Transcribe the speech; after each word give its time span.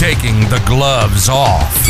taking 0.00 0.40
the 0.48 0.62
gloves 0.64 1.28
off. 1.28 1.86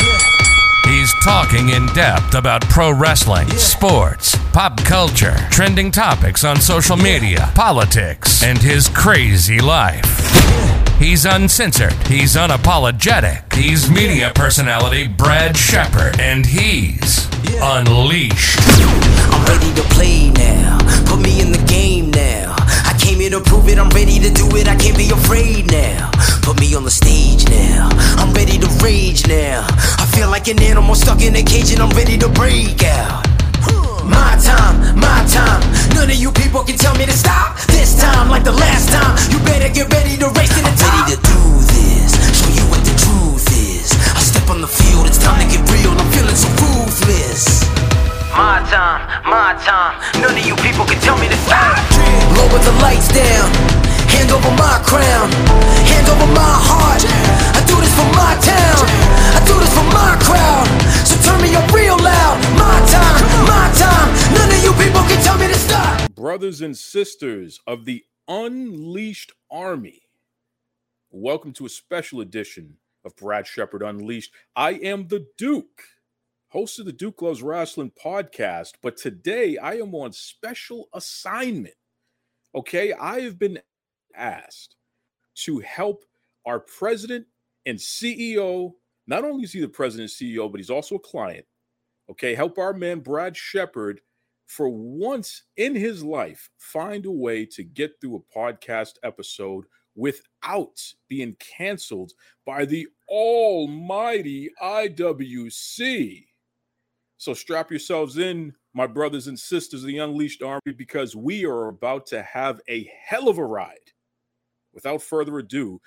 He's 0.85 1.15
talking 1.23 1.69
in 1.69 1.87
depth 1.95 2.35
about 2.35 2.61
pro 2.63 2.91
wrestling, 2.91 3.49
sports, 3.51 4.37
pop 4.53 4.79
culture, 4.79 5.37
trending 5.53 5.93
topics 5.93 6.43
on 6.43 6.61
social 6.61 6.97
media, 6.97 7.53
politics, 7.55 8.43
and 8.43 8.59
his 8.59 8.89
crazy 8.89 9.61
life. 9.61 10.03
He's 10.99 11.25
uncensored. 11.25 11.93
He's 12.09 12.35
unapologetic. 12.35 13.53
He's 13.53 13.89
media 13.89 14.33
personality 14.35 15.07
Brad 15.07 15.57
Shepard, 15.57 16.19
and 16.19 16.45
he's 16.45 17.29
unleashed. 17.63 18.59
I'm 19.31 19.45
ready 19.47 19.73
to 19.73 19.83
play 19.95 20.31
now. 20.31 20.79
Put 21.07 21.21
me 21.21 21.41
in 21.41 21.53
the 21.53 21.65
game 21.69 22.11
now. 22.11 22.57
Came 23.21 23.33
here 23.33 23.39
to 23.39 23.45
prove 23.45 23.69
it. 23.69 23.77
I'm 23.77 23.91
ready 23.91 24.19
to 24.19 24.33
do 24.33 24.49
it. 24.57 24.67
I 24.67 24.75
can't 24.77 24.97
be 24.97 25.11
afraid 25.13 25.71
now. 25.71 26.09
Put 26.41 26.59
me 26.59 26.75
on 26.75 26.85
the 26.85 26.91
stage 26.91 27.45
now. 27.53 27.93
I'm 28.17 28.33
ready 28.33 28.57
to 28.57 28.67
rage 28.81 29.29
now. 29.29 29.61
I 30.01 30.09
feel 30.17 30.31
like 30.31 30.49
an 30.49 30.57
animal 30.63 30.95
stuck 30.95 31.21
in 31.21 31.37
a 31.37 31.43
cage 31.43 31.71
and 31.71 31.83
I'm 31.83 31.93
ready 31.93 32.17
to 32.17 32.31
break 32.31 32.83
out. 32.83 33.29
My 34.09 34.41
time, 34.41 34.97
my 34.97 35.21
time. 35.29 35.61
None 35.93 36.09
of 36.09 36.17
you 36.17 36.33
people 36.33 36.65
can 36.65 36.79
tell 36.79 36.97
me 36.97 37.05
to 37.05 37.13
stop. 37.13 37.61
This 37.69 38.01
time, 38.01 38.31
like 38.31 38.45
the 38.45 38.57
last 38.57 38.89
time, 38.89 39.13
you 39.29 39.37
better 39.45 39.69
get 39.69 39.93
ready 39.93 40.17
to 40.17 40.33
race 40.41 40.57
to 40.57 40.65
the 40.65 40.73
top. 40.81 41.05
Ready 41.05 41.13
to 41.13 41.21
do 41.21 41.41
this. 41.77 42.17
Show 42.41 42.49
you 42.57 42.65
what 42.73 42.81
the 42.89 42.97
truth 43.05 43.45
is. 43.53 43.93
I 44.17 44.21
step 44.25 44.49
on 44.49 44.63
the 44.63 44.73
field. 44.81 45.05
It's 45.05 45.21
time 45.21 45.37
to 45.37 45.45
get 45.45 45.61
real. 45.69 45.93
I'm 45.93 46.09
feeling 46.09 46.41
so 46.41 46.49
ruthless. 46.57 47.80
My 48.41 48.65
time, 48.73 49.05
my 49.29 49.53
time. 49.69 50.01
None 50.23 50.33
of 50.33 50.47
you 50.49 50.57
people 50.65 50.87
can 50.89 50.99
tell 51.05 51.19
me 51.19 51.29
to 51.29 51.37
stop. 51.45 51.77
Lower 52.41 52.61
the 52.65 52.73
lights 52.81 53.13
down. 53.13 53.53
Hand 54.09 54.33
over 54.33 54.49
my 54.57 54.81
crown. 54.89 55.29
Hand 55.85 56.09
over 56.09 56.25
my 56.33 56.55
heart. 56.69 57.05
I 57.53 57.61
do 57.69 57.77
this 57.85 57.93
for 57.93 58.09
my 58.17 58.33
town. 58.41 58.85
I 59.37 59.41
do 59.45 59.55
this 59.61 59.73
for 59.77 59.85
my 59.93 60.17
crowd. 60.25 60.65
So 61.05 61.21
turn 61.21 61.43
me 61.45 61.55
up 61.55 61.69
real 61.71 61.99
loud. 62.01 62.41
My 62.57 62.81
time, 62.89 63.21
my 63.45 63.67
time. 63.77 64.09
None 64.33 64.49
of 64.49 64.61
you 64.65 64.73
people 64.81 65.05
can 65.05 65.21
tell 65.23 65.37
me 65.37 65.47
to 65.49 65.59
stop. 65.61 66.11
brothers 66.15 66.63
and 66.63 66.77
sisters 66.79 67.61
of 67.67 67.85
the 67.85 68.05
Unleashed 68.29 69.33
Army. 69.51 70.01
Welcome 71.11 71.53
to 71.55 71.67
a 71.67 71.71
special 71.71 72.21
edition 72.23 72.79
of 73.05 73.17
Brad 73.17 73.47
Shepard 73.47 73.83
Unleashed. 73.83 74.33
I 74.57 74.73
am 74.73 75.09
the 75.09 75.27
Duke, 75.39 75.83
host 76.51 76.81
of 76.81 76.87
the 76.87 76.93
Duke 76.93 77.23
Loves 77.23 77.43
Wrestling 77.43 77.93
podcast, 77.93 78.73
but 78.83 78.97
today 78.97 79.57
I 79.57 79.75
am 79.75 79.95
on 79.95 80.13
special 80.13 80.89
assignment. 80.93 81.75
Okay, 82.57 82.93
I 82.93 83.21
have 83.21 83.39
been 83.39 83.61
asked 84.17 84.75
to 85.45 85.61
help 85.61 86.05
our 86.45 86.59
president 86.59 87.27
and 87.67 87.79
CEO. 87.79 88.73
Not 89.07 89.25
only 89.25 89.45
is 89.45 89.53
he 89.53 89.61
the 89.61 89.69
president 89.69 90.11
and 90.11 90.29
CEO, 90.29 90.51
but 90.51 90.59
he's 90.59 90.71
also 90.71 90.97
a 90.97 91.01
client. 91.01 91.47
Okay, 92.11 92.35
help 92.35 92.59
our 92.59 92.73
man 92.73 92.99
Brad 92.99 93.37
Shepard 93.37 94.01
for 94.49 94.69
once 94.69 95.45
in 95.57 95.77
his 95.77 96.03
life 96.03 96.51
find 96.59 97.07
a 97.07 97.13
way 97.13 97.47
to 97.47 97.63
get 97.63 97.93
through 98.01 98.17
a 98.17 98.37
podcast 98.37 98.95
episode 99.05 99.67
without 99.95 100.83
being 101.09 101.37
canceled 101.39 102.11
by 102.45 102.65
the 102.65 102.89
almighty 103.09 104.51
IWC. 104.61 106.25
So 107.21 107.35
strap 107.35 107.71
yourselves 107.71 108.17
in, 108.17 108.55
my 108.73 108.87
brothers 108.87 109.27
and 109.27 109.39
sisters 109.39 109.83
of 109.83 109.89
the 109.89 109.99
Unleashed 109.99 110.43
Army, 110.43 110.73
because 110.75 111.15
we 111.15 111.45
are 111.45 111.69
about 111.69 112.07
to 112.07 112.23
have 112.23 112.63
a 112.67 112.91
hell 113.05 113.29
of 113.29 113.37
a 113.37 113.45
ride. 113.45 113.77
Without 114.73 115.03
further 115.03 115.39
ado, 115.39 115.83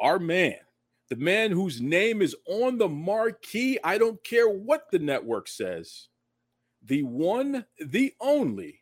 our 0.00 0.18
man, 0.18 0.56
the 1.10 1.16
man 1.16 1.50
whose 1.50 1.82
name 1.82 2.22
is 2.22 2.34
on 2.48 2.78
the 2.78 2.88
marquee, 2.88 3.78
I 3.84 3.98
don't 3.98 4.24
care 4.24 4.48
what 4.48 4.84
the 4.90 4.98
network 4.98 5.46
says, 5.46 6.08
the 6.82 7.02
one, 7.02 7.66
the 7.78 8.14
only 8.18 8.80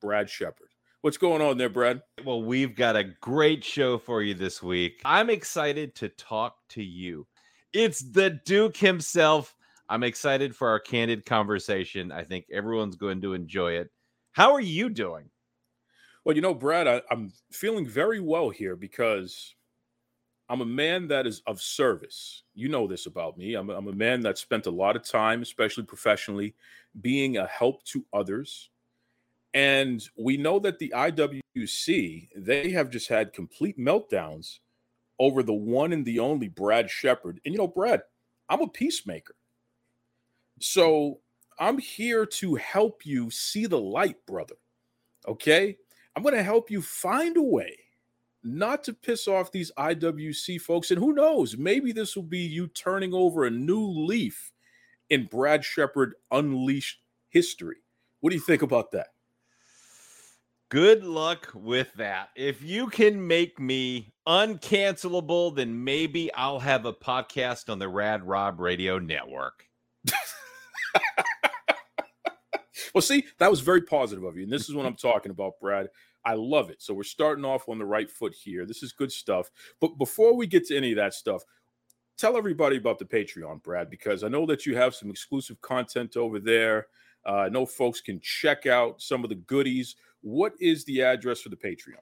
Brad 0.00 0.30
Shepard. 0.30 0.68
What's 1.00 1.16
going 1.16 1.42
on 1.42 1.58
there, 1.58 1.68
Brad? 1.68 2.02
Well, 2.24 2.44
we've 2.44 2.76
got 2.76 2.94
a 2.94 3.02
great 3.20 3.64
show 3.64 3.98
for 3.98 4.22
you 4.22 4.34
this 4.34 4.62
week. 4.62 5.02
I'm 5.04 5.28
excited 5.28 5.96
to 5.96 6.08
talk 6.10 6.54
to 6.68 6.84
you. 6.84 7.26
It's 7.72 7.98
the 7.98 8.38
Duke 8.46 8.76
himself. 8.76 9.56
I'm 9.90 10.04
excited 10.04 10.54
for 10.54 10.68
our 10.68 10.78
candid 10.78 11.26
conversation. 11.26 12.12
I 12.12 12.22
think 12.22 12.46
everyone's 12.52 12.94
going 12.94 13.20
to 13.22 13.34
enjoy 13.34 13.72
it. 13.72 13.90
How 14.30 14.52
are 14.52 14.60
you 14.60 14.88
doing? 14.88 15.28
Well, 16.24 16.36
you 16.36 16.42
know, 16.42 16.54
Brad, 16.54 16.86
I, 16.86 17.02
I'm 17.10 17.32
feeling 17.50 17.84
very 17.84 18.20
well 18.20 18.50
here 18.50 18.76
because 18.76 19.56
I'm 20.48 20.60
a 20.60 20.66
man 20.66 21.08
that 21.08 21.26
is 21.26 21.42
of 21.44 21.60
service. 21.60 22.44
You 22.54 22.68
know 22.68 22.86
this 22.86 23.06
about 23.06 23.36
me. 23.36 23.54
I'm, 23.54 23.68
I'm 23.68 23.88
a 23.88 23.92
man 23.92 24.20
that 24.20 24.38
spent 24.38 24.66
a 24.66 24.70
lot 24.70 24.94
of 24.94 25.02
time, 25.02 25.42
especially 25.42 25.82
professionally, 25.82 26.54
being 27.00 27.38
a 27.38 27.46
help 27.46 27.82
to 27.86 28.06
others. 28.12 28.70
And 29.54 30.00
we 30.16 30.36
know 30.36 30.60
that 30.60 30.78
the 30.78 30.92
IWC, 30.94 32.28
they 32.36 32.70
have 32.70 32.90
just 32.90 33.08
had 33.08 33.32
complete 33.32 33.76
meltdowns 33.76 34.60
over 35.18 35.42
the 35.42 35.52
one 35.52 35.92
and 35.92 36.04
the 36.04 36.20
only 36.20 36.46
Brad 36.46 36.88
Shepard. 36.88 37.40
And 37.44 37.52
you 37.52 37.58
know, 37.58 37.66
Brad, 37.66 38.02
I'm 38.48 38.62
a 38.62 38.68
peacemaker. 38.68 39.34
So 40.60 41.20
I'm 41.58 41.78
here 41.78 42.24
to 42.24 42.54
help 42.54 43.04
you 43.04 43.30
see 43.30 43.66
the 43.66 43.80
light, 43.80 44.24
brother. 44.26 44.56
Okay? 45.26 45.76
I'm 46.14 46.22
going 46.22 46.34
to 46.34 46.42
help 46.42 46.70
you 46.70 46.82
find 46.82 47.36
a 47.36 47.42
way 47.42 47.76
not 48.42 48.84
to 48.84 48.94
piss 48.94 49.28
off 49.28 49.52
these 49.52 49.72
IWC 49.78 50.60
folks. 50.60 50.90
And 50.90 50.98
who 50.98 51.12
knows, 51.12 51.56
maybe 51.56 51.92
this 51.92 52.16
will 52.16 52.22
be 52.22 52.40
you 52.40 52.68
turning 52.68 53.12
over 53.12 53.44
a 53.44 53.50
new 53.50 53.86
leaf 53.86 54.52
in 55.10 55.26
Brad 55.26 55.64
Shepard 55.64 56.14
Unleashed 56.30 57.00
history. 57.28 57.76
What 58.20 58.30
do 58.30 58.36
you 58.36 58.42
think 58.42 58.62
about 58.62 58.92
that? 58.92 59.08
Good 60.68 61.04
luck 61.04 61.50
with 61.52 61.92
that. 61.94 62.28
If 62.36 62.62
you 62.62 62.86
can 62.88 63.26
make 63.26 63.58
me 63.58 64.12
uncancelable, 64.26 65.54
then 65.54 65.84
maybe 65.84 66.32
I'll 66.34 66.60
have 66.60 66.86
a 66.86 66.92
podcast 66.92 67.68
on 67.68 67.80
the 67.80 67.88
Rad 67.88 68.26
Rob 68.26 68.60
Radio 68.60 68.98
Network. 68.98 69.64
Well, 72.94 73.02
see, 73.02 73.24
that 73.38 73.50
was 73.50 73.60
very 73.60 73.82
positive 73.82 74.24
of 74.24 74.36
you. 74.36 74.44
And 74.44 74.52
this 74.52 74.68
is 74.68 74.74
what 74.74 74.86
I'm 74.86 74.96
talking 74.96 75.30
about, 75.30 75.60
Brad. 75.60 75.88
I 76.24 76.34
love 76.34 76.70
it. 76.70 76.82
So 76.82 76.92
we're 76.92 77.04
starting 77.04 77.44
off 77.44 77.68
on 77.68 77.78
the 77.78 77.84
right 77.84 78.10
foot 78.10 78.34
here. 78.34 78.66
This 78.66 78.82
is 78.82 78.92
good 78.92 79.12
stuff. 79.12 79.50
But 79.80 79.96
before 79.98 80.36
we 80.36 80.46
get 80.46 80.66
to 80.66 80.76
any 80.76 80.90
of 80.92 80.96
that 80.96 81.14
stuff, 81.14 81.42
tell 82.18 82.36
everybody 82.36 82.76
about 82.76 82.98
the 82.98 83.04
Patreon, 83.04 83.62
Brad, 83.62 83.90
because 83.90 84.22
I 84.24 84.28
know 84.28 84.44
that 84.46 84.66
you 84.66 84.76
have 84.76 84.94
some 84.94 85.10
exclusive 85.10 85.60
content 85.60 86.16
over 86.16 86.38
there. 86.38 86.88
Uh, 87.26 87.36
I 87.36 87.48
know 87.48 87.64
folks 87.64 88.00
can 88.00 88.20
check 88.20 88.66
out 88.66 89.00
some 89.00 89.24
of 89.24 89.30
the 89.30 89.36
goodies. 89.36 89.96
What 90.20 90.52
is 90.60 90.84
the 90.84 91.02
address 91.02 91.40
for 91.40 91.48
the 91.48 91.56
Patreon? 91.56 92.00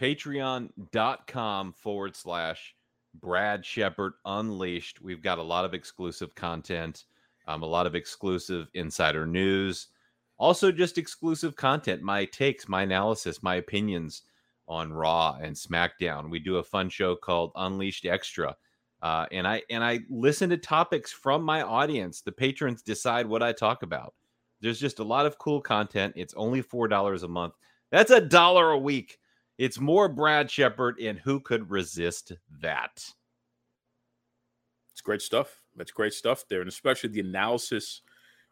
Patreon.com 0.00 1.72
forward 1.74 2.16
slash 2.16 2.74
Brad 3.14 3.64
Shepard 3.64 4.14
Unleashed. 4.24 5.00
We've 5.00 5.22
got 5.22 5.38
a 5.38 5.42
lot 5.42 5.64
of 5.64 5.74
exclusive 5.74 6.34
content, 6.34 7.04
um, 7.46 7.62
a 7.62 7.66
lot 7.66 7.86
of 7.86 7.94
exclusive 7.94 8.68
insider 8.74 9.26
news, 9.26 9.88
also 10.38 10.72
just 10.72 10.98
exclusive 10.98 11.56
content, 11.56 12.02
my 12.02 12.24
takes, 12.26 12.68
my 12.68 12.82
analysis, 12.82 13.42
my 13.42 13.56
opinions 13.56 14.22
on 14.68 14.92
Raw 14.92 15.38
and 15.40 15.54
SmackDown. 15.54 16.30
We 16.30 16.38
do 16.38 16.56
a 16.56 16.62
fun 16.64 16.88
show 16.88 17.14
called 17.14 17.52
Unleashed 17.56 18.06
Extra. 18.06 18.56
Uh, 19.02 19.26
and 19.32 19.46
I 19.46 19.62
and 19.68 19.82
I 19.82 20.00
listen 20.08 20.50
to 20.50 20.56
topics 20.56 21.10
from 21.10 21.42
my 21.42 21.62
audience. 21.62 22.20
The 22.20 22.32
patrons 22.32 22.82
decide 22.82 23.26
what 23.26 23.42
I 23.42 23.52
talk 23.52 23.82
about. 23.82 24.14
There's 24.60 24.78
just 24.78 25.00
a 25.00 25.04
lot 25.04 25.26
of 25.26 25.38
cool 25.38 25.60
content. 25.60 26.14
It's 26.16 26.34
only 26.34 26.62
four 26.62 26.86
dollars 26.86 27.24
a 27.24 27.28
month. 27.28 27.54
That's 27.90 28.12
a 28.12 28.20
dollar 28.20 28.70
a 28.70 28.78
week. 28.78 29.18
It's 29.58 29.80
more 29.80 30.08
Brad 30.08 30.50
Shepard, 30.50 30.98
and 31.00 31.18
who 31.18 31.40
could 31.40 31.70
resist 31.70 32.32
that? 32.60 33.04
It's 34.92 35.00
great 35.02 35.22
stuff. 35.22 35.61
That's 35.76 35.90
great 35.90 36.12
stuff 36.12 36.44
there, 36.48 36.60
and 36.60 36.68
especially 36.68 37.10
the 37.10 37.20
analysis 37.20 38.02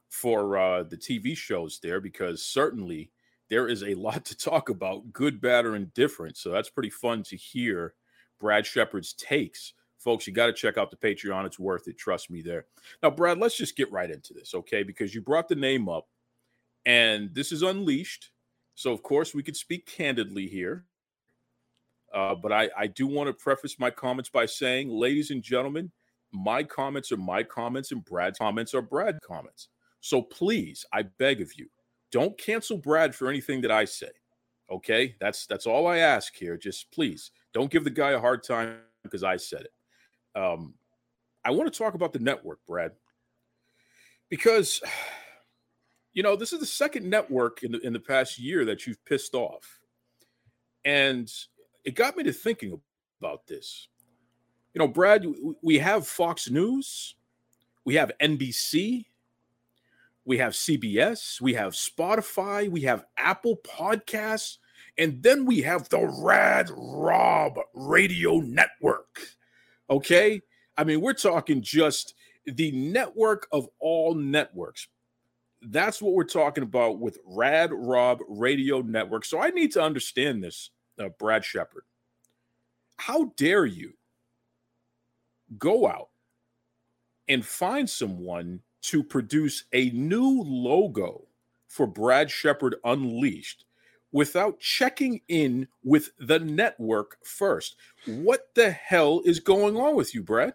for 0.08 0.58
uh, 0.58 0.82
the 0.82 0.96
TV 0.96 1.36
shows 1.36 1.78
there, 1.82 2.00
because 2.00 2.42
certainly 2.42 3.10
there 3.48 3.68
is 3.68 3.82
a 3.82 3.94
lot 3.94 4.24
to 4.26 4.36
talk 4.36 4.68
about, 4.68 5.12
good, 5.12 5.40
bad, 5.40 5.66
or 5.66 5.76
indifferent. 5.76 6.36
So 6.36 6.50
that's 6.50 6.70
pretty 6.70 6.90
fun 6.90 7.22
to 7.24 7.36
hear 7.36 7.94
Brad 8.38 8.66
Shepard's 8.66 9.12
takes. 9.12 9.74
Folks, 9.98 10.26
you 10.26 10.32
got 10.32 10.46
to 10.46 10.52
check 10.54 10.78
out 10.78 10.90
the 10.90 10.96
Patreon. 10.96 11.44
It's 11.44 11.58
worth 11.58 11.86
it. 11.86 11.98
Trust 11.98 12.30
me 12.30 12.40
there. 12.40 12.64
Now, 13.02 13.10
Brad, 13.10 13.38
let's 13.38 13.56
just 13.56 13.76
get 13.76 13.92
right 13.92 14.10
into 14.10 14.32
this, 14.32 14.54
okay? 14.54 14.82
Because 14.82 15.14
you 15.14 15.20
brought 15.20 15.48
the 15.48 15.54
name 15.54 15.88
up, 15.90 16.08
and 16.86 17.34
this 17.34 17.52
is 17.52 17.62
Unleashed. 17.62 18.30
So, 18.74 18.92
of 18.92 19.02
course, 19.02 19.34
we 19.34 19.42
could 19.42 19.56
speak 19.56 19.84
candidly 19.84 20.46
here. 20.46 20.86
Uh, 22.14 22.34
but 22.34 22.50
I, 22.50 22.70
I 22.76 22.86
do 22.86 23.06
want 23.06 23.28
to 23.28 23.34
preface 23.34 23.78
my 23.78 23.90
comments 23.90 24.30
by 24.30 24.46
saying, 24.46 24.88
ladies 24.88 25.30
and 25.30 25.42
gentlemen, 25.42 25.92
my 26.32 26.62
comments 26.62 27.12
are 27.12 27.16
my 27.16 27.42
comments, 27.42 27.92
and 27.92 28.04
Brad's 28.04 28.38
comments 28.38 28.74
are 28.74 28.82
Brad 28.82 29.18
comments. 29.22 29.68
So 30.00 30.22
please, 30.22 30.84
I 30.92 31.02
beg 31.02 31.40
of 31.40 31.52
you, 31.56 31.68
don't 32.10 32.36
cancel 32.38 32.78
Brad 32.78 33.14
for 33.14 33.28
anything 33.28 33.60
that 33.62 33.70
I 33.70 33.84
say. 33.84 34.10
Okay, 34.70 35.16
that's 35.20 35.46
that's 35.46 35.66
all 35.66 35.86
I 35.86 35.98
ask 35.98 36.34
here. 36.34 36.56
Just 36.56 36.90
please 36.92 37.32
don't 37.52 37.70
give 37.70 37.84
the 37.84 37.90
guy 37.90 38.10
a 38.10 38.20
hard 38.20 38.44
time 38.44 38.78
because 39.02 39.24
I 39.24 39.36
said 39.36 39.62
it. 39.62 40.40
Um, 40.40 40.74
I 41.44 41.50
want 41.50 41.72
to 41.72 41.76
talk 41.76 41.94
about 41.94 42.12
the 42.12 42.18
network, 42.20 42.60
Brad, 42.66 42.92
because 44.28 44.80
you 46.12 46.22
know 46.22 46.36
this 46.36 46.52
is 46.52 46.60
the 46.60 46.66
second 46.66 47.08
network 47.08 47.62
in 47.64 47.72
the 47.72 47.80
in 47.80 47.92
the 47.92 48.00
past 48.00 48.38
year 48.38 48.64
that 48.64 48.86
you've 48.86 49.04
pissed 49.04 49.34
off, 49.34 49.80
and 50.84 51.30
it 51.84 51.94
got 51.96 52.16
me 52.16 52.22
to 52.24 52.32
thinking 52.32 52.80
about 53.20 53.46
this. 53.48 53.88
You 54.74 54.78
know, 54.78 54.88
Brad, 54.88 55.26
we 55.62 55.78
have 55.78 56.06
Fox 56.06 56.48
News, 56.48 57.16
we 57.84 57.96
have 57.96 58.12
NBC, 58.20 59.06
we 60.24 60.38
have 60.38 60.52
CBS, 60.52 61.40
we 61.40 61.54
have 61.54 61.72
Spotify, 61.72 62.68
we 62.68 62.82
have 62.82 63.04
Apple 63.16 63.56
Podcasts, 63.64 64.58
and 64.96 65.20
then 65.22 65.44
we 65.44 65.60
have 65.62 65.88
the 65.88 66.06
Rad 66.22 66.70
Rob 66.72 67.58
Radio 67.74 68.38
Network. 68.38 69.20
Okay? 69.88 70.40
I 70.76 70.84
mean, 70.84 71.00
we're 71.00 71.14
talking 71.14 71.62
just 71.62 72.14
the 72.46 72.70
network 72.72 73.48
of 73.50 73.68
all 73.80 74.14
networks. 74.14 74.86
That's 75.62 76.00
what 76.00 76.14
we're 76.14 76.24
talking 76.24 76.62
about 76.62 77.00
with 77.00 77.18
Rad 77.26 77.70
Rob 77.72 78.20
Radio 78.28 78.82
Network. 78.82 79.24
So 79.24 79.40
I 79.40 79.50
need 79.50 79.72
to 79.72 79.82
understand 79.82 80.44
this, 80.44 80.70
uh, 80.98 81.08
Brad 81.18 81.44
Shepard. 81.44 81.82
How 82.96 83.32
dare 83.36 83.66
you 83.66 83.94
go 85.58 85.86
out 85.86 86.08
and 87.28 87.44
find 87.44 87.88
someone 87.88 88.60
to 88.82 89.02
produce 89.02 89.64
a 89.72 89.90
new 89.90 90.42
logo 90.42 91.26
for 91.68 91.86
Brad 91.86 92.30
Shepard 92.30 92.76
Unleashed 92.84 93.64
without 94.12 94.58
checking 94.58 95.20
in 95.28 95.68
with 95.84 96.10
the 96.18 96.38
network 96.38 97.18
first. 97.24 97.76
What 98.06 98.48
the 98.54 98.70
hell 98.70 99.22
is 99.24 99.38
going 99.38 99.76
on 99.76 99.94
with 99.94 100.14
you, 100.14 100.22
Brad? 100.22 100.54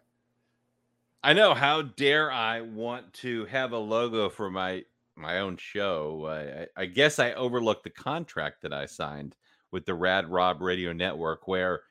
I 1.24 1.34
know. 1.34 1.54
How 1.54 1.82
dare 1.82 2.32
I 2.32 2.62
want 2.62 3.14
to 3.16 3.46
have 3.46 3.72
a 3.72 3.78
logo 3.78 4.30
for 4.30 4.52
my 4.52 4.84
my 5.16 5.40
own 5.40 5.58
show? 5.58 6.68
I, 6.78 6.82
I 6.82 6.86
guess 6.86 7.18
I 7.18 7.34
overlooked 7.34 7.84
the 7.84 7.90
contract 7.90 8.62
that 8.62 8.74
I 8.74 8.86
signed 8.86 9.36
with 9.72 9.86
the 9.86 9.96
Rad 9.96 10.30
Rob 10.30 10.62
Radio 10.62 10.94
Network, 10.94 11.48
where 11.48 11.82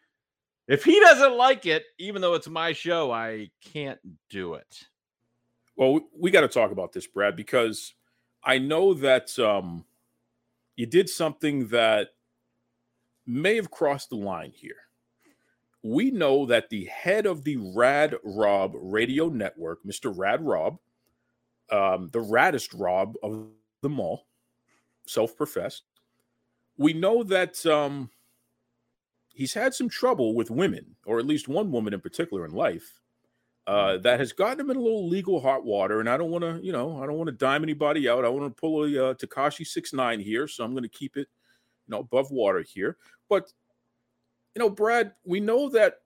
if 0.67 0.85
he 0.85 0.99
doesn't 1.01 1.37
like 1.37 1.67
it, 1.67 1.85
even 1.99 2.23
though 2.23 2.35
it's 2.35 2.49
my 2.49 2.73
show, 2.73 3.11
I 3.11 3.51
can't 3.61 3.99
do 4.31 4.55
it. 4.55 4.85
Well, 5.77 6.01
we 6.17 6.31
got 6.31 6.43
to 6.43 6.49
talk 6.49 6.71
about 6.71 6.93
this, 6.93 7.07
Brad, 7.07 7.37
because 7.37 7.95
I 8.43 8.59
know 8.59 8.95
that 8.95 9.37
um, 9.39 9.85
you 10.77 10.87
did 10.87 11.09
something 11.09 11.69
that 11.69 12.11
may 13.27 13.57
have 13.57 13.71
crossed 13.71 14.11
the 14.11 14.17
line 14.17 14.53
here. 14.55 14.77
We 15.83 16.11
know 16.11 16.47
that 16.47 16.71
the 16.71 16.87
head 16.87 17.27
of 17.27 17.45
the 17.45 17.57
Rad 17.57 18.15
Rob 18.25 18.73
radio 18.75 19.29
network, 19.29 19.85
Mr. 19.85 20.17
Rad 20.17 20.43
Rob, 20.43 20.79
um, 21.71 22.09
the 22.13 22.21
raddest 22.21 22.75
Rob 22.79 23.15
of 23.23 23.49
them 23.83 24.01
all, 24.01 24.27
self 25.07 25.37
professed, 25.37 25.83
we 26.79 26.93
know 26.93 27.23
that 27.23 27.65
um, 27.67 28.11
he's 29.35 29.53
had 29.53 29.75
some 29.75 29.89
trouble 29.89 30.35
with 30.35 30.51
women, 30.51 30.97
or 31.05 31.19
at 31.19 31.27
least 31.27 31.49
one 31.49 31.71
woman 31.71 31.93
in 31.93 32.01
particular 32.01 32.47
in 32.47 32.53
life 32.53 33.01
uh, 33.67 33.99
that 33.99 34.21
has 34.21 34.33
gotten 34.33 34.61
him 34.61 34.71
in 34.71 34.77
a 34.77 34.81
little 34.81 35.09
legal 35.09 35.41
hot 35.41 35.65
water. 35.65 36.01
And 36.01 36.09
I 36.09 36.17
don't 36.17 36.31
want 36.31 36.45
to, 36.45 36.61
you 36.65 36.73
know, 36.73 37.03
I 37.03 37.07
don't 37.07 37.17
want 37.17 37.29
to 37.29 37.33
dime 37.33 37.63
anybody 37.63 38.09
out. 38.09 38.25
I 38.25 38.29
want 38.29 38.45
to 38.55 38.61
pull 38.61 38.85
a 38.85 39.11
uh, 39.11 39.15
Tekashi 39.15 39.67
six 39.67 39.93
nine 39.93 40.21
here, 40.21 40.47
so 40.49 40.65
I'm 40.65 40.73
going 40.73 40.85
to 40.85 40.89
keep 40.89 41.17
it, 41.17 41.29
you 41.87 41.93
know, 41.93 41.99
above 41.99 42.31
water 42.31 42.63
here. 42.63 42.97
But 43.29 43.53
you 44.55 44.61
know, 44.61 44.71
Brad, 44.71 45.13
we 45.25 45.41
know 45.41 45.69
that 45.71 46.01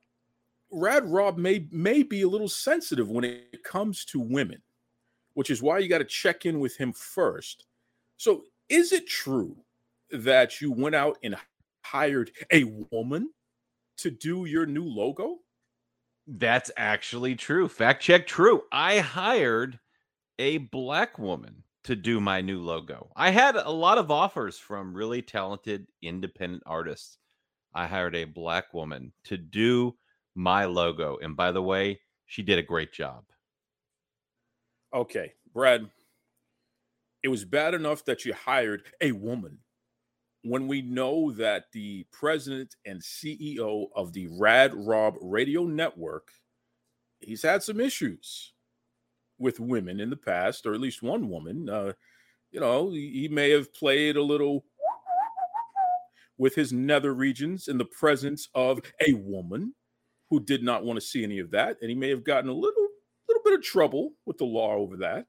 Rad 0.70 1.04
Rob 1.06 1.36
may 1.36 1.66
may 1.70 2.02
be 2.02 2.22
a 2.22 2.28
little 2.28 2.48
sensitive 2.48 3.10
when 3.10 3.24
it 3.24 3.62
comes 3.64 4.04
to 4.06 4.20
women, 4.20 4.62
which 5.34 5.50
is 5.50 5.62
why 5.62 5.78
you 5.78 5.88
got 5.88 5.98
to 5.98 6.04
check 6.04 6.46
in 6.46 6.60
with 6.60 6.76
him 6.76 6.92
first. 6.92 7.66
So, 8.16 8.44
is 8.68 8.92
it 8.92 9.06
true 9.06 9.56
that 10.10 10.60
you 10.60 10.72
went 10.72 10.94
out 10.94 11.18
and 11.22 11.36
hired 11.82 12.30
a 12.52 12.64
woman 12.90 13.30
to 13.98 14.10
do 14.10 14.44
your 14.44 14.66
new 14.66 14.84
logo? 14.84 15.38
That's 16.26 16.70
actually 16.76 17.34
true. 17.36 17.68
Fact 17.68 18.02
check 18.02 18.26
true. 18.26 18.62
I 18.70 18.98
hired 18.98 19.78
a 20.38 20.58
black 20.58 21.18
woman 21.18 21.64
to 21.84 21.96
do 21.96 22.20
my 22.20 22.40
new 22.40 22.60
logo. 22.60 23.10
I 23.16 23.30
had 23.30 23.56
a 23.56 23.70
lot 23.70 23.98
of 23.98 24.10
offers 24.10 24.58
from 24.58 24.94
really 24.94 25.22
talented 25.22 25.86
independent 26.02 26.62
artists. 26.66 27.18
I 27.74 27.86
hired 27.86 28.14
a 28.14 28.24
black 28.24 28.74
woman 28.74 29.12
to 29.24 29.36
do 29.36 29.96
my 30.34 30.66
logo. 30.66 31.18
And 31.22 31.36
by 31.36 31.52
the 31.52 31.62
way, 31.62 32.00
she 32.26 32.42
did 32.42 32.58
a 32.58 32.62
great 32.62 32.92
job. 32.92 33.24
Okay, 34.94 35.32
Brad, 35.52 35.88
it 37.22 37.28
was 37.28 37.44
bad 37.44 37.74
enough 37.74 38.04
that 38.04 38.24
you 38.24 38.34
hired 38.34 38.82
a 39.00 39.12
woman 39.12 39.58
when 40.42 40.68
we 40.68 40.82
know 40.82 41.32
that 41.32 41.64
the 41.72 42.06
president 42.12 42.76
and 42.86 43.00
CEO 43.00 43.86
of 43.94 44.12
the 44.12 44.28
Rad 44.38 44.72
Rob 44.74 45.16
Radio 45.20 45.64
Network, 45.64 46.28
he's 47.20 47.42
had 47.42 47.62
some 47.62 47.80
issues 47.80 48.52
with 49.38 49.60
women 49.60 50.00
in 50.00 50.10
the 50.10 50.16
past, 50.16 50.66
or 50.66 50.74
at 50.74 50.80
least 50.80 51.02
one 51.02 51.28
woman. 51.28 51.68
Uh, 51.68 51.92
you 52.50 52.60
know, 52.60 52.90
he 52.90 53.28
may 53.30 53.50
have 53.50 53.74
played 53.74 54.16
a 54.16 54.22
little 54.22 54.64
with 56.38 56.54
his 56.54 56.72
nether 56.72 57.12
regions 57.12 57.68
in 57.68 57.78
the 57.78 57.84
presence 57.84 58.48
of 58.54 58.80
a 59.06 59.12
woman 59.14 59.74
who 60.30 60.40
did 60.40 60.62
not 60.62 60.84
want 60.84 60.96
to 60.98 61.04
see 61.04 61.24
any 61.24 61.40
of 61.40 61.50
that, 61.50 61.76
and 61.80 61.90
he 61.90 61.96
may 61.96 62.08
have 62.08 62.24
gotten 62.24 62.48
a 62.48 62.54
little 62.54 62.86
little 63.28 63.42
bit 63.44 63.54
of 63.54 63.62
trouble 63.62 64.12
with 64.24 64.38
the 64.38 64.44
law 64.44 64.74
over 64.74 64.96
that. 64.96 65.26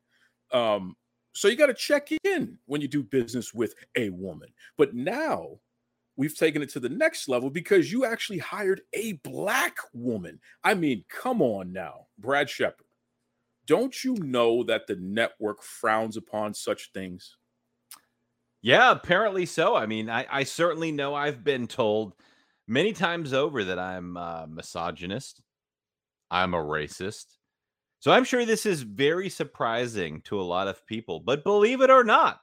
Um, 0.51 0.95
so 1.39 1.47
you 1.47 1.55
got 1.55 1.67
to 1.67 1.73
check 1.73 2.09
in 2.25 2.57
when 2.65 2.81
you 2.81 2.89
do 2.89 3.01
business 3.01 3.53
with 3.53 3.73
a 3.95 4.09
woman. 4.09 4.49
But 4.77 4.93
now 4.93 5.59
we've 6.17 6.35
taken 6.35 6.61
it 6.61 6.67
to 6.71 6.81
the 6.81 6.89
next 6.89 7.29
level 7.29 7.49
because 7.49 7.89
you 7.89 8.03
actually 8.03 8.39
hired 8.39 8.81
a 8.91 9.13
black 9.23 9.77
woman. 9.93 10.41
I 10.65 10.73
mean, 10.73 11.05
come 11.07 11.41
on 11.41 11.71
now, 11.71 12.07
Brad 12.17 12.49
Shepard. 12.49 12.87
Don't 13.65 14.03
you 14.03 14.15
know 14.15 14.63
that 14.63 14.85
the 14.85 14.97
network 14.97 15.63
frowns 15.63 16.17
upon 16.17 16.53
such 16.53 16.91
things? 16.91 17.37
Yeah, 18.61 18.91
apparently 18.91 19.45
so. 19.45 19.77
I 19.77 19.85
mean, 19.85 20.09
I, 20.09 20.25
I 20.29 20.43
certainly 20.43 20.91
know 20.91 21.15
I've 21.15 21.45
been 21.45 21.67
told 21.67 22.15
many 22.67 22.91
times 22.91 23.31
over 23.31 23.63
that 23.63 23.79
I'm 23.79 24.17
a 24.17 24.45
misogynist, 24.45 25.41
I'm 26.29 26.53
a 26.53 26.61
racist, 26.61 27.27
so 27.99 28.11
I'm 28.11 28.23
sure 28.23 28.45
this 28.45 28.65
is 28.65 28.81
very 28.81 29.29
surprising 29.29 30.21
to 30.21 30.39
a 30.39 30.43
lot 30.43 30.67
of 30.67 30.85
people, 30.85 31.19
but 31.19 31.43
believe 31.43 31.81
it 31.81 31.89
or 31.89 32.03
not, 32.03 32.41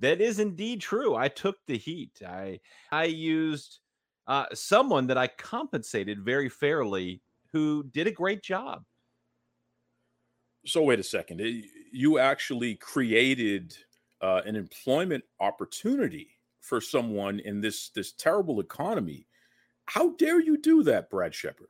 that 0.00 0.20
is 0.20 0.38
indeed 0.38 0.80
true. 0.80 1.14
I 1.14 1.28
took 1.28 1.56
the 1.66 1.78
heat. 1.78 2.20
I 2.26 2.60
I 2.90 3.04
used 3.04 3.80
uh, 4.26 4.46
someone 4.52 5.06
that 5.06 5.18
I 5.18 5.28
compensated 5.28 6.24
very 6.24 6.48
fairly 6.48 7.22
who 7.52 7.84
did 7.92 8.06
a 8.06 8.12
great 8.12 8.42
job. 8.42 8.84
So 10.66 10.82
wait 10.82 11.00
a 11.00 11.04
second. 11.04 11.40
You 11.92 12.18
actually 12.18 12.76
created 12.76 13.76
uh, 14.20 14.42
an 14.44 14.56
employment 14.56 15.24
opportunity 15.40 16.28
for 16.60 16.80
someone 16.80 17.40
in 17.40 17.60
this 17.60 17.90
this 17.90 18.12
terrible 18.12 18.60
economy. 18.60 19.26
How 19.86 20.10
dare 20.16 20.40
you 20.40 20.58
do 20.58 20.82
that, 20.84 21.10
Brad 21.10 21.34
Shepard? 21.34 21.68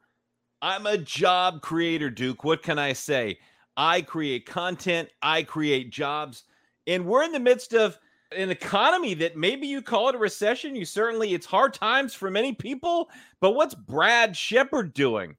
I'm 0.63 0.87
a 0.87 0.97
job 0.97 1.61
creator, 1.61 2.09
Duke. 2.09 2.45
What 2.45 2.63
can 2.63 2.79
I 2.79 2.93
say? 2.93 3.41
I 3.77 4.01
create 4.01 4.47
content, 4.47 5.09
I 5.21 5.43
create 5.43 5.91
jobs, 5.91 6.45
and 6.87 7.05
we're 7.05 7.25
in 7.25 7.33
the 7.33 7.41
midst 7.41 7.75
of 7.75 7.99
an 8.37 8.51
economy 8.51 9.15
that 9.15 9.37
maybe 9.37 9.67
you 9.67 9.83
call 9.83 10.09
it 10.09 10.15
a 10.15 10.19
recession. 10.19 10.77
You 10.77 10.85
certainly, 10.85 11.35
it's 11.35 11.47
hard 11.47 11.75
times 11.75 12.15
for 12.15 12.31
many 12.31 12.53
people. 12.53 13.11
But 13.41 13.53
what's 13.53 13.75
Brad 13.75 14.37
Shepard 14.37 14.95
doing? 14.95 15.37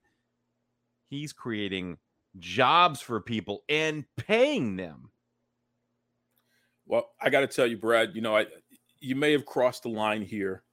He's 1.10 1.32
creating 1.32 1.98
jobs 2.40 3.00
for 3.00 3.22
people 3.22 3.64
and 3.70 4.04
paying 4.18 4.76
them. 4.76 5.10
Well, 6.86 7.12
I 7.22 7.30
got 7.30 7.42
to 7.42 7.48
tell 7.48 7.66
you, 7.66 7.78
Brad, 7.78 8.14
you 8.14 8.22
know, 8.22 8.36
I 8.36 8.48
you 9.00 9.16
may 9.16 9.32
have 9.32 9.46
crossed 9.46 9.84
the 9.84 9.90
line 9.90 10.22
here, 10.22 10.64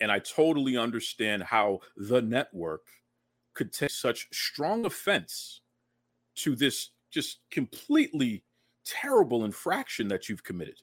and 0.00 0.12
I 0.12 0.18
totally 0.18 0.76
understand 0.76 1.42
how 1.42 1.80
the 1.96 2.20
network 2.20 2.82
could 3.54 3.72
take 3.72 3.90
such 3.90 4.28
strong 4.32 4.84
offense 4.84 5.60
to 6.36 6.56
this 6.56 6.90
just 7.10 7.40
completely 7.50 8.44
terrible 8.84 9.44
infraction 9.44 10.08
that 10.08 10.28
you've 10.28 10.44
committed. 10.44 10.76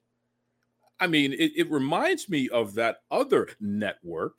I 0.99 1.07
mean, 1.07 1.33
it, 1.33 1.51
it, 1.55 1.71
reminds 1.71 2.29
me 2.29 2.47
of 2.49 2.75
that 2.75 2.97
other 3.09 3.49
network, 3.59 4.37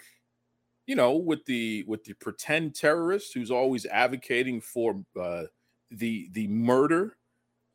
you 0.86 0.94
know, 0.94 1.16
with 1.16 1.44
the 1.44 1.84
with 1.88 2.04
the 2.04 2.14
pretend 2.14 2.74
terrorist 2.74 3.34
who's 3.34 3.50
always 3.50 3.84
advocating 3.86 4.60
for 4.60 5.02
uh, 5.20 5.44
the 5.90 6.28
the 6.32 6.46
murder 6.46 7.16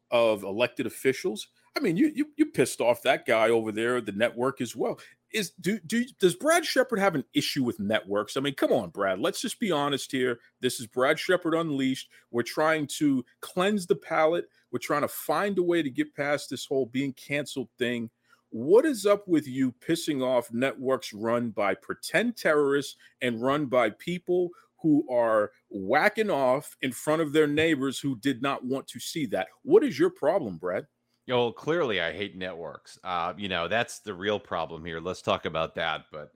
of 0.09 0.43
elected 0.43 0.85
officials. 0.85 1.47
I 1.75 1.81
mean, 1.81 1.97
you, 1.97 2.11
you 2.15 2.27
you 2.37 2.45
pissed 2.45 2.79
off 2.79 3.03
that 3.03 3.25
guy 3.25 3.49
over 3.49 3.73
there, 3.73 3.99
the 3.99 4.13
network 4.13 4.61
as 4.61 4.75
well. 4.75 4.99
Is 5.31 5.51
do 5.61 5.79
do 5.79 6.05
does 6.19 6.35
Brad 6.35 6.65
Shepard 6.65 6.99
have 6.99 7.15
an 7.15 7.25
issue 7.33 7.63
with 7.63 7.79
networks? 7.79 8.37
I 8.37 8.39
mean, 8.39 8.55
come 8.55 8.71
on, 8.71 8.89
Brad. 8.89 9.19
Let's 9.19 9.41
just 9.41 9.59
be 9.59 9.71
honest 9.71 10.11
here. 10.11 10.39
This 10.61 10.79
is 10.79 10.87
Brad 10.87 11.19
Shepard 11.19 11.53
Unleashed. 11.53 12.09
We're 12.31 12.43
trying 12.43 12.87
to 12.97 13.23
cleanse 13.41 13.85
the 13.85 13.95
palate. 13.95 14.47
We're 14.71 14.79
trying 14.79 15.01
to 15.01 15.07
find 15.07 15.57
a 15.57 15.63
way 15.63 15.81
to 15.81 15.89
get 15.89 16.15
past 16.15 16.49
this 16.49 16.65
whole 16.65 16.85
being 16.85 17.13
canceled 17.13 17.69
thing. 17.77 18.09
What 18.49 18.85
is 18.85 19.05
up 19.05 19.27
with 19.27 19.47
you 19.47 19.73
pissing 19.85 20.23
off 20.23 20.51
networks 20.53 21.13
run 21.13 21.49
by 21.49 21.75
pretend 21.75 22.37
terrorists 22.37 22.95
and 23.21 23.41
run 23.41 23.65
by 23.65 23.89
people 23.89 24.49
who 24.81 25.05
are 25.11 25.51
whacking 25.69 26.29
off 26.29 26.77
in 26.81 26.91
front 26.91 27.21
of 27.21 27.33
their 27.33 27.47
neighbors 27.47 27.99
who 27.99 28.15
did 28.17 28.41
not 28.41 28.63
want 28.63 28.87
to 28.87 28.99
see 28.99 29.25
that? 29.27 29.47
What 29.63 29.83
is 29.83 29.99
your 29.99 30.09
problem, 30.09 30.57
Brad? 30.57 30.87
Yo, 31.27 31.51
clearly 31.51 31.99
I 31.99 32.13
hate 32.13 32.37
networks. 32.37 32.97
Uh, 33.03 33.33
you 33.37 33.49
know, 33.49 33.67
that's 33.67 33.99
the 33.99 34.13
real 34.13 34.39
problem 34.39 34.85
here. 34.85 35.01
Let's 35.01 35.21
talk 35.21 35.45
about 35.45 35.75
that. 35.75 36.05
But 36.09 36.31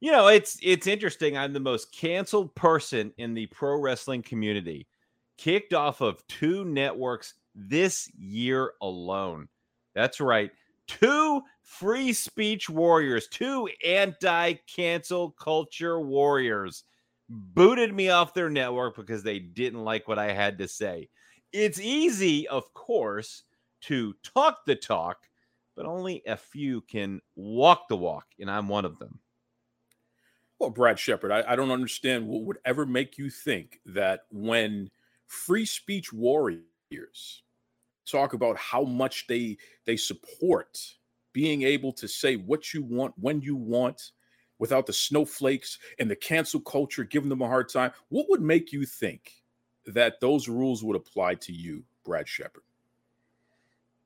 you 0.00 0.12
know, 0.12 0.28
it's 0.28 0.58
it's 0.62 0.86
interesting. 0.86 1.36
I'm 1.36 1.52
the 1.52 1.60
most 1.60 1.92
canceled 1.92 2.54
person 2.54 3.12
in 3.18 3.34
the 3.34 3.46
pro 3.46 3.80
wrestling 3.80 4.22
community, 4.22 4.86
kicked 5.38 5.74
off 5.74 6.00
of 6.00 6.24
two 6.28 6.64
networks 6.64 7.34
this 7.56 8.08
year 8.16 8.74
alone. 8.80 9.48
That's 9.96 10.20
right. 10.20 10.52
Two 10.86 11.42
free 11.64 12.12
speech 12.12 12.70
warriors, 12.70 13.26
two 13.26 13.68
anti 13.84 14.54
cancel 14.72 15.32
culture 15.32 15.98
warriors 16.00 16.84
booted 17.28 17.92
me 17.92 18.08
off 18.08 18.34
their 18.34 18.48
network 18.48 18.94
because 18.94 19.24
they 19.24 19.40
didn't 19.40 19.84
like 19.84 20.06
what 20.06 20.18
I 20.18 20.32
had 20.32 20.58
to 20.58 20.68
say. 20.68 21.08
It's 21.52 21.80
easy, 21.80 22.46
of 22.46 22.72
course, 22.72 23.42
to 23.82 24.14
talk 24.22 24.64
the 24.66 24.76
talk, 24.76 25.28
but 25.76 25.86
only 25.86 26.22
a 26.26 26.36
few 26.36 26.80
can 26.82 27.20
walk 27.36 27.88
the 27.88 27.96
walk, 27.96 28.26
and 28.38 28.50
I'm 28.50 28.68
one 28.68 28.84
of 28.84 28.98
them. 28.98 29.20
Well, 30.58 30.70
Brad 30.70 30.98
Shepard, 30.98 31.30
I, 31.30 31.44
I 31.46 31.56
don't 31.56 31.70
understand 31.70 32.26
what 32.26 32.42
would 32.42 32.58
ever 32.64 32.84
make 32.84 33.16
you 33.16 33.30
think 33.30 33.80
that 33.86 34.22
when 34.30 34.90
free 35.26 35.64
speech 35.64 36.12
warriors 36.12 37.42
talk 38.10 38.32
about 38.32 38.56
how 38.56 38.82
much 38.82 39.26
they 39.26 39.56
they 39.84 39.96
support 39.96 40.80
being 41.32 41.62
able 41.62 41.92
to 41.92 42.08
say 42.08 42.36
what 42.36 42.72
you 42.72 42.82
want 42.82 43.12
when 43.18 43.40
you 43.40 43.54
want 43.54 44.12
without 44.58 44.86
the 44.86 44.92
snowflakes 44.92 45.78
and 45.98 46.10
the 46.10 46.16
cancel 46.16 46.60
culture 46.60 47.04
giving 47.04 47.28
them 47.28 47.42
a 47.42 47.46
hard 47.46 47.68
time 47.68 47.92
what 48.08 48.26
would 48.30 48.40
make 48.40 48.72
you 48.72 48.86
think 48.86 49.32
that 49.84 50.20
those 50.20 50.48
rules 50.48 50.82
would 50.82 50.96
apply 50.96 51.34
to 51.34 51.52
you 51.52 51.84
brad 52.04 52.26
shepard 52.26 52.62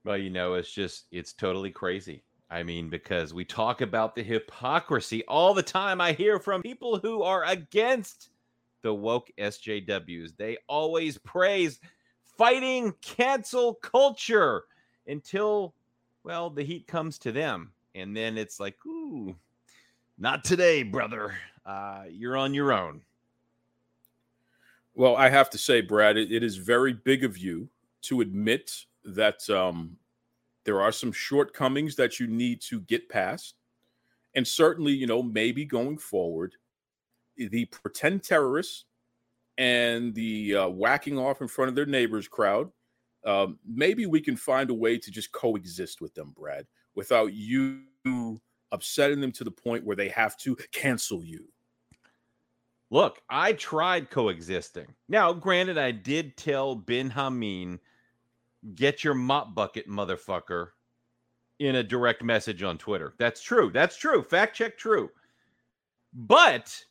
well, 0.04 0.16
you 0.16 0.30
know, 0.30 0.54
it's 0.54 0.72
just, 0.72 1.06
it's 1.10 1.32
totally 1.32 1.70
crazy. 1.70 2.22
I 2.50 2.62
mean, 2.62 2.90
because 2.90 3.32
we 3.32 3.44
talk 3.44 3.80
about 3.80 4.14
the 4.14 4.22
hypocrisy 4.22 5.24
all 5.24 5.54
the 5.54 5.62
time. 5.62 6.00
I 6.00 6.12
hear 6.12 6.38
from 6.38 6.60
people 6.60 6.98
who 6.98 7.22
are 7.22 7.44
against 7.44 8.28
the 8.82 8.92
woke 8.92 9.30
SJWs. 9.38 10.36
They 10.36 10.58
always 10.68 11.16
praise 11.18 11.80
fighting 12.36 12.92
cancel 13.00 13.74
culture 13.74 14.64
until, 15.06 15.74
well, 16.24 16.50
the 16.50 16.62
heat 16.62 16.86
comes 16.86 17.18
to 17.20 17.32
them. 17.32 17.72
And 17.94 18.14
then 18.14 18.36
it's 18.36 18.60
like, 18.60 18.76
ooh, 18.86 19.34
not 20.18 20.44
today, 20.44 20.82
brother. 20.82 21.34
Uh, 21.64 22.04
you're 22.10 22.36
on 22.36 22.52
your 22.52 22.72
own. 22.72 23.02
Well, 24.94 25.16
I 25.16 25.30
have 25.30 25.48
to 25.50 25.58
say, 25.58 25.80
Brad, 25.80 26.16
it, 26.18 26.30
it 26.30 26.42
is 26.42 26.56
very 26.56 26.92
big 26.92 27.24
of 27.24 27.38
you 27.38 27.68
to 28.02 28.20
admit 28.20 28.84
that 29.04 29.48
um, 29.50 29.96
there 30.64 30.80
are 30.80 30.92
some 30.92 31.12
shortcomings 31.12 31.96
that 31.96 32.20
you 32.20 32.26
need 32.26 32.60
to 32.62 32.80
get 32.82 33.08
past. 33.08 33.54
And 34.34 34.46
certainly, 34.46 34.92
you 34.92 35.06
know, 35.06 35.22
maybe 35.22 35.64
going 35.64 35.98
forward, 35.98 36.54
the 37.36 37.64
pretend 37.66 38.22
terrorists 38.22 38.84
and 39.58 40.14
the 40.14 40.56
uh, 40.56 40.68
whacking 40.68 41.18
off 41.18 41.40
in 41.40 41.48
front 41.48 41.68
of 41.68 41.74
their 41.74 41.86
neighbors 41.86 42.28
crowd, 42.28 42.70
um, 43.24 43.58
maybe 43.66 44.06
we 44.06 44.20
can 44.20 44.36
find 44.36 44.70
a 44.70 44.74
way 44.74 44.98
to 44.98 45.10
just 45.10 45.32
coexist 45.32 46.00
with 46.00 46.14
them, 46.14 46.32
Brad, 46.36 46.66
without 46.94 47.32
you 47.34 47.82
upsetting 48.72 49.20
them 49.20 49.32
to 49.32 49.44
the 49.44 49.50
point 49.50 49.84
where 49.84 49.96
they 49.96 50.08
have 50.08 50.36
to 50.38 50.56
cancel 50.72 51.22
you. 51.22 51.46
Look, 52.90 53.20
I 53.28 53.52
tried 53.54 54.10
coexisting. 54.10 54.94
Now, 55.08 55.32
granted, 55.32 55.78
I 55.78 55.92
did 55.92 56.36
tell 56.36 56.74
Ben 56.74 57.10
Hameen– 57.10 57.78
get 58.74 59.04
your 59.04 59.14
mop 59.14 59.54
bucket, 59.54 59.88
motherfucker, 59.88 60.68
in 61.58 61.76
a 61.76 61.82
direct 61.82 62.22
message 62.22 62.62
on 62.62 62.78
Twitter. 62.78 63.14
That's 63.18 63.42
true. 63.42 63.70
That's 63.72 63.96
true. 63.96 64.22
Fact 64.22 64.56
check 64.56 64.78
true. 64.78 65.10
But 66.12 66.84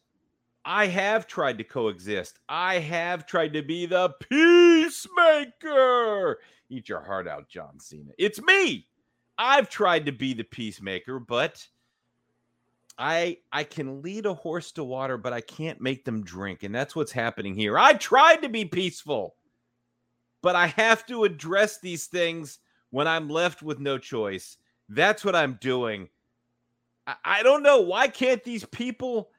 I 0.66 0.88
have 0.88 1.28
tried 1.28 1.58
to 1.58 1.64
coexist. 1.64 2.40
I 2.48 2.80
have 2.80 3.26
tried 3.26 3.54
to 3.54 3.64
be 3.64 3.86
the 3.86 4.14
peacemaker. 4.30 5.60
Eat 6.70 6.88
your 6.88 7.02
heart 7.02 7.28
out, 7.28 7.50
John 7.50 7.80
Cena. 7.80 8.12
It's 8.18 8.42
me. 8.42 8.88
I've 9.38 9.70
tried 9.70 10.06
to 10.06 10.12
be 10.12 10.34
the 10.34 10.44
peacemaker, 10.44 11.20
but 11.20 11.66
I 12.98 13.38
I 13.52 13.64
can 13.64 14.02
lead 14.02 14.26
a 14.26 14.34
horse 14.34 14.72
to 14.74 14.84
water, 14.84 15.18
but 15.18 15.34
I 15.34 15.42
can't 15.42 15.82
make 15.82 16.06
them 16.06 16.24
drink, 16.24 16.64
and 16.64 16.74
that's 16.74 16.96
what's 16.96 17.12
happening 17.12 17.56
here. 17.56 17.80
I 17.80 17.94
tried 17.94 18.42
to 18.44 18.50
be 18.50 18.66
peaceful 18.66 19.36
but 20.42 20.56
I 20.56 20.68
have 20.68 21.06
to 21.08 21.24
address 21.24 21.80
these 21.80 22.08
things 22.08 22.60
when 22.90 23.08
I'm 23.08 23.30
left 23.30 23.62
with 23.62 23.80
no 23.80 23.98
choice. 23.98 24.58
That's 24.90 25.24
what 25.24 25.36
I'm 25.36 25.58
doing. 25.62 26.10
I, 27.08 27.16
I 27.24 27.44
don't 27.44 27.64
know. 27.64 27.82
Why 27.82 28.08
can't 28.08 28.44
these 28.44 28.66
people 28.66 29.30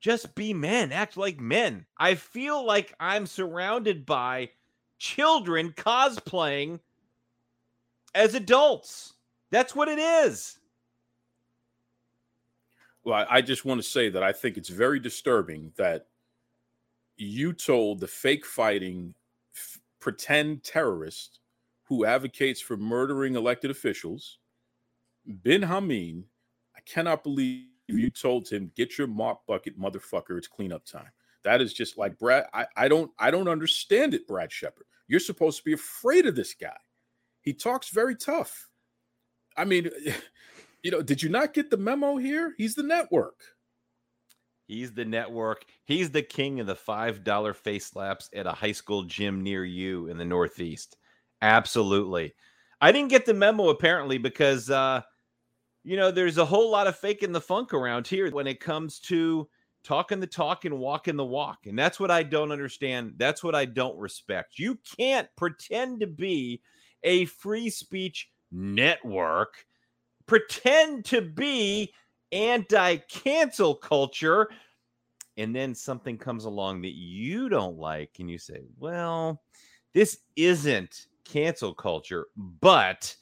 just 0.00 0.34
be 0.34 0.52
men, 0.52 0.92
act 0.92 1.16
like 1.16 1.40
men? 1.40 1.86
I 1.98 2.14
feel 2.14 2.64
like 2.64 2.94
I'm 3.00 3.26
surrounded 3.26 4.04
by 4.04 4.50
children 4.98 5.72
cosplaying 5.72 6.80
as 8.14 8.34
adults. 8.34 9.14
That's 9.50 9.74
what 9.74 9.88
it 9.88 9.98
is. 9.98 10.58
Well, 13.04 13.26
I 13.28 13.42
just 13.42 13.64
want 13.64 13.82
to 13.82 13.88
say 13.88 14.08
that 14.08 14.22
I 14.22 14.32
think 14.32 14.56
it's 14.56 14.70
very 14.70 14.98
disturbing 14.98 15.72
that 15.76 16.06
you 17.16 17.52
told 17.52 18.00
the 18.00 18.06
fake 18.06 18.46
fighting 18.46 19.14
pretend 20.04 20.62
terrorist 20.62 21.40
who 21.84 22.04
advocates 22.04 22.60
for 22.60 22.76
murdering 22.76 23.36
elected 23.36 23.70
officials, 23.70 24.38
Bin 25.42 25.62
Hameen, 25.62 26.24
I 26.76 26.80
cannot 26.84 27.24
believe 27.24 27.68
you 27.88 28.10
told 28.10 28.46
him, 28.46 28.70
get 28.76 28.98
your 28.98 29.06
mop 29.06 29.46
bucket, 29.46 29.80
motherfucker, 29.80 30.36
it's 30.36 30.46
cleanup 30.46 30.84
time. 30.84 31.08
That 31.42 31.62
is 31.62 31.72
just 31.72 31.96
like 31.96 32.18
Brad. 32.18 32.44
I, 32.52 32.66
I 32.76 32.86
don't 32.86 33.10
I 33.18 33.30
don't 33.30 33.48
understand 33.48 34.12
it, 34.12 34.26
Brad 34.26 34.52
Shepard. 34.52 34.84
You're 35.08 35.20
supposed 35.20 35.56
to 35.58 35.64
be 35.64 35.72
afraid 35.72 36.26
of 36.26 36.36
this 36.36 36.52
guy. 36.52 36.76
He 37.40 37.54
talks 37.54 37.88
very 37.88 38.14
tough. 38.14 38.68
I 39.56 39.64
mean, 39.64 39.88
you 40.82 40.90
know, 40.90 41.00
did 41.00 41.22
you 41.22 41.30
not 41.30 41.54
get 41.54 41.70
the 41.70 41.78
memo 41.78 42.18
here? 42.18 42.54
He's 42.58 42.74
the 42.74 42.82
network. 42.82 43.40
He's 44.66 44.92
the 44.92 45.04
network. 45.04 45.64
He's 45.84 46.10
the 46.10 46.22
king 46.22 46.60
of 46.60 46.66
the 46.66 46.74
$5 46.74 47.56
face 47.56 47.86
slaps 47.86 48.30
at 48.34 48.46
a 48.46 48.52
high 48.52 48.72
school 48.72 49.02
gym 49.04 49.42
near 49.42 49.64
you 49.64 50.08
in 50.08 50.16
the 50.16 50.24
Northeast. 50.24 50.96
Absolutely. 51.42 52.34
I 52.80 52.92
didn't 52.92 53.10
get 53.10 53.26
the 53.26 53.34
memo 53.34 53.68
apparently 53.68 54.18
because, 54.18 54.70
uh, 54.70 55.02
you 55.84 55.96
know, 55.96 56.10
there's 56.10 56.38
a 56.38 56.44
whole 56.44 56.70
lot 56.70 56.86
of 56.86 56.96
faking 56.96 57.32
the 57.32 57.40
funk 57.40 57.74
around 57.74 58.06
here 58.06 58.30
when 58.30 58.46
it 58.46 58.60
comes 58.60 58.98
to 59.00 59.48
talking 59.84 60.18
the 60.20 60.26
talk 60.26 60.64
and 60.64 60.78
walking 60.78 61.16
the 61.16 61.24
walk. 61.24 61.66
And 61.66 61.78
that's 61.78 62.00
what 62.00 62.10
I 62.10 62.22
don't 62.22 62.52
understand. 62.52 63.14
That's 63.18 63.44
what 63.44 63.54
I 63.54 63.66
don't 63.66 63.98
respect. 63.98 64.58
You 64.58 64.78
can't 64.98 65.28
pretend 65.36 66.00
to 66.00 66.06
be 66.06 66.62
a 67.02 67.26
free 67.26 67.68
speech 67.68 68.30
network, 68.50 69.66
pretend 70.26 71.04
to 71.06 71.20
be 71.20 71.92
anti 72.34 72.96
cancel 72.96 73.74
culture. 73.74 74.50
And 75.36 75.54
then 75.54 75.74
something 75.74 76.16
comes 76.16 76.44
along 76.44 76.82
that 76.82 76.94
you 76.94 77.48
don't 77.48 77.76
like, 77.78 78.16
and 78.20 78.30
you 78.30 78.38
say, 78.38 78.60
well, 78.78 79.42
this 79.92 80.18
isn't 80.36 81.06
cancel 81.24 81.74
culture, 81.74 82.26
but 82.36 83.16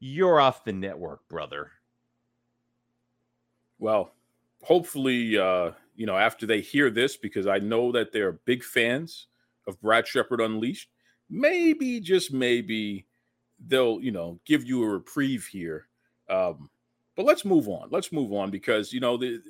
you're 0.00 0.40
off 0.40 0.64
the 0.64 0.72
network, 0.72 1.28
brother. 1.28 1.72
Well, 3.78 4.14
hopefully, 4.62 5.36
uh, 5.36 5.72
you 5.94 6.06
know, 6.06 6.16
after 6.16 6.46
they 6.46 6.60
hear 6.60 6.90
this, 6.90 7.16
because 7.16 7.46
I 7.46 7.58
know 7.58 7.92
that 7.92 8.12
they're 8.12 8.32
big 8.32 8.64
fans 8.64 9.26
of 9.66 9.80
Brad 9.82 10.06
Shepard 10.06 10.40
Unleashed, 10.40 10.88
maybe, 11.28 12.00
just 12.00 12.32
maybe, 12.32 13.06
they'll, 13.66 14.00
you 14.00 14.12
know, 14.12 14.40
give 14.46 14.64
you 14.64 14.84
a 14.84 14.88
reprieve 14.88 15.46
here. 15.46 15.88
Um, 16.30 16.70
but 17.18 17.26
let's 17.26 17.44
move 17.44 17.68
on. 17.68 17.88
Let's 17.90 18.12
move 18.12 18.32
on 18.32 18.48
because 18.48 18.92
you 18.92 19.00
know 19.00 19.16
the, 19.16 19.42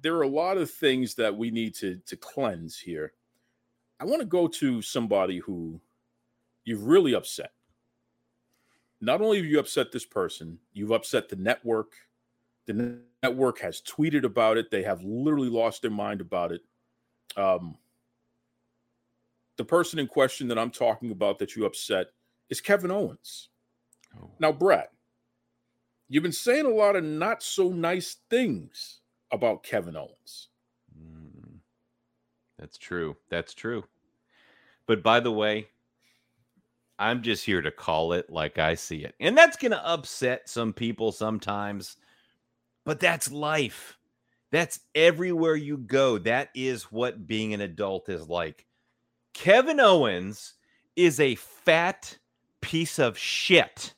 there 0.00 0.14
are 0.14 0.22
a 0.22 0.28
lot 0.28 0.56
of 0.56 0.70
things 0.70 1.14
that 1.16 1.36
we 1.36 1.50
need 1.50 1.74
to 1.74 2.00
to 2.06 2.16
cleanse 2.16 2.78
here. 2.78 3.12
I 4.00 4.06
want 4.06 4.20
to 4.20 4.26
go 4.26 4.48
to 4.48 4.80
somebody 4.80 5.36
who 5.36 5.78
you've 6.64 6.86
really 6.86 7.14
upset. 7.14 7.52
Not 9.02 9.20
only 9.20 9.36
have 9.36 9.46
you 9.46 9.58
upset 9.58 9.92
this 9.92 10.06
person, 10.06 10.58
you've 10.72 10.90
upset 10.90 11.28
the 11.28 11.36
network. 11.36 11.92
The 12.64 13.02
Network 13.22 13.58
has 13.58 13.82
tweeted 13.82 14.24
about 14.24 14.56
it. 14.56 14.70
They 14.70 14.82
have 14.82 15.02
literally 15.02 15.50
lost 15.50 15.82
their 15.82 15.90
mind 15.90 16.22
about 16.22 16.52
it. 16.52 16.62
Um, 17.36 17.76
the 19.56 19.64
person 19.64 19.98
in 19.98 20.06
question 20.06 20.48
that 20.48 20.58
I'm 20.58 20.70
talking 20.70 21.10
about 21.10 21.38
that 21.40 21.56
you 21.56 21.66
upset 21.66 22.06
is 22.48 22.60
Kevin 22.60 22.90
Owens. 22.90 23.50
Oh. 24.16 24.30
Now, 24.38 24.52
Brad, 24.52 24.88
you've 26.12 26.22
been 26.22 26.30
saying 26.30 26.66
a 26.66 26.68
lot 26.68 26.94
of 26.94 27.02
not 27.02 27.42
so 27.42 27.70
nice 27.70 28.18
things 28.28 29.00
about 29.32 29.62
Kevin 29.62 29.96
Owens. 29.96 30.48
Mm, 30.94 31.54
that's 32.58 32.76
true. 32.76 33.16
That's 33.30 33.54
true. 33.54 33.84
But 34.86 35.02
by 35.02 35.20
the 35.20 35.32
way, 35.32 35.68
I'm 36.98 37.22
just 37.22 37.46
here 37.46 37.62
to 37.62 37.70
call 37.70 38.12
it 38.12 38.28
like 38.28 38.58
I 38.58 38.74
see 38.74 39.04
it. 39.04 39.14
And 39.20 39.38
that's 39.38 39.56
going 39.56 39.70
to 39.70 39.88
upset 39.88 40.50
some 40.50 40.74
people 40.74 41.12
sometimes, 41.12 41.96
but 42.84 43.00
that's 43.00 43.32
life. 43.32 43.96
That's 44.50 44.80
everywhere 44.94 45.56
you 45.56 45.78
go. 45.78 46.18
That 46.18 46.50
is 46.54 46.92
what 46.92 47.26
being 47.26 47.54
an 47.54 47.62
adult 47.62 48.10
is 48.10 48.28
like. 48.28 48.66
Kevin 49.32 49.80
Owens 49.80 50.52
is 50.94 51.18
a 51.20 51.36
fat 51.36 52.18
piece 52.60 52.98
of 52.98 53.16
shit. 53.16 53.94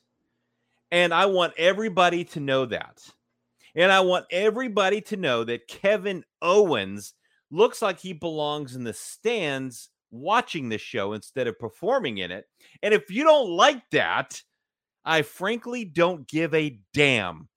And 0.95 1.13
I 1.13 1.25
want 1.25 1.51
everybody 1.57 2.23
to 2.23 2.39
know 2.39 2.65
that. 2.67 3.05
And 3.75 3.91
I 3.91 3.99
want 3.99 4.27
everybody 4.31 5.01
to 5.01 5.17
know 5.17 5.43
that 5.43 5.67
Kevin 5.67 6.23
Owens 6.41 7.15
looks 7.51 7.81
like 7.81 7.99
he 7.99 8.13
belongs 8.13 8.77
in 8.77 8.85
the 8.85 8.93
stands 8.93 9.89
watching 10.09 10.69
the 10.69 10.77
show 10.77 11.11
instead 11.11 11.47
of 11.47 11.59
performing 11.59 12.19
in 12.19 12.31
it. 12.31 12.45
And 12.81 12.93
if 12.93 13.11
you 13.11 13.25
don't 13.25 13.49
like 13.49 13.83
that, 13.91 14.41
I 15.03 15.23
frankly 15.23 15.83
don't 15.83 16.29
give 16.29 16.53
a 16.53 16.79
damn 16.93 17.49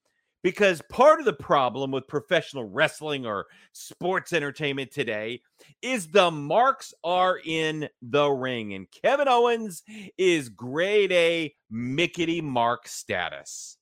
because 0.49 0.81
part 0.89 1.19
of 1.19 1.27
the 1.27 1.33
problem 1.35 1.91
with 1.91 2.09
professional 2.09 2.65
wrestling 2.65 3.27
or 3.27 3.45
sports 3.73 4.33
entertainment 4.33 4.91
today 4.91 5.43
is 5.83 6.09
the 6.09 6.31
marks 6.31 6.95
are 7.05 7.39
in 7.45 7.87
the 8.01 8.31
ring 8.31 8.73
and 8.73 8.87
Kevin 8.91 9.29
Owens 9.29 9.83
is 10.17 10.49
grade 10.49 11.13
A 11.13 11.55
Mickety 11.71 12.41
Mark 12.41 12.89
status. 12.89 13.77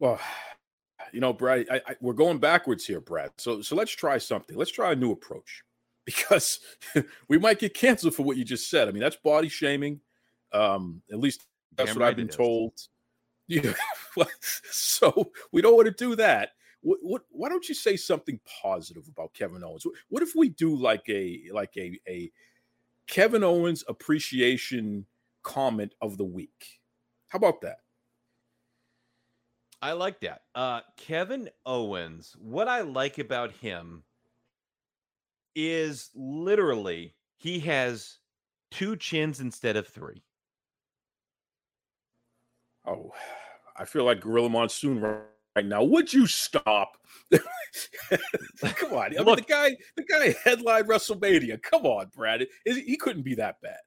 Well, 0.00 0.18
you 1.12 1.20
know, 1.20 1.32
Brad, 1.32 1.66
I, 1.70 1.80
I, 1.86 1.96
we're 2.00 2.12
going 2.12 2.38
backwards 2.38 2.84
here, 2.84 3.00
Brad. 3.00 3.30
So, 3.38 3.62
so 3.62 3.76
let's 3.76 3.92
try 3.92 4.18
something. 4.18 4.56
Let's 4.56 4.72
try 4.72 4.90
a 4.90 4.96
new 4.96 5.12
approach 5.12 5.62
because 6.04 6.58
we 7.28 7.38
might 7.38 7.60
get 7.60 7.74
canceled 7.74 8.16
for 8.16 8.24
what 8.24 8.36
you 8.36 8.44
just 8.44 8.68
said. 8.70 8.88
I 8.88 8.90
mean, 8.90 9.02
that's 9.02 9.14
body 9.14 9.48
shaming. 9.48 10.00
Um, 10.52 11.00
at 11.12 11.20
least 11.20 11.46
that's 11.76 11.90
Damn 11.90 12.00
what 12.00 12.02
right 12.02 12.10
I've 12.10 12.16
been 12.16 12.26
told. 12.26 12.72
Yeah. 13.48 13.72
so 14.70 15.32
we 15.52 15.62
don't 15.62 15.76
want 15.76 15.86
to 15.86 15.92
do 15.92 16.16
that. 16.16 16.50
What, 16.80 16.98
what, 17.02 17.22
why 17.30 17.48
don't 17.48 17.68
you 17.68 17.74
say 17.74 17.96
something 17.96 18.38
positive 18.62 19.08
about 19.08 19.34
Kevin 19.34 19.64
Owens? 19.64 19.84
What, 20.08 20.22
if 20.22 20.34
we 20.34 20.48
do 20.50 20.74
like 20.74 21.08
a 21.08 21.42
like 21.52 21.76
a 21.76 21.98
a 22.08 22.30
Kevin 23.06 23.44
Owens 23.44 23.84
appreciation 23.88 25.06
comment 25.42 25.94
of 26.00 26.16
the 26.16 26.24
week? 26.24 26.80
How 27.28 27.38
about 27.38 27.60
that? 27.62 27.78
I 29.82 29.92
like 29.92 30.20
that. 30.20 30.42
Uh, 30.54 30.80
Kevin 30.96 31.48
Owens, 31.64 32.34
what 32.38 32.66
I 32.66 32.80
like 32.80 33.18
about 33.18 33.52
him 33.52 34.02
is 35.54 36.10
literally 36.14 37.14
he 37.36 37.58
has 37.60 38.18
two 38.70 38.96
chins 38.96 39.40
instead 39.40 39.76
of 39.76 39.86
three. 39.86 40.22
Oh, 42.86 43.12
I 43.76 43.84
feel 43.84 44.04
like 44.04 44.20
Gorilla 44.20 44.48
Monsoon 44.48 45.00
right 45.00 45.64
now. 45.64 45.82
Would 45.82 46.12
you 46.12 46.26
stop? 46.26 46.96
Come 48.60 48.92
on, 48.92 49.06
I 49.06 49.08
mean, 49.10 49.24
Look, 49.24 49.38
the 49.38 49.44
guy, 49.46 49.76
the 49.96 50.04
guy 50.04 50.34
headline 50.44 50.84
WrestleMania. 50.84 51.60
Come 51.62 51.84
on, 51.84 52.10
Brad. 52.14 52.46
He 52.64 52.96
couldn't 52.96 53.22
be 53.22 53.34
that 53.36 53.60
bad. 53.60 53.78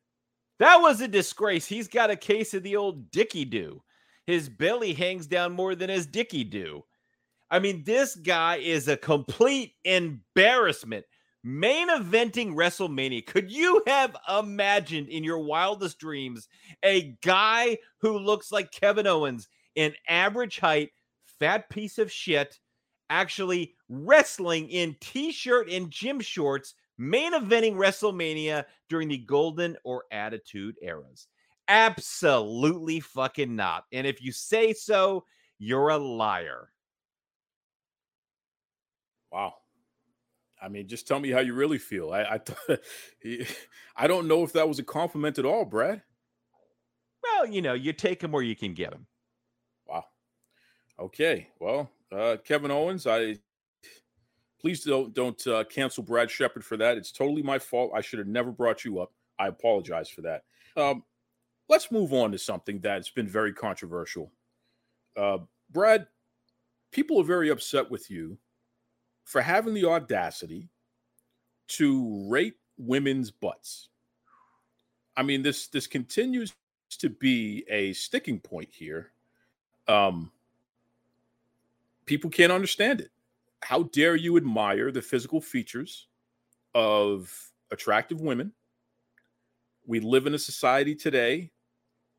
That 0.59 0.81
was 0.81 0.99
a 0.99 1.07
disgrace. 1.07 1.65
He's 1.65 1.87
got 1.87 2.09
a 2.09 2.15
case 2.15 2.53
of 2.53 2.63
the 2.63 2.75
old 2.75 3.09
Dicky 3.11 3.45
do. 3.45 3.81
His 4.25 4.49
belly 4.49 4.93
hangs 4.93 5.25
down 5.25 5.53
more 5.53 5.73
than 5.73 5.89
his 5.89 6.05
Dicky 6.05 6.43
do. 6.43 6.83
I 7.49 7.59
mean, 7.59 7.83
this 7.83 8.15
guy 8.15 8.57
is 8.57 8.87
a 8.87 8.97
complete 8.97 9.73
embarrassment 9.85 11.05
main 11.43 11.89
eventing 11.89 12.53
WrestleMania. 12.53 13.25
Could 13.25 13.51
you 13.51 13.81
have 13.87 14.15
imagined 14.27 15.07
in 15.09 15.23
your 15.23 15.39
wildest 15.39 15.99
dreams 15.99 16.47
a 16.83 17.15
guy 17.23 17.77
who 18.01 18.17
looks 18.17 18.51
like 18.51 18.71
Kevin 18.71 19.07
Owens, 19.07 19.47
an 19.75 19.93
average 20.07 20.59
height, 20.59 20.89
fat 21.39 21.69
piece 21.69 21.97
of 21.97 22.11
shit, 22.11 22.59
actually 23.09 23.75
wrestling 23.87 24.69
in 24.69 24.95
t 24.99 25.31
shirt 25.31 25.69
and 25.69 25.89
gym 25.89 26.19
shorts, 26.19 26.75
main 26.97 27.33
eventing 27.33 27.75
WrestleMania 27.75 28.65
during 28.89 29.07
the 29.07 29.17
golden 29.17 29.77
or 29.83 30.03
attitude 30.11 30.75
eras? 30.81 31.27
Absolutely 31.67 32.99
fucking 32.99 33.55
not. 33.55 33.85
And 33.91 34.05
if 34.05 34.21
you 34.21 34.31
say 34.31 34.73
so, 34.73 35.25
you're 35.59 35.89
a 35.89 35.97
liar. 35.97 36.71
Wow. 39.31 39.53
I 40.61 40.67
mean, 40.67 40.87
just 40.87 41.07
tell 41.07 41.19
me 41.19 41.29
how 41.29 41.39
you 41.39 41.53
really 41.53 41.77
feel. 41.77 42.11
I 42.11 42.23
I, 42.23 42.39
th- 42.39 43.47
I 43.95 44.07
don't 44.07 44.27
know 44.27 44.43
if 44.43 44.53
that 44.53 44.67
was 44.67 44.79
a 44.79 44.83
compliment 44.83 45.39
at 45.39 45.45
all, 45.45 45.65
Brad. 45.65 46.01
Well, 47.23 47.47
you 47.47 47.61
know, 47.61 47.73
you 47.73 47.93
take 47.93 48.23
him 48.23 48.31
where 48.31 48.43
you 48.43 48.55
can 48.55 48.73
get 48.73 48.93
him. 48.93 49.05
Wow. 49.87 50.05
Okay. 50.99 51.47
Well, 51.59 51.89
uh, 52.11 52.37
Kevin 52.43 52.71
Owens, 52.71 53.07
I 53.07 53.37
please 54.59 54.83
don't 54.83 55.13
don't 55.13 55.45
uh, 55.47 55.63
cancel 55.65 56.03
Brad 56.03 56.29
Shepard 56.29 56.65
for 56.65 56.77
that. 56.77 56.97
It's 56.97 57.11
totally 57.11 57.43
my 57.43 57.59
fault. 57.59 57.91
I 57.95 58.01
should 58.01 58.19
have 58.19 58.27
never 58.27 58.51
brought 58.51 58.83
you 58.83 58.99
up. 58.99 59.11
I 59.37 59.47
apologize 59.47 60.09
for 60.09 60.21
that. 60.21 60.43
Um, 60.75 61.03
let's 61.69 61.91
move 61.91 62.13
on 62.13 62.31
to 62.31 62.37
something 62.37 62.79
that's 62.79 63.09
been 63.09 63.27
very 63.27 63.53
controversial. 63.53 64.31
Uh, 65.15 65.39
Brad, 65.71 66.07
people 66.91 67.19
are 67.19 67.25
very 67.25 67.49
upset 67.49 67.89
with 67.89 68.09
you 68.09 68.37
for 69.29 69.41
having 69.41 69.75
the 69.75 69.85
audacity 69.85 70.67
to 71.67 72.27
rate 72.27 72.55
women's 72.79 73.29
butts. 73.29 73.89
I 75.15 75.21
mean, 75.21 75.43
this 75.43 75.67
this 75.67 75.85
continues 75.85 76.51
to 76.97 77.09
be 77.09 77.63
a 77.69 77.93
sticking 77.93 78.39
point 78.39 78.69
here. 78.71 79.11
Um, 79.87 80.31
people 82.07 82.31
can't 82.31 82.51
understand 82.51 83.01
it. 83.01 83.11
How 83.61 83.83
dare 83.83 84.15
you 84.15 84.35
admire 84.35 84.91
the 84.91 85.01
physical 85.01 85.39
features 85.39 86.07
of 86.73 87.31
attractive 87.69 88.21
women? 88.21 88.51
We 89.85 89.99
live 89.99 90.25
in 90.25 90.33
a 90.33 90.39
society 90.39 90.95
today 90.95 91.51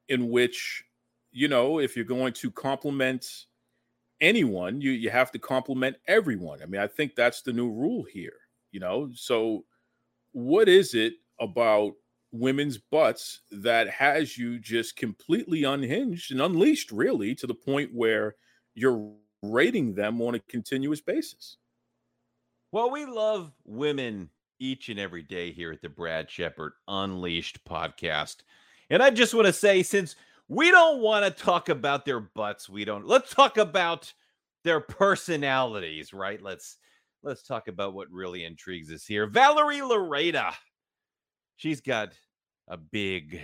in 0.09 0.31
which, 0.31 0.85
you 1.33 1.49
know, 1.49 1.81
if 1.81 1.97
you're 1.97 2.05
going 2.05 2.35
to 2.35 2.53
compliment 2.53 3.47
anyone, 4.21 4.81
you 4.81 4.91
you 4.93 5.11
have 5.11 5.31
to 5.33 5.39
compliment 5.39 5.97
everyone. 6.07 6.63
I 6.63 6.67
mean, 6.67 6.81
I 6.81 6.87
think 6.87 7.15
that's 7.15 7.43
the 7.43 7.53
new 7.53 7.71
rule 7.71 8.05
here, 8.05 8.37
you 8.73 8.81
know. 8.81 9.11
So 9.15 9.65
what 10.33 10.69
is 10.69 10.95
it 10.95 11.15
about 11.41 11.93
women's 12.33 12.79
butts 12.79 13.41
that 13.51 13.89
has 13.89 14.39
you 14.39 14.59
just 14.59 14.97
completely 14.97 15.65
unhinged 15.65 16.31
and 16.33 16.41
unleashed 16.41 16.93
really 16.93 17.35
to 17.35 17.47
the 17.47 17.55
point 17.55 17.91
where 17.93 18.37
you're 18.75 19.13
rating 19.43 19.95
them 19.95 20.21
on 20.21 20.35
a 20.35 20.41
continuous 20.41 21.01
basis? 21.01 21.57
Well, 22.73 22.91
we 22.91 23.05
love 23.05 23.53
women 23.65 24.31
each 24.61 24.91
and 24.91 25.01
every 25.01 25.23
day 25.23 25.51
here 25.51 25.73
at 25.73 25.83
the 25.83 25.89
Brad 25.89 26.31
Shepard 26.31 26.73
Unleashed 26.87 27.65
podcast. 27.65 28.37
And 28.91 29.03
I 29.03 29.11
just 29.11 29.35
want 29.35 29.47
to 29.47 29.53
say, 29.53 29.83
since 29.83 30.15
we 30.51 30.73
don't 30.73 31.01
want 31.01 31.25
to 31.25 31.43
talk 31.43 31.69
about 31.69 32.05
their 32.05 32.19
butts. 32.19 32.69
We 32.69 32.85
don't. 32.85 33.07
Let's 33.07 33.33
talk 33.33 33.57
about 33.57 34.13
their 34.65 34.81
personalities, 34.81 36.13
right? 36.13 36.43
Let's 36.43 36.77
let's 37.23 37.45
talk 37.45 37.69
about 37.69 37.95
what 37.95 38.11
really 38.11 38.45
intrigues 38.45 38.93
us 38.93 39.07
here. 39.07 39.29
Valerie 39.29 39.79
Loureda. 39.79 40.53
She's 41.57 41.81
got 41.81 42.15
a 42.69 42.77
big, 42.77 43.41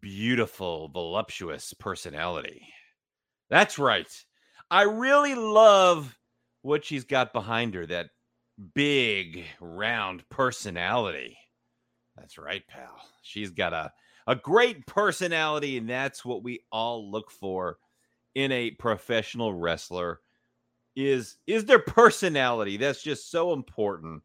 beautiful, 0.00 0.88
voluptuous 0.88 1.72
personality. 1.72 2.68
That's 3.48 3.78
right. 3.78 4.12
I 4.70 4.82
really 4.82 5.34
love 5.34 6.18
what 6.60 6.84
she's 6.84 7.04
got 7.04 7.32
behind 7.32 7.74
her, 7.74 7.86
that 7.86 8.08
big, 8.74 9.44
round 9.60 10.28
personality. 10.28 11.38
That's 12.14 12.36
right, 12.36 12.66
pal. 12.68 13.00
She's 13.22 13.52
got 13.52 13.72
a 13.72 13.92
a 14.26 14.36
great 14.36 14.86
personality, 14.86 15.78
and 15.78 15.88
that's 15.88 16.24
what 16.24 16.42
we 16.42 16.60
all 16.72 17.10
look 17.10 17.30
for 17.30 17.78
in 18.34 18.52
a 18.52 18.72
professional 18.72 19.54
wrestler. 19.54 20.20
Is 20.94 21.36
is 21.46 21.64
their 21.66 21.78
personality? 21.78 22.76
That's 22.76 23.02
just 23.02 23.30
so 23.30 23.52
important. 23.52 24.22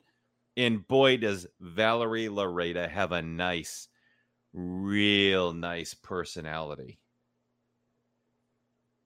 And 0.57 0.87
boy, 0.87 1.17
does 1.17 1.47
Valerie 1.59 2.27
Loureda 2.27 2.89
have 2.89 3.11
a 3.11 3.21
nice, 3.21 3.87
real 4.53 5.53
nice 5.53 5.93
personality. 5.93 6.99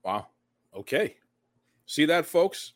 Wow. 0.03 0.27
Okay. 0.75 1.17
See 1.85 2.05
that, 2.05 2.25
folks? 2.25 2.73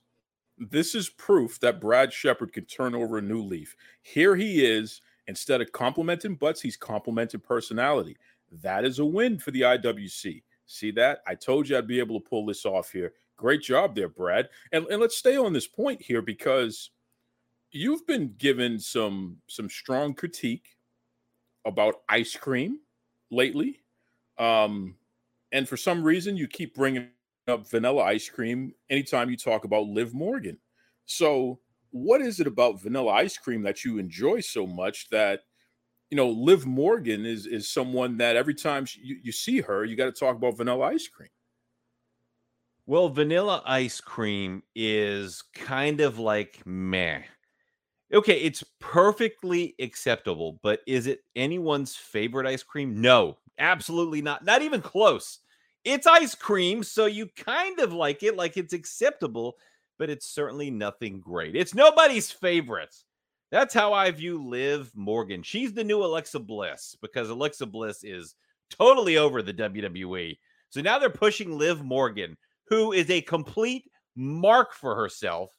This 0.58 0.94
is 0.94 1.10
proof 1.10 1.60
that 1.62 1.80
Brad 1.80 2.12
Shepard 2.12 2.54
can 2.54 2.66
turn 2.66 2.94
over 2.94 3.18
a 3.18 3.22
new 3.22 3.42
leaf. 3.42 3.76
Here 4.02 4.36
he 4.36 4.66
is. 4.66 5.02
Instead 5.30 5.62
of 5.62 5.72
complimenting 5.72 6.34
butts, 6.34 6.60
he's 6.60 6.76
complimenting 6.76 7.40
personality. 7.40 8.18
That 8.64 8.84
is 8.84 8.98
a 8.98 9.06
win 9.06 9.38
for 9.38 9.52
the 9.52 9.62
IWC. 9.62 10.42
See 10.66 10.92
that? 10.92 11.20
I 11.28 11.36
told 11.36 11.70
you 11.70 11.78
I'd 11.78 11.86
be 11.86 12.00
able 12.00 12.20
to 12.20 12.28
pull 12.28 12.48
this 12.48 12.66
off 12.66 12.92
here. 12.92 13.14
Great 13.38 13.62
job 13.62 13.94
there, 13.94 14.10
Brad. 14.10 14.50
And, 14.72 14.88
and 14.88 15.00
let's 15.00 15.16
stay 15.16 15.38
on 15.38 15.54
this 15.54 15.68
point 15.68 16.02
here 16.02 16.24
because 16.24 16.90
you've 17.72 18.08
been 18.08 18.34
given 18.40 18.80
some 18.80 19.38
some 19.48 19.70
strong 19.70 20.16
critique 20.16 20.76
about 21.64 22.02
ice 22.10 22.36
cream 22.36 22.80
lately. 23.30 23.82
Um, 24.40 24.96
and 25.52 25.70
for 25.70 25.78
some 25.78 26.04
reason, 26.04 26.38
you 26.38 26.48
keep 26.48 26.74
bringing 26.74 27.10
up 27.48 27.70
vanilla 27.70 28.02
ice 28.02 28.28
cream 28.30 28.74
anytime 28.90 29.30
you 29.30 29.38
talk 29.38 29.64
about 29.64 29.86
Liv 29.86 30.12
Morgan. 30.12 30.58
So, 31.06 31.60
what 31.92 32.22
is 32.22 32.40
it 32.40 32.48
about 32.48 32.82
vanilla 32.82 33.12
ice 33.12 33.38
cream 33.38 33.64
that 33.64 33.84
you 33.84 33.98
enjoy 33.98 34.40
so 34.40 34.68
much 34.68 35.10
that 35.10 35.42
you 36.10 36.16
know 36.16 36.30
Liv 36.30 36.66
Morgan 36.66 37.26
is 37.26 37.46
is 37.46 37.72
someone 37.72 38.18
that 38.18 38.36
every 38.36 38.56
time 38.56 38.86
she, 38.86 39.02
you, 39.02 39.18
you 39.24 39.32
see 39.32 39.62
her, 39.62 39.86
you 39.86 39.96
got 39.96 40.06
to 40.06 40.12
talk 40.12 40.36
about 40.36 40.58
vanilla 40.58 40.86
ice 40.88 41.08
cream. 41.08 41.30
Well, 42.86 43.10
vanilla 43.10 43.62
ice 43.68 44.02
cream 44.02 44.64
is 44.76 45.44
kind 45.54 46.02
of 46.02 46.18
like 46.18 46.66
meh. 46.66 47.22
Okay, 48.12 48.42
it's 48.42 48.64
perfectly 48.80 49.76
acceptable, 49.80 50.60
but 50.64 50.80
is 50.88 51.06
it 51.06 51.20
anyone's 51.36 51.96
favorite 51.96 52.48
ice 52.48 52.64
cream? 52.64 53.00
No, 53.00 53.38
absolutely 53.60 54.24
not. 54.24 54.44
Not 54.44 54.64
even 54.64 54.82
close. 54.82 55.40
It's 55.84 56.08
ice 56.08 56.34
cream, 56.34 56.84
so 56.84 57.06
you 57.06 57.28
kind 57.38 57.80
of 57.80 57.94
like 57.94 58.24
it, 58.24 58.36
like 58.36 58.58
it's 58.58 58.74
acceptable, 58.74 59.58
but 60.00 60.10
it's 60.10 60.26
certainly 60.26 60.72
nothing 60.72 61.20
great. 61.20 61.56
It's 61.56 61.76
nobody's 61.76 62.32
favorite. 62.32 62.96
That's 63.52 63.74
how 63.74 63.94
I 63.94 64.10
view 64.12 64.44
Liv 64.44 64.92
Morgan. 64.96 65.44
She's 65.44 65.74
the 65.74 65.84
new 65.84 66.04
Alexa 66.04 66.40
Bliss 66.40 66.96
because 67.02 67.30
Alexa 67.30 67.66
Bliss 67.66 68.04
is 68.04 68.36
totally 68.70 69.18
over 69.18 69.42
the 69.42 69.54
WWE. 69.54 70.38
So 70.70 70.82
now 70.82 70.98
they're 71.00 71.10
pushing 71.10 71.58
Liv 71.58 71.84
Morgan, 71.84 72.38
who 72.68 72.94
is 72.94 73.10
a 73.10 73.22
complete 73.22 73.90
mark 74.16 74.74
for 74.74 74.96
herself. 74.96 75.52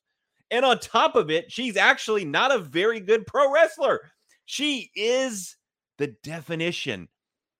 And 0.51 0.65
on 0.65 0.79
top 0.79 1.17
of 1.17 1.31
it, 1.31 1.53
she's 1.53 1.77
actually 1.77 2.25
not 2.25 2.55
a 2.55 2.59
very 2.59 3.01
good 3.01 3.27
pro 3.27 3.53
wrestler. 3.53 4.01
She 4.47 4.91
is 4.95 5.57
the 5.99 6.15
definition 6.23 7.09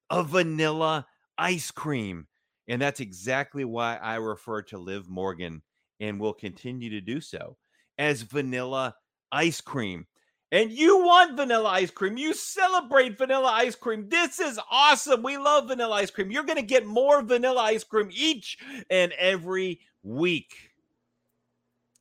of 0.09 0.31
vanilla 0.31 1.07
ice 1.37 1.71
cream. 1.71 2.27
And 2.69 2.81
that's 2.81 3.01
exactly 3.01 3.65
why 3.65 3.97
I 3.97 4.17
refer 4.17 4.63
to 4.63 4.79
Liv 4.79 5.09
Morgan 5.09 5.63
and 6.01 6.19
will 6.19 6.33
continue 6.33 6.91
to 6.91 7.01
do 7.01 7.21
so 7.21 7.57
as 7.99 8.23
vanilla 8.23 8.95
ice 9.31 9.61
cream. 9.61 10.07
And 10.53 10.73
you 10.73 11.05
want 11.05 11.37
vanilla 11.37 11.69
ice 11.69 11.93
cream. 11.93 12.17
You 12.17 12.35
celebrate 12.35 13.17
vanilla 13.17 13.53
ice 13.53 13.77
cream. 13.77 14.09
This 14.09 14.41
is 14.41 14.59
awesome. 14.71 15.23
We 15.23 15.39
love 15.39 15.69
vanilla 15.69 15.97
ice 15.97 16.11
cream. 16.11 16.31
You're 16.31 16.43
going 16.43 16.57
to 16.57 16.63
get 16.63 16.85
more 16.85 17.23
vanilla 17.23 17.63
ice 17.63 17.85
cream 17.85 18.11
each 18.13 18.59
and 18.91 19.13
every 19.13 19.81
week. 20.03 20.57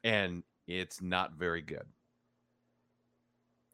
And 0.03 0.43
it's 0.67 1.01
not 1.01 1.33
very 1.33 1.61
good. 1.61 1.85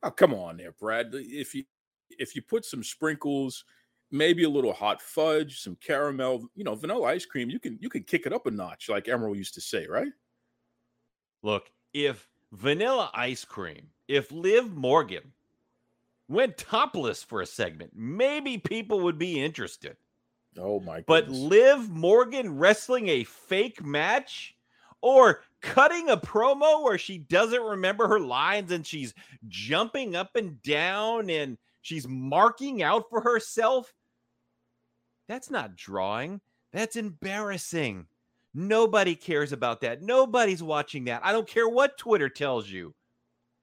Oh, 0.03 0.11
come 0.11 0.33
on 0.33 0.57
there, 0.57 0.73
Brad. 0.73 1.07
If 1.13 1.55
you 1.55 1.63
if 2.09 2.35
you 2.35 2.41
put 2.41 2.65
some 2.65 2.83
sprinkles 2.83 3.63
maybe 4.15 4.43
a 4.43 4.49
little 4.49 4.73
hot 4.73 5.01
fudge, 5.01 5.61
some 5.61 5.75
caramel, 5.77 6.49
you 6.55 6.63
know, 6.63 6.75
vanilla 6.75 7.07
ice 7.07 7.25
cream. 7.25 7.49
You 7.49 7.59
can 7.59 7.77
you 7.81 7.89
can 7.89 8.03
kick 8.03 8.25
it 8.25 8.33
up 8.33 8.47
a 8.47 8.51
notch, 8.51 8.89
like 8.89 9.05
Emeril 9.05 9.35
used 9.35 9.53
to 9.55 9.61
say, 9.61 9.87
right? 9.87 10.11
Look, 11.43 11.69
if 11.93 12.27
vanilla 12.51 13.11
ice 13.13 13.45
cream, 13.45 13.89
if 14.07 14.31
Liv 14.31 14.75
Morgan 14.75 15.33
went 16.27 16.57
topless 16.57 17.23
for 17.23 17.41
a 17.41 17.45
segment, 17.45 17.91
maybe 17.95 18.57
people 18.57 19.01
would 19.01 19.17
be 19.17 19.43
interested. 19.43 19.97
Oh 20.57 20.79
my 20.79 20.97
god. 20.97 21.05
But 21.07 21.29
Liv 21.29 21.89
Morgan 21.89 22.57
wrestling 22.57 23.09
a 23.09 23.23
fake 23.25 23.83
match 23.83 24.55
or 25.01 25.43
cutting 25.61 26.09
a 26.09 26.17
promo 26.17 26.83
where 26.83 26.97
she 26.97 27.17
doesn't 27.17 27.61
remember 27.61 28.07
her 28.07 28.19
lines 28.19 28.71
and 28.71 28.85
she's 28.85 29.13
jumping 29.47 30.15
up 30.15 30.35
and 30.35 30.61
down 30.61 31.29
and 31.29 31.57
she's 31.81 32.07
marking 32.07 32.81
out 32.81 33.05
for 33.09 33.21
herself. 33.21 33.93
That's 35.27 35.49
not 35.49 35.75
drawing. 35.75 36.41
That's 36.71 36.95
embarrassing. 36.95 38.07
Nobody 38.53 39.15
cares 39.15 39.51
about 39.51 39.81
that. 39.81 40.01
Nobody's 40.01 40.63
watching 40.63 41.05
that. 41.05 41.25
I 41.25 41.31
don't 41.31 41.47
care 41.47 41.67
what 41.67 41.97
Twitter 41.97 42.29
tells 42.29 42.69
you. 42.69 42.93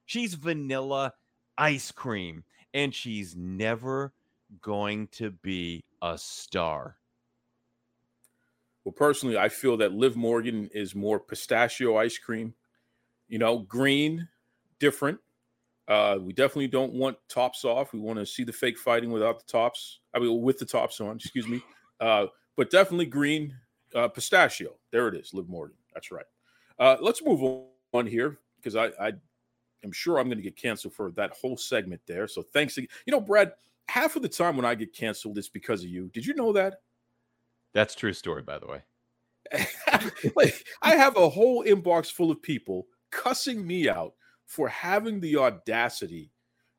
She's 0.04 0.34
vanilla 0.34 1.14
ice 1.56 1.90
cream, 1.90 2.44
and 2.74 2.94
she's 2.94 3.36
never 3.36 4.12
going 4.60 5.06
to 5.12 5.30
be 5.30 5.82
a 6.02 6.18
star. 6.18 6.96
Well, 8.84 8.92
personally, 8.92 9.38
I 9.38 9.48
feel 9.48 9.76
that 9.78 9.92
Liv 9.92 10.16
Morgan 10.16 10.68
is 10.74 10.94
more 10.94 11.20
pistachio 11.20 11.96
ice 11.96 12.18
cream. 12.18 12.54
You 13.28 13.38
know, 13.38 13.60
green, 13.60 14.28
different. 14.78 15.20
Uh, 15.88 16.18
we 16.20 16.32
definitely 16.32 16.68
don't 16.68 16.92
want 16.92 17.16
tops 17.28 17.64
off. 17.64 17.92
We 17.92 17.98
want 17.98 18.18
to 18.18 18.26
see 18.26 18.44
the 18.44 18.52
fake 18.52 18.78
fighting 18.78 19.10
without 19.10 19.38
the 19.38 19.50
tops. 19.50 20.00
I 20.14 20.18
mean, 20.18 20.40
with 20.40 20.58
the 20.58 20.64
tops 20.64 21.00
on, 21.00 21.16
excuse 21.16 21.48
me. 21.48 21.62
Uh, 22.00 22.26
but 22.56 22.70
definitely 22.70 23.06
green 23.06 23.54
uh, 23.94 24.08
pistachio. 24.08 24.74
There 24.90 25.08
it 25.08 25.14
is, 25.14 25.34
Liv 25.34 25.48
Morgan. 25.48 25.76
That's 25.94 26.10
right. 26.10 26.24
Uh, 26.78 26.96
let's 27.00 27.22
move 27.22 27.64
on 27.92 28.06
here 28.06 28.38
because 28.56 28.76
I, 28.76 28.86
I 29.00 29.12
am 29.84 29.92
sure 29.92 30.18
I'm 30.18 30.26
going 30.26 30.38
to 30.38 30.42
get 30.42 30.56
canceled 30.56 30.94
for 30.94 31.10
that 31.12 31.32
whole 31.32 31.56
segment 31.56 32.00
there. 32.06 32.28
So 32.28 32.42
thanks. 32.42 32.76
You 32.76 32.86
know, 33.08 33.20
Brad, 33.20 33.52
half 33.88 34.16
of 34.16 34.22
the 34.22 34.28
time 34.28 34.56
when 34.56 34.64
I 34.64 34.74
get 34.74 34.94
canceled, 34.94 35.38
it's 35.38 35.48
because 35.48 35.82
of 35.82 35.90
you. 35.90 36.10
Did 36.14 36.24
you 36.24 36.34
know 36.34 36.52
that? 36.52 36.80
That's 37.74 37.94
true 37.94 38.12
story, 38.12 38.42
by 38.42 38.58
the 38.58 38.66
way. 38.66 38.82
like, 40.36 40.64
I 40.82 40.94
have 40.94 41.16
a 41.16 41.28
whole 41.28 41.64
inbox 41.64 42.10
full 42.10 42.30
of 42.30 42.40
people 42.42 42.86
cussing 43.10 43.66
me 43.66 43.88
out 43.88 44.14
for 44.52 44.68
having 44.68 45.18
the 45.18 45.34
audacity 45.34 46.30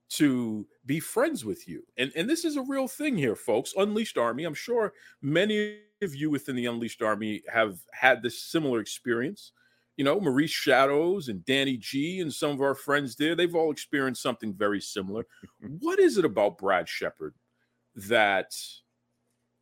to 0.07 0.67
be 0.85 0.99
friends 0.99 1.43
with 1.43 1.67
you. 1.67 1.83
And, 1.97 2.11
and 2.15 2.29
this 2.29 2.45
is 2.45 2.55
a 2.55 2.61
real 2.61 2.87
thing 2.87 3.17
here, 3.17 3.35
folks. 3.35 3.73
Unleashed 3.75 4.15
Army. 4.15 4.43
I'm 4.43 4.53
sure 4.53 4.93
many 5.23 5.79
of 6.03 6.13
you 6.13 6.29
within 6.29 6.55
the 6.55 6.67
Unleashed 6.67 7.01
Army 7.01 7.41
have 7.51 7.79
had 7.91 8.21
this 8.21 8.43
similar 8.43 8.79
experience. 8.79 9.53
You 9.97 10.05
know, 10.05 10.19
Maurice 10.19 10.51
Shadows 10.51 11.29
and 11.29 11.43
Danny 11.45 11.77
G 11.77 12.21
and 12.21 12.31
some 12.31 12.51
of 12.51 12.61
our 12.61 12.75
friends 12.75 13.15
there, 13.15 13.33
they've 13.33 13.55
all 13.55 13.71
experienced 13.71 14.21
something 14.21 14.53
very 14.53 14.79
similar. 14.79 15.25
what 15.79 15.97
is 15.97 16.19
it 16.19 16.25
about 16.25 16.59
Brad 16.59 16.87
Shepard 16.87 17.33
that 17.95 18.53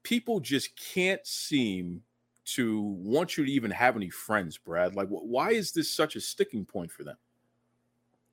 people 0.03 0.41
just 0.41 0.77
can't 0.77 1.25
seem 1.25 2.01
to 2.43 2.81
want 2.81 3.37
you 3.37 3.45
to 3.45 3.51
even 3.51 3.71
have 3.71 3.95
any 3.95 4.09
friends, 4.09 4.57
Brad? 4.57 4.95
Like, 4.95 5.07
why 5.07 5.51
is 5.51 5.71
this 5.71 5.89
such 5.89 6.17
a 6.17 6.21
sticking 6.21 6.65
point 6.65 6.91
for 6.91 7.05
them? 7.05 7.15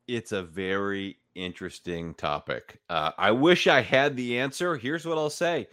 It's 0.09 0.33
a 0.33 0.43
very 0.43 1.19
interesting 1.35 2.15
topic. 2.15 2.81
Uh, 2.89 3.13
I 3.19 3.31
wish 3.31 3.67
I 3.67 3.83
had 3.83 4.17
the 4.17 4.39
answer. 4.39 4.77
Here's 4.77 5.05
what 5.05 5.19
I'll 5.19 5.31
say 5.31 5.69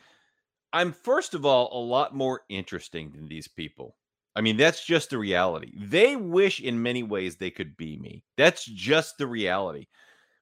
I'm, 0.73 0.91
first 0.91 1.33
of 1.33 1.45
all, 1.45 1.69
a 1.71 1.81
lot 1.81 2.13
more 2.13 2.41
interesting 2.49 3.11
than 3.11 3.29
these 3.29 3.47
people. 3.47 3.95
I 4.35 4.41
mean, 4.41 4.57
that's 4.57 4.85
just 4.85 5.09
the 5.09 5.17
reality. 5.17 5.71
They 5.77 6.17
wish 6.17 6.59
in 6.59 6.83
many 6.83 7.01
ways 7.01 7.37
they 7.37 7.49
could 7.49 7.77
be 7.77 7.97
me. 7.97 8.23
That's 8.35 8.65
just 8.65 9.17
the 9.17 9.25
reality. 9.25 9.87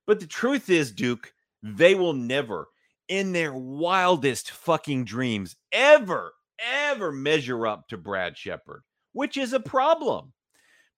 But 0.07 0.19
the 0.19 0.25
truth 0.25 0.71
is, 0.71 0.91
Duke, 0.91 1.31
they 1.61 1.93
will 1.93 2.13
never, 2.13 2.69
in 3.07 3.31
their 3.31 3.53
wildest 3.53 4.49
fucking 4.49 5.05
dreams, 5.05 5.55
ever, 5.71 6.33
ever 6.59 7.11
measure 7.11 7.67
up 7.67 7.87
to 7.89 7.97
Brad 7.97 8.35
Shepard, 8.35 8.81
which 9.11 9.37
is 9.37 9.53
a 9.53 9.59
problem 9.59 10.32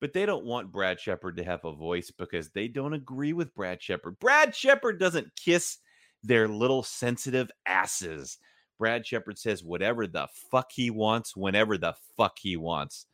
but 0.05 0.13
they 0.13 0.27
don't 0.27 0.45
want 0.45 0.71
Brad 0.71 0.99
Shepard 0.99 1.35
to 1.37 1.43
have 1.43 1.65
a 1.65 1.73
voice 1.73 2.11
because 2.11 2.51
they 2.51 2.67
don't 2.67 2.93
agree 2.93 3.33
with 3.33 3.55
Brad 3.55 3.81
Shepard. 3.81 4.19
Brad 4.19 4.55
Shepard 4.55 4.99
doesn't 4.99 5.35
kiss 5.35 5.79
their 6.21 6.47
little 6.47 6.83
sensitive 6.83 7.49
asses. 7.65 8.37
Brad 8.77 9.07
Shepard 9.07 9.39
says 9.39 9.63
whatever 9.63 10.05
the 10.05 10.27
fuck 10.51 10.67
he 10.71 10.91
wants, 10.91 11.35
whenever 11.35 11.75
the 11.75 11.95
fuck 12.15 12.37
he 12.39 12.55
wants. 12.55 13.07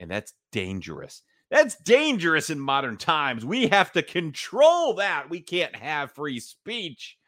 And 0.00 0.10
that's 0.10 0.34
dangerous. 0.50 1.22
That's 1.52 1.76
dangerous 1.76 2.50
in 2.50 2.58
modern 2.58 2.96
times. 2.96 3.44
We 3.44 3.68
have 3.68 3.92
to 3.92 4.02
control 4.02 4.94
that. 4.94 5.30
We 5.30 5.40
can't 5.40 5.76
have 5.76 6.10
free 6.10 6.40
speech. 6.40 7.18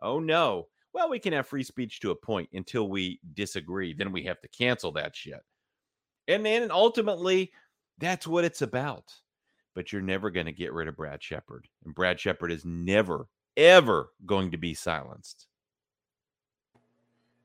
Oh, 0.00 0.20
no. 0.20 0.68
Well, 0.92 1.10
we 1.10 1.18
can 1.18 1.32
have 1.32 1.48
free 1.48 1.64
speech 1.64 1.98
to 2.02 2.12
a 2.12 2.14
point 2.14 2.50
until 2.52 2.88
we 2.88 3.18
disagree. 3.32 3.94
Then 3.94 4.12
we 4.12 4.22
have 4.26 4.40
to 4.42 4.48
cancel 4.48 4.92
that 4.92 5.16
shit. 5.16 5.40
And 6.28 6.46
then 6.46 6.70
ultimately, 6.70 7.50
that's 7.98 8.26
what 8.26 8.44
it's 8.44 8.62
about. 8.62 9.12
But 9.74 9.92
you're 9.92 10.02
never 10.02 10.30
going 10.30 10.46
to 10.46 10.52
get 10.52 10.72
rid 10.72 10.88
of 10.88 10.96
Brad 10.96 11.22
Shepard. 11.22 11.66
And 11.84 11.94
Brad 11.94 12.20
Shepard 12.20 12.52
is 12.52 12.64
never, 12.64 13.28
ever 13.56 14.10
going 14.24 14.52
to 14.52 14.56
be 14.56 14.74
silenced. 14.74 15.46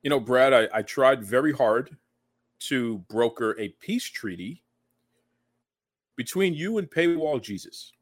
You 0.04 0.10
know, 0.10 0.20
Brad, 0.20 0.54
I, 0.54 0.70
I 0.74 0.82
tried 0.84 1.24
very 1.24 1.52
hard 1.52 1.98
to 2.60 3.00
broker 3.10 3.60
a 3.60 3.70
peace 3.80 4.06
treaty 4.06 4.64
between 6.20 6.54
you 6.54 6.78
and 6.78 6.92
Paywall 6.92 7.42
Jesus, 7.42 7.94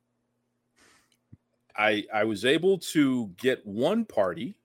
I 1.77 2.03
I 2.11 2.23
was 2.23 2.45
able 2.45 2.79
to 2.79 3.27
get 3.37 3.63
one 3.63 4.05
party 4.05 4.57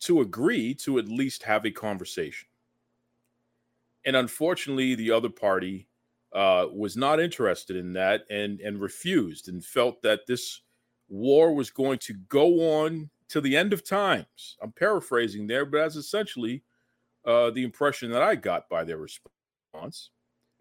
to 0.00 0.20
agree 0.20 0.74
to 0.74 0.98
at 0.98 1.06
least 1.06 1.44
have 1.44 1.64
a 1.64 1.70
conversation. 1.70 2.48
And 4.04 4.16
unfortunately, 4.16 4.96
the 4.96 5.12
other 5.12 5.28
party 5.28 5.86
uh, 6.34 6.66
was 6.72 6.96
not 6.96 7.20
interested 7.20 7.76
in 7.76 7.92
that 7.92 8.22
and 8.30 8.60
and 8.60 8.80
refused 8.80 9.48
and 9.48 9.64
felt 9.64 10.00
that 10.02 10.26
this 10.26 10.62
war 11.08 11.54
was 11.54 11.70
going 11.70 11.98
to 11.98 12.14
go 12.28 12.80
on 12.82 13.10
to 13.28 13.40
the 13.40 13.56
end 13.56 13.72
of 13.72 13.84
times. 13.84 14.56
I'm 14.62 14.72
paraphrasing 14.72 15.46
there, 15.46 15.64
but 15.64 15.78
that's 15.78 15.96
essentially 15.96 16.62
uh, 17.26 17.50
the 17.50 17.64
impression 17.64 18.10
that 18.10 18.22
I 18.22 18.34
got 18.34 18.68
by 18.68 18.84
their 18.84 18.98
response. 18.98 20.10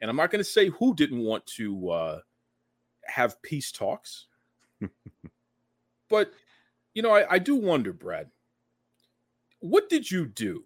And 0.02 0.10
I'm 0.10 0.16
not 0.16 0.32
going 0.32 0.44
to 0.44 0.50
say 0.50 0.70
who 0.70 0.96
didn't 0.96 1.20
want 1.20 1.46
to 1.58 1.90
uh, 1.90 2.20
have 3.06 3.42
peace 3.42 3.72
talks, 3.72 4.28
but 6.10 6.32
you 6.94 7.02
know, 7.02 7.12
I, 7.12 7.36
I 7.36 7.40
do 7.40 7.56
wonder, 7.56 7.94
Brad, 7.94 8.30
what 9.60 9.90
did 9.90 10.10
you 10.10 10.26
do 10.26 10.64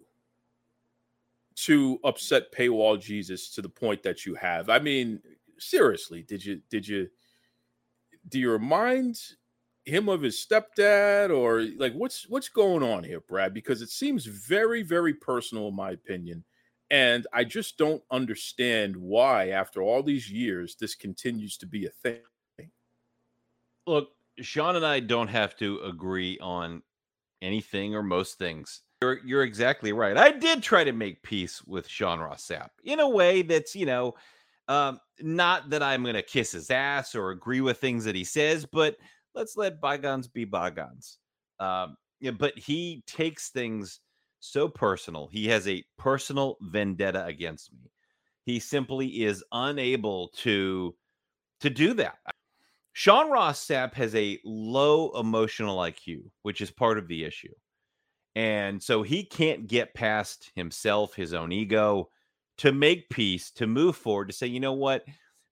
to 1.56 1.98
upset 2.04 2.52
paywall 2.52 3.00
Jesus 3.00 3.50
to 3.50 3.62
the 3.62 3.68
point 3.68 4.02
that 4.02 4.26
you 4.26 4.34
have? 4.34 4.68
I 4.68 4.78
mean, 4.78 5.20
seriously, 5.58 6.22
did 6.22 6.44
you 6.44 6.60
did 6.70 6.86
you 6.86 7.08
do 8.28 8.38
you 8.38 8.50
remind 8.50 9.18
him 9.84 10.08
of 10.08 10.20
his 10.20 10.36
stepdad 10.36 11.30
or 11.30 11.62
like 11.78 11.94
what's 11.94 12.28
what's 12.28 12.48
going 12.48 12.82
on 12.82 13.04
here, 13.04 13.20
Brad? 13.20 13.54
Because 13.54 13.82
it 13.82 13.90
seems 13.90 14.26
very 14.26 14.82
very 14.82 15.14
personal 15.14 15.68
in 15.68 15.76
my 15.76 15.92
opinion. 15.92 16.44
And 16.90 17.26
I 17.32 17.42
just 17.42 17.78
don't 17.78 18.02
understand 18.12 18.96
why, 18.96 19.48
after 19.48 19.82
all 19.82 20.04
these 20.04 20.30
years, 20.30 20.76
this 20.78 20.94
continues 20.94 21.56
to 21.56 21.66
be 21.66 21.86
a 21.86 21.90
thing. 21.90 22.20
Look, 23.88 24.10
Sean 24.40 24.76
and 24.76 24.86
I 24.86 25.00
don't 25.00 25.28
have 25.28 25.56
to 25.56 25.80
agree 25.80 26.38
on 26.40 26.82
anything 27.42 27.94
or 27.94 28.04
most 28.04 28.38
things. 28.38 28.82
You're 29.02 29.20
you're 29.24 29.42
exactly 29.42 29.92
right. 29.92 30.16
I 30.16 30.30
did 30.30 30.62
try 30.62 30.82
to 30.84 30.92
make 30.92 31.22
peace 31.22 31.62
with 31.64 31.86
Sean 31.86 32.18
Ross 32.18 32.46
Sapp 32.46 32.70
in 32.84 32.98
a 33.00 33.08
way 33.08 33.42
that's, 33.42 33.76
you 33.76 33.84
know, 33.84 34.14
um, 34.68 34.98
not 35.20 35.68
that 35.70 35.82
I'm 35.82 36.02
gonna 36.02 36.22
kiss 36.22 36.52
his 36.52 36.70
ass 36.70 37.14
or 37.14 37.30
agree 37.30 37.60
with 37.60 37.78
things 37.78 38.04
that 38.04 38.14
he 38.14 38.24
says, 38.24 38.64
but 38.64 38.96
let's 39.34 39.56
let 39.56 39.82
bygones 39.82 40.28
be 40.28 40.44
bygones. 40.46 41.18
Um, 41.60 41.96
yeah, 42.20 42.30
but 42.30 42.58
he 42.58 43.02
takes 43.06 43.50
things 43.50 44.00
so 44.40 44.66
personal. 44.66 45.28
He 45.30 45.46
has 45.48 45.68
a 45.68 45.84
personal 45.98 46.56
vendetta 46.62 47.26
against 47.26 47.72
me. 47.74 47.90
He 48.46 48.58
simply 48.60 49.24
is 49.24 49.44
unable 49.52 50.28
to 50.38 50.94
to 51.60 51.68
do 51.70 51.92
that. 51.94 52.16
Sean 52.94 53.30
Ross 53.30 53.66
Sapp 53.66 53.92
has 53.94 54.14
a 54.14 54.38
low 54.44 55.10
emotional 55.20 55.78
IQ, 55.78 56.22
which 56.42 56.62
is 56.62 56.70
part 56.70 56.96
of 56.98 57.08
the 57.08 57.24
issue. 57.24 57.52
And 58.36 58.82
so 58.82 59.02
he 59.02 59.24
can't 59.24 59.66
get 59.66 59.94
past 59.94 60.52
himself, 60.54 61.14
his 61.14 61.32
own 61.32 61.52
ego, 61.52 62.10
to 62.58 62.70
make 62.70 63.08
peace, 63.08 63.50
to 63.52 63.66
move 63.66 63.96
forward, 63.96 64.28
to 64.28 64.34
say, 64.34 64.46
you 64.46 64.60
know 64.60 64.74
what? 64.74 65.04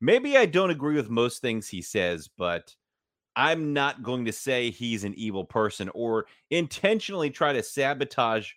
Maybe 0.03 0.37
I 0.37 0.45
don't 0.45 0.69
agree 0.69 0.95
with 0.95 1.09
most 1.09 1.41
things 1.41 1.67
he 1.67 1.81
says, 1.81 2.29
but 2.29 2.77
I'm 3.37 3.73
not 3.73 4.03
going 4.03 4.27
to 4.27 4.33
say 4.33 4.71
he's 4.71 5.03
an 5.03 5.15
evil 5.15 5.45
person 5.45 5.89
or 5.95 6.27
intentionally 6.51 7.31
try 7.31 7.55
to 7.55 7.63
sabotage 7.63 8.53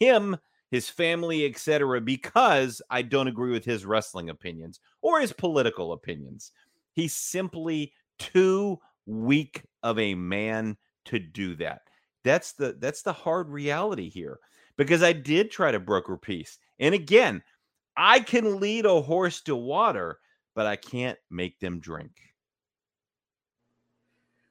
him, 0.00 0.38
his 0.70 0.88
family, 0.88 1.44
etc., 1.44 2.00
because 2.00 2.80
I 2.90 3.02
don't 3.02 3.28
agree 3.28 3.52
with 3.52 3.66
his 3.66 3.84
wrestling 3.84 4.30
opinions 4.30 4.80
or 5.02 5.20
his 5.20 5.34
political 5.34 5.92
opinions. 5.92 6.50
He's 6.94 7.14
simply 7.14 7.92
too 8.18 8.78
weak 9.04 9.64
of 9.82 9.98
a 9.98 10.14
man 10.14 10.78
to 11.04 11.18
do 11.18 11.56
that. 11.56 11.82
That's 12.26 12.52
the 12.52 12.76
that's 12.80 13.02
the 13.02 13.12
hard 13.12 13.48
reality 13.48 14.10
here. 14.10 14.40
Because 14.76 15.02
I 15.02 15.12
did 15.12 15.50
try 15.50 15.70
to 15.70 15.78
broker 15.78 16.16
peace. 16.16 16.58
And 16.80 16.92
again, 16.92 17.40
I 17.96 18.18
can 18.20 18.60
lead 18.60 18.84
a 18.84 19.00
horse 19.00 19.40
to 19.42 19.54
water, 19.54 20.18
but 20.54 20.66
I 20.66 20.74
can't 20.74 21.18
make 21.30 21.60
them 21.60 21.78
drink. 21.78 22.10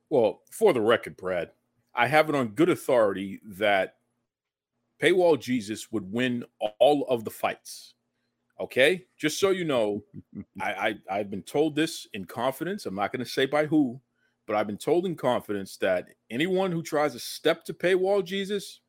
Well, 0.09 0.41
for 0.49 0.71
the 0.71 0.81
record, 0.81 1.17
Brad, 1.17 1.51
I 1.93 2.07
have 2.07 2.29
it 2.29 2.35
on 2.35 2.49
good 2.49 2.69
authority 2.69 3.41
that 3.45 3.97
Paywall 5.01 5.39
Jesus 5.39 5.91
would 5.91 6.09
win 6.09 6.45
all 6.79 7.05
of 7.09 7.25
the 7.25 7.31
fights. 7.31 7.95
Okay, 8.57 9.05
just 9.17 9.37
so 9.37 9.49
you 9.49 9.65
know, 9.65 10.01
I, 10.61 10.95
I 11.11 11.17
have 11.17 11.29
been 11.29 11.43
told 11.43 11.75
this 11.75 12.07
in 12.13 12.23
confidence. 12.23 12.85
I'm 12.85 12.95
not 12.95 13.11
going 13.11 13.23
to 13.23 13.29
say 13.29 13.45
by 13.45 13.65
who, 13.65 13.99
but 14.47 14.55
I've 14.55 14.67
been 14.67 14.77
told 14.77 15.05
in 15.05 15.15
confidence 15.15 15.77
that 15.77 16.07
anyone 16.29 16.71
who 16.71 16.81
tries 16.83 17.13
to 17.13 17.19
step 17.19 17.65
to 17.65 17.73
Paywall 17.73 18.23
Jesus, 18.23 18.81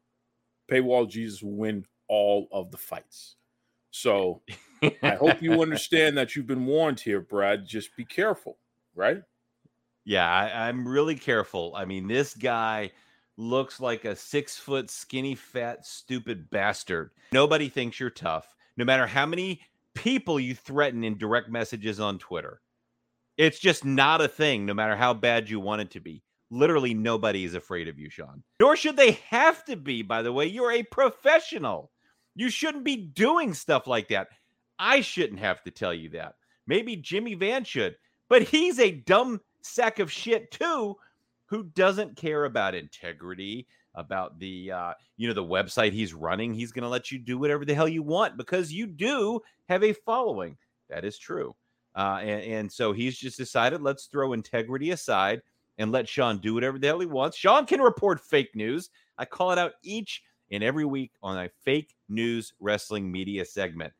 Paywall 0.71 1.09
Jesus 1.09 1.43
will 1.43 1.57
win 1.57 1.85
all 2.09 2.49
of 2.53 2.71
the 2.71 2.77
fights. 2.77 3.37
So 3.91 4.43
I 5.03 5.15
hope 5.15 5.41
you 5.41 5.53
understand 5.63 6.19
that 6.19 6.37
you've 6.37 6.47
been 6.47 6.67
warned 6.67 7.01
here, 7.01 7.21
Brad. 7.21 7.67
Just 7.67 7.97
be 7.97 8.05
careful, 8.05 8.59
right? 8.95 9.23
Yeah, 10.05 10.29
I, 10.29 10.69
I'm 10.69 10.87
really 10.87 11.17
careful. 11.17 11.75
I 11.75 11.85
mean, 11.85 12.07
this 12.07 12.35
guy 12.35 12.93
looks 13.37 13.81
like 13.81 14.05
a 14.05 14.15
six 14.15 14.57
foot, 14.57 14.91
skinny, 14.91 15.35
fat, 15.35 15.87
stupid 15.87 16.51
bastard. 16.51 17.11
Nobody 17.33 17.69
thinks 17.69 17.99
you're 17.99 18.11
tough, 18.11 18.55
no 18.77 18.85
matter 18.85 19.07
how 19.07 19.27
many 19.27 19.61
people 19.95 20.39
you 20.39 20.55
threaten 20.55 21.03
in 21.03 21.19
direct 21.19 21.49
messages 21.49 21.99
on 21.99 22.19
Twitter. 22.19 22.61
It's 23.37 23.59
just 23.59 23.85
not 23.85 24.21
a 24.21 24.29
thing, 24.29 24.65
no 24.65 24.75
matter 24.75 24.97
how 24.97 25.15
bad 25.15 25.51
you 25.51 25.61
want 25.61 25.83
it 25.83 25.91
to 25.93 26.01
be. 26.01 26.23
Literally, 26.51 26.95
nobody 26.95 27.45
is 27.45 27.55
afraid 27.55 27.89
of 27.89 27.99
you, 27.99 28.09
Sean. 28.09 28.43
Nor 28.61 28.77
should 28.77 28.97
they 28.97 29.13
have 29.29 29.65
to 29.65 29.77
be, 29.77 30.03
by 30.03 30.23
the 30.23 30.33
way. 30.33 30.47
You're 30.47 30.73
a 30.73 30.83
professional. 30.85 31.91
You 32.35 32.49
shouldn't 32.51 32.85
be 32.85 32.97
doing 32.97 33.53
stuff 33.53 33.87
like 33.87 34.09
that. 34.09 34.29
I 34.79 35.01
shouldn't 35.01 35.41
have 35.41 35.63
to 35.65 35.71
tell 35.71 35.93
you 35.93 36.11
that. 36.11 36.35
Maybe 36.67 36.97
Jimmy 36.97 37.35
Van 37.35 37.65
should, 37.65 37.97
but 38.29 38.43
he's 38.43 38.79
a 38.79 38.91
dumb 38.91 39.41
sack 39.63 39.99
of 39.99 40.13
shit 40.13 40.51
too 40.51 40.97
who 41.47 41.65
doesn't 41.65 42.17
care 42.17 42.45
about 42.45 42.75
integrity 42.75 43.67
about 43.95 44.39
the 44.39 44.71
uh, 44.71 44.93
you 45.17 45.27
know 45.27 45.35
the 45.35 45.43
website 45.43 45.93
he's 45.93 46.15
running 46.15 46.53
he's 46.53 46.73
going 46.73 46.83
to 46.83 46.89
let 46.89 47.11
you 47.11 47.19
do 47.19 47.39
whatever 47.39 47.65
the 47.65 47.75
hell 47.75 47.89
you 47.89 48.03
want 48.03 48.37
because 48.37 48.73
you 48.73 48.87
do 48.87 49.41
have 49.69 49.83
a 49.83 49.93
following 49.93 50.57
that 50.89 51.05
is 51.05 51.19
true 51.19 51.55
uh, 51.97 52.19
and, 52.21 52.43
and 52.43 52.73
so 52.73 52.93
he's 52.93 53.17
just 53.17 53.39
decided 53.39 53.83
let's 53.83 54.07
throw 54.07 54.33
integrity 54.35 54.91
aside 54.91 55.41
and 55.79 55.93
let 55.93 56.09
sean 56.09 56.39
do 56.39 56.55
whatever 56.55 56.79
the 56.79 56.87
hell 56.87 57.01
he 57.01 57.07
wants. 57.07 57.37
Sean 57.37 57.67
can 57.67 57.81
report 57.81 58.21
fake 58.21 58.55
news. 58.55 58.91
I 59.19 59.25
call 59.25 59.51
it 59.53 59.59
out 59.59 59.73
each 59.83 60.23
and 60.51 60.63
every 60.63 60.85
week 60.85 61.13
on 61.23 61.39
a 61.39 61.51
fake 61.65 61.97
news 62.09 62.53
wrestling 62.61 63.11
media 63.11 63.45
segment. 63.45 63.93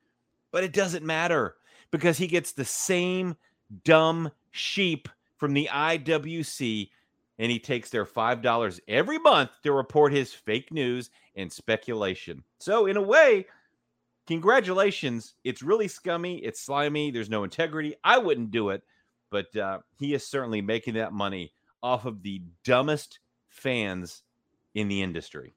But 0.53 0.65
it 0.65 0.73
doesn't 0.73 1.05
matter 1.05 1.57
because 1.91 2.19
he 2.19 2.27
gets 2.27 2.53
the 2.53 2.65
same 2.65 3.37
dumb 3.85 4.31
sheep 4.53 5.09
from 5.39 5.53
the 5.53 5.69
IWC 5.73 6.89
and 7.39 7.51
he 7.51 7.59
takes 7.59 7.91
their 7.91 8.07
$5 8.07 8.81
every 8.89 9.19
month 9.19 9.51
to 9.63 9.73
report 9.73 10.13
his 10.13 10.33
fake 10.33 10.73
news 10.73 11.11
and 11.37 11.53
speculation. 11.53 12.43
So, 12.59 12.87
in 12.87 12.97
a 12.97 13.03
way, 13.03 13.47
congratulations. 14.27 15.35
It's 15.45 15.63
really 15.63 15.89
scummy. 15.89 16.39
It's 16.39 16.61
slimy. 16.61 17.11
There's 17.11 17.31
no 17.31 17.45
integrity. 17.45 17.95
I 18.05 18.19
wouldn't 18.19 18.51
do 18.51 18.71
it, 18.71 18.83
but 19.31 19.55
uh, 19.57 19.79
he 19.99 20.15
is 20.15 20.27
certainly 20.27 20.61
making 20.61 20.95
that 20.95 21.13
money 21.13 21.53
off 21.83 22.05
of 22.05 22.23
the 22.23 22.43
dumbest 22.65 23.21
fans 23.49 24.23
in 24.75 24.89
the 24.89 25.03
industry. 25.03 25.55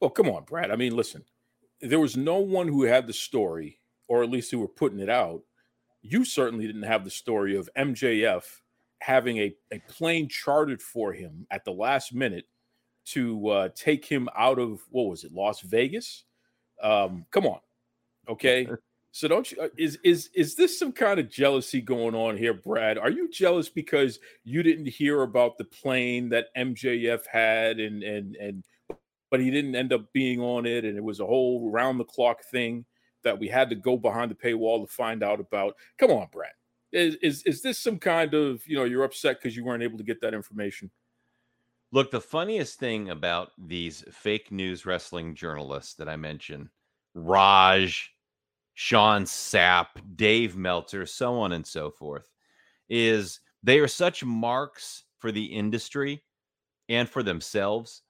Well, 0.00 0.10
come 0.10 0.28
on, 0.28 0.44
Brad. 0.44 0.70
I 0.70 0.76
mean, 0.76 0.96
listen, 0.96 1.24
there 1.80 2.00
was 2.00 2.16
no 2.16 2.38
one 2.38 2.68
who 2.68 2.82
had 2.82 3.06
the 3.06 3.12
story, 3.12 3.78
or 4.08 4.22
at 4.22 4.30
least 4.30 4.50
who 4.50 4.58
were 4.58 4.68
putting 4.68 5.00
it 5.00 5.10
out, 5.10 5.42
you 6.02 6.24
certainly 6.24 6.66
didn't 6.66 6.82
have 6.82 7.04
the 7.04 7.10
story 7.10 7.56
of 7.56 7.68
MJF 7.76 8.42
having 9.00 9.38
a, 9.38 9.54
a 9.72 9.78
plane 9.88 10.28
chartered 10.28 10.82
for 10.82 11.12
him 11.12 11.46
at 11.50 11.64
the 11.64 11.72
last 11.72 12.14
minute 12.14 12.46
to 13.04 13.48
uh, 13.48 13.68
take 13.74 14.04
him 14.04 14.28
out 14.36 14.58
of 14.58 14.80
what 14.90 15.08
was 15.08 15.24
it, 15.24 15.32
Las 15.32 15.60
Vegas? 15.60 16.24
Um, 16.82 17.26
come 17.30 17.46
on, 17.46 17.60
okay. 18.28 18.68
So 19.14 19.28
don't 19.28 19.52
you 19.52 19.60
uh, 19.60 19.68
is 19.76 19.98
is 20.02 20.30
is 20.34 20.54
this 20.54 20.78
some 20.78 20.90
kind 20.90 21.20
of 21.20 21.28
jealousy 21.28 21.82
going 21.82 22.14
on 22.14 22.38
here, 22.38 22.54
Brad? 22.54 22.96
Are 22.96 23.10
you 23.10 23.30
jealous 23.30 23.68
because 23.68 24.18
you 24.42 24.62
didn't 24.62 24.86
hear 24.86 25.20
about 25.20 25.58
the 25.58 25.64
plane 25.64 26.30
that 26.30 26.46
MJF 26.56 27.26
had 27.30 27.78
and 27.78 28.02
and 28.02 28.36
and 28.36 28.64
but 29.30 29.40
he 29.40 29.50
didn't 29.50 29.76
end 29.76 29.92
up 29.92 30.10
being 30.14 30.40
on 30.40 30.64
it 30.64 30.86
and 30.86 30.96
it 30.96 31.04
was 31.04 31.20
a 31.20 31.26
whole 31.26 31.70
round 31.70 32.00
the 32.00 32.04
clock 32.04 32.42
thing? 32.44 32.86
that 33.24 33.38
we 33.38 33.48
had 33.48 33.68
to 33.70 33.76
go 33.76 33.96
behind 33.96 34.30
the 34.30 34.34
paywall 34.34 34.86
to 34.86 34.92
find 34.92 35.22
out 35.22 35.40
about. 35.40 35.76
Come 35.98 36.10
on, 36.10 36.28
Brad. 36.32 36.50
Is 36.92 37.16
is, 37.22 37.42
is 37.44 37.62
this 37.62 37.78
some 37.78 37.98
kind 37.98 38.34
of 38.34 38.66
you 38.66 38.76
know 38.76 38.84
you're 38.84 39.04
upset 39.04 39.38
because 39.40 39.56
you 39.56 39.64
weren't 39.64 39.82
able 39.82 39.98
to 39.98 40.04
get 40.04 40.20
that 40.20 40.34
information? 40.34 40.90
Look, 41.92 42.10
the 42.10 42.22
funniest 42.22 42.78
thing 42.78 43.10
about 43.10 43.50
these 43.58 44.02
fake 44.10 44.50
news 44.50 44.86
wrestling 44.86 45.34
journalists 45.34 45.94
that 45.94 46.08
I 46.08 46.16
mentioned, 46.16 46.70
Raj, 47.14 48.10
Sean 48.72 49.24
Sapp, 49.24 49.88
Dave 50.16 50.56
Meltzer, 50.56 51.04
so 51.04 51.38
on 51.38 51.52
and 51.52 51.66
so 51.66 51.90
forth, 51.90 52.30
is 52.88 53.40
they 53.62 53.78
are 53.78 53.88
such 53.88 54.24
marks 54.24 55.04
for 55.18 55.30
the 55.30 55.44
industry 55.44 56.22
and 56.88 57.06
for 57.06 57.22
themselves 57.22 58.02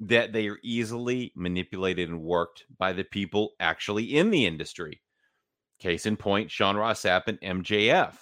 that 0.00 0.34
they 0.34 0.46
are 0.46 0.58
easily 0.62 1.32
manipulated 1.34 2.10
and 2.10 2.22
worked 2.22 2.64
by 2.78 2.92
the 2.92 3.04
people 3.04 3.52
actually 3.58 4.16
in 4.16 4.30
the 4.30 4.44
industry. 4.44 5.00
Case 5.78 6.04
in 6.04 6.16
point, 6.16 6.50
Sean 6.50 6.76
Ross 6.76 7.02
Sapp 7.02 7.22
and 7.26 7.40
MJF. 7.40 8.14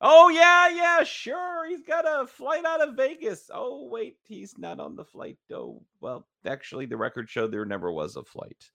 Oh, 0.00 0.28
yeah, 0.28 0.68
yeah, 0.68 1.02
sure. 1.02 1.66
He's 1.68 1.82
got 1.82 2.04
a 2.06 2.26
flight 2.26 2.64
out 2.64 2.86
of 2.86 2.94
Vegas. 2.94 3.50
Oh, 3.52 3.88
wait, 3.88 4.16
he's 4.22 4.56
not 4.56 4.78
on 4.78 4.94
the 4.94 5.04
flight. 5.04 5.38
Oh, 5.52 5.82
well, 6.00 6.26
actually, 6.46 6.86
the 6.86 6.96
record 6.96 7.28
showed 7.28 7.50
there 7.50 7.64
never 7.64 7.90
was 7.90 8.14
a 8.14 8.22
flight. 8.22 8.70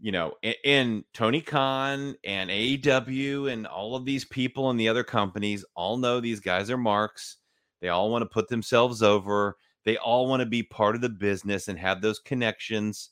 You 0.00 0.12
know, 0.12 0.34
and, 0.64 1.04
Tony 1.12 1.40
Khan 1.40 2.16
and 2.24 2.50
AEW 2.50 3.52
and 3.52 3.66
all 3.66 3.94
of 3.94 4.04
these 4.04 4.24
people 4.24 4.70
and 4.70 4.80
the 4.80 4.88
other 4.88 5.04
companies 5.04 5.64
all 5.76 5.98
know 5.98 6.20
these 6.20 6.40
guys 6.40 6.70
are 6.70 6.78
marks. 6.78 7.36
They 7.80 7.90
all 7.90 8.10
want 8.10 8.22
to 8.22 8.26
put 8.26 8.48
themselves 8.48 9.02
over. 9.02 9.56
They 9.84 9.98
all 9.98 10.26
want 10.26 10.40
to 10.40 10.46
be 10.46 10.62
part 10.62 10.94
of 10.94 11.02
the 11.02 11.10
business 11.10 11.68
and 11.68 11.78
have 11.78 12.00
those 12.00 12.18
connections. 12.18 13.10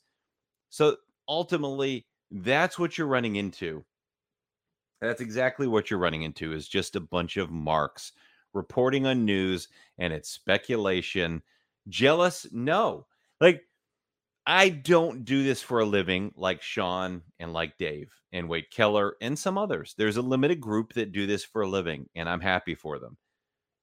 So 0.69 0.97
ultimately, 1.29 2.07
that's 2.31 2.79
what 2.79 2.97
you're 2.97 3.07
running 3.07 3.35
into. 3.35 3.85
That's 5.03 5.21
exactly 5.21 5.67
what 5.67 5.89
you're 5.89 5.99
running 5.99 6.23
into 6.23 6.53
is 6.53 6.65
just 6.65 6.95
a 6.95 7.01
bunch 7.01 7.35
of 7.35 7.51
marks 7.51 8.13
reporting 8.53 9.05
on 9.05 9.25
news 9.25 9.67
and 9.97 10.13
it's 10.13 10.29
speculation. 10.29 11.41
Jealous? 11.89 12.47
No. 12.53 13.05
Like 13.41 13.63
I 14.47 14.69
don't 14.69 15.25
do 15.25 15.43
this 15.43 15.61
for 15.61 15.81
a 15.81 15.85
living 15.85 16.31
like 16.37 16.61
Sean 16.61 17.21
and 17.37 17.51
like 17.51 17.77
Dave 17.77 18.13
and 18.31 18.47
Wade 18.47 18.71
Keller 18.71 19.15
and 19.19 19.37
some 19.37 19.57
others. 19.57 19.93
There's 19.97 20.15
a 20.15 20.21
limited 20.21 20.61
group 20.61 20.93
that 20.93 21.11
do 21.11 21.27
this 21.27 21.43
for 21.43 21.63
a 21.63 21.67
living 21.67 22.07
and 22.15 22.29
I'm 22.29 22.41
happy 22.41 22.73
for 22.73 22.97
them. 22.97 23.17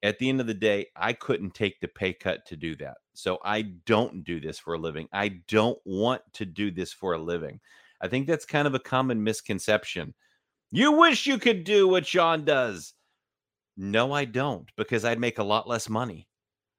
At 0.03 0.19
the 0.19 0.31
end 0.31 0.41
of 0.41 0.47
the 0.47 0.55
day, 0.55 0.87
I 0.97 1.13
couldn't 1.13 1.53
take 1.53 1.81
the 1.81 1.89
pay 1.89 2.15
cut 2.15 2.47
to 2.47 2.57
do 2.57 2.75
that. 2.77 2.97
So 3.13 3.39
I 3.45 3.63
don't 3.85 4.25
do 4.25 4.41
this 4.41 4.59
for 4.59 4.73
a 4.73 4.79
living. 4.79 5.07
I 5.13 5.41
don't 5.49 5.79
want 5.85 6.23
to 6.33 6.47
do 6.47 6.71
this 6.71 6.95
for 6.95 7.13
a 7.13 7.19
living. 7.19 7.61
I 8.01 8.09
think 8.09 8.27
that's 8.27 8.47
kind 8.47 8.67
of 8.67 8.75
a 8.75 8.79
common 8.79 9.23
misconception. 9.23 10.15
You 10.71 10.93
wish 10.93 11.27
you 11.27 11.39
could 11.39 11.65
do 11.65 11.89
what 11.89 12.07
Sean 12.07 12.45
does. 12.45 12.95
No, 13.77 14.13
I 14.13 14.25
don't, 14.25 14.69
because 14.77 15.05
I'd 15.05 15.19
make 15.19 15.39
a 15.39 15.45
lot 15.45 15.69
less 15.69 15.89
money. 15.89 16.29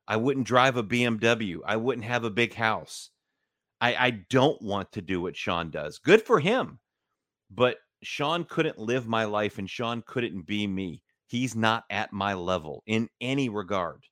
I 0.08 0.18
wouldn't 0.18 0.48
drive 0.48 0.78
a 0.78 0.84
BMW. 0.84 1.60
I 1.66 1.76
wouldn't 1.78 2.06
have 2.06 2.24
a 2.24 2.30
big 2.30 2.54
house. 2.54 3.10
I, 3.80 3.96
I 3.96 4.10
don't 4.30 4.62
want 4.62 4.92
to 4.94 5.02
do 5.02 5.22
what 5.22 5.36
Sean 5.36 5.72
does. 5.72 6.00
Good 6.00 6.22
for 6.22 6.40
him. 6.40 6.80
But 7.50 7.78
Sean 8.04 8.46
couldn't 8.46 8.78
live 8.78 9.08
my 9.08 9.26
life 9.26 9.58
and 9.58 9.70
Sean 9.70 10.04
couldn't 10.06 10.46
be 10.46 10.68
me. 10.68 11.02
He's 11.28 11.56
not 11.56 11.86
at 11.90 12.14
my 12.14 12.34
level 12.34 12.84
in 12.86 13.10
any 13.20 13.50
regard. 13.50 14.04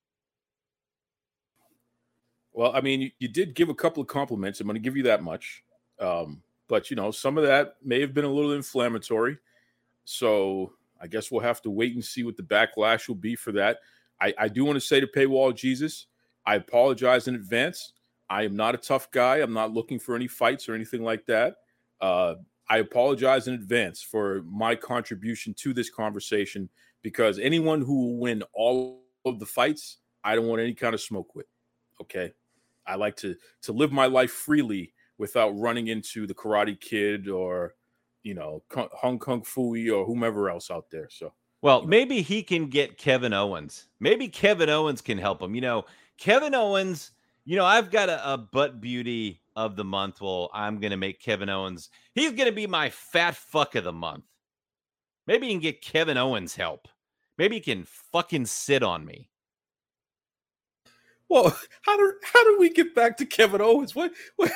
Well, 2.53 2.71
I 2.73 2.81
mean, 2.81 3.01
you, 3.01 3.11
you 3.19 3.27
did 3.27 3.55
give 3.55 3.69
a 3.69 3.75
couple 3.75 4.01
of 4.01 4.07
compliments. 4.07 4.59
I'm 4.59 4.67
going 4.67 4.75
to 4.75 4.81
give 4.81 4.97
you 4.97 5.03
that 5.03 5.23
much. 5.23 5.63
Um, 5.99 6.41
but, 6.67 6.89
you 6.89 6.95
know, 6.95 7.11
some 7.11 7.37
of 7.37 7.43
that 7.43 7.75
may 7.83 8.01
have 8.01 8.13
been 8.13 8.25
a 8.25 8.31
little 8.31 8.53
inflammatory. 8.53 9.37
So 10.11 10.73
I 10.99 11.05
guess 11.05 11.29
we'll 11.29 11.41
have 11.41 11.61
to 11.61 11.69
wait 11.69 11.93
and 11.93 12.03
see 12.03 12.23
what 12.23 12.35
the 12.35 12.41
backlash 12.41 13.07
will 13.07 13.13
be 13.13 13.35
for 13.35 13.51
that. 13.51 13.77
I, 14.19 14.33
I 14.39 14.47
do 14.47 14.65
want 14.65 14.75
to 14.75 14.81
say 14.81 14.99
to 14.99 15.05
Paywall 15.05 15.55
Jesus, 15.55 16.07
I 16.47 16.55
apologize 16.55 17.27
in 17.27 17.35
advance. 17.35 17.93
I 18.27 18.41
am 18.41 18.55
not 18.55 18.73
a 18.73 18.79
tough 18.79 19.11
guy. 19.11 19.37
I'm 19.37 19.53
not 19.53 19.71
looking 19.71 19.99
for 19.99 20.15
any 20.15 20.27
fights 20.27 20.67
or 20.67 20.73
anything 20.73 21.03
like 21.03 21.27
that. 21.27 21.57
Uh, 22.01 22.35
I 22.67 22.79
apologize 22.79 23.47
in 23.47 23.53
advance 23.53 24.01
for 24.01 24.41
my 24.49 24.73
contribution 24.73 25.53
to 25.59 25.75
this 25.75 25.91
conversation 25.91 26.69
because 27.03 27.37
anyone 27.37 27.81
who 27.81 28.07
will 28.07 28.17
win 28.17 28.41
all 28.53 29.03
of 29.25 29.37
the 29.37 29.45
fights, 29.45 29.97
I 30.23 30.33
don't 30.33 30.47
want 30.47 30.59
any 30.59 30.73
kind 30.73 30.95
of 30.95 31.01
smoke 31.01 31.35
with. 31.35 31.45
Okay. 32.01 32.33
I 32.87 32.95
like 32.95 33.15
to 33.17 33.35
to 33.61 33.73
live 33.73 33.91
my 33.91 34.07
life 34.07 34.31
freely 34.31 34.91
without 35.19 35.51
running 35.51 35.89
into 35.89 36.25
the 36.25 36.33
Karate 36.33 36.79
Kid 36.79 37.29
or 37.29 37.75
you 38.23 38.33
know 38.33 38.63
Hong 38.73 39.19
Kong 39.19 39.41
Phooey 39.41 39.95
or 39.95 40.05
whomever 40.05 40.49
else 40.49 40.71
out 40.71 40.89
there. 40.91 41.07
So 41.09 41.33
well, 41.61 41.85
maybe 41.85 42.21
he 42.21 42.41
can 42.41 42.67
get 42.67 42.97
Kevin 42.97 43.33
Owens. 43.33 43.87
Maybe 43.99 44.27
Kevin 44.27 44.69
Owens 44.69 45.01
can 45.01 45.17
help 45.17 45.41
him. 45.41 45.55
You 45.55 45.61
know, 45.61 45.85
Kevin 46.17 46.55
Owens. 46.55 47.11
You 47.45 47.55
know, 47.55 47.65
I've 47.65 47.89
got 47.89 48.09
a, 48.09 48.33
a 48.33 48.37
butt 48.37 48.79
beauty 48.79 49.41
of 49.55 49.75
the 49.75 49.83
month. 49.83 50.21
Well, 50.21 50.49
I'm 50.53 50.79
gonna 50.79 50.97
make 50.97 51.21
Kevin 51.21 51.49
Owens. 51.49 51.89
He's 52.13 52.31
gonna 52.31 52.51
be 52.51 52.67
my 52.67 52.89
fat 52.89 53.35
fuck 53.35 53.75
of 53.75 53.83
the 53.83 53.93
month. 53.93 54.25
Maybe 55.27 55.47
you 55.47 55.53
can 55.53 55.61
get 55.61 55.81
Kevin 55.81 56.17
Owens 56.17 56.55
help. 56.55 56.87
Maybe 57.37 57.55
he 57.55 57.61
can 57.61 57.85
fucking 58.11 58.45
sit 58.45 58.83
on 58.83 59.05
me. 59.05 59.29
Well, 61.29 61.55
how 61.81 61.97
do 61.97 62.13
how 62.23 62.43
do 62.43 62.57
we 62.59 62.69
get 62.69 62.95
back 62.95 63.17
to 63.17 63.25
Kevin 63.25 63.61
Owens? 63.61 63.95
What 63.95 64.11
what 64.35 64.51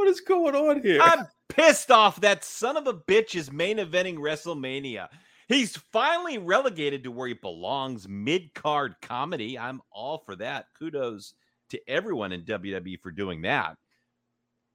what 0.00 0.08
is 0.08 0.20
going 0.22 0.54
on 0.54 0.80
here? 0.80 0.98
I'm 1.02 1.26
pissed 1.50 1.90
off 1.90 2.22
that 2.22 2.42
son 2.42 2.78
of 2.78 2.86
a 2.86 2.94
bitch 2.94 3.34
is 3.34 3.52
main 3.52 3.76
eventing 3.76 4.16
WrestleMania. 4.16 5.08
He's 5.46 5.76
finally 5.76 6.38
relegated 6.38 7.04
to 7.04 7.10
where 7.10 7.28
he 7.28 7.34
belongs, 7.34 8.08
mid 8.08 8.54
card 8.54 8.94
comedy. 9.02 9.58
I'm 9.58 9.82
all 9.92 10.22
for 10.24 10.36
that. 10.36 10.68
Kudos 10.78 11.34
to 11.68 11.80
everyone 11.86 12.32
in 12.32 12.44
WWE 12.44 12.98
for 13.02 13.10
doing 13.10 13.42
that. 13.42 13.76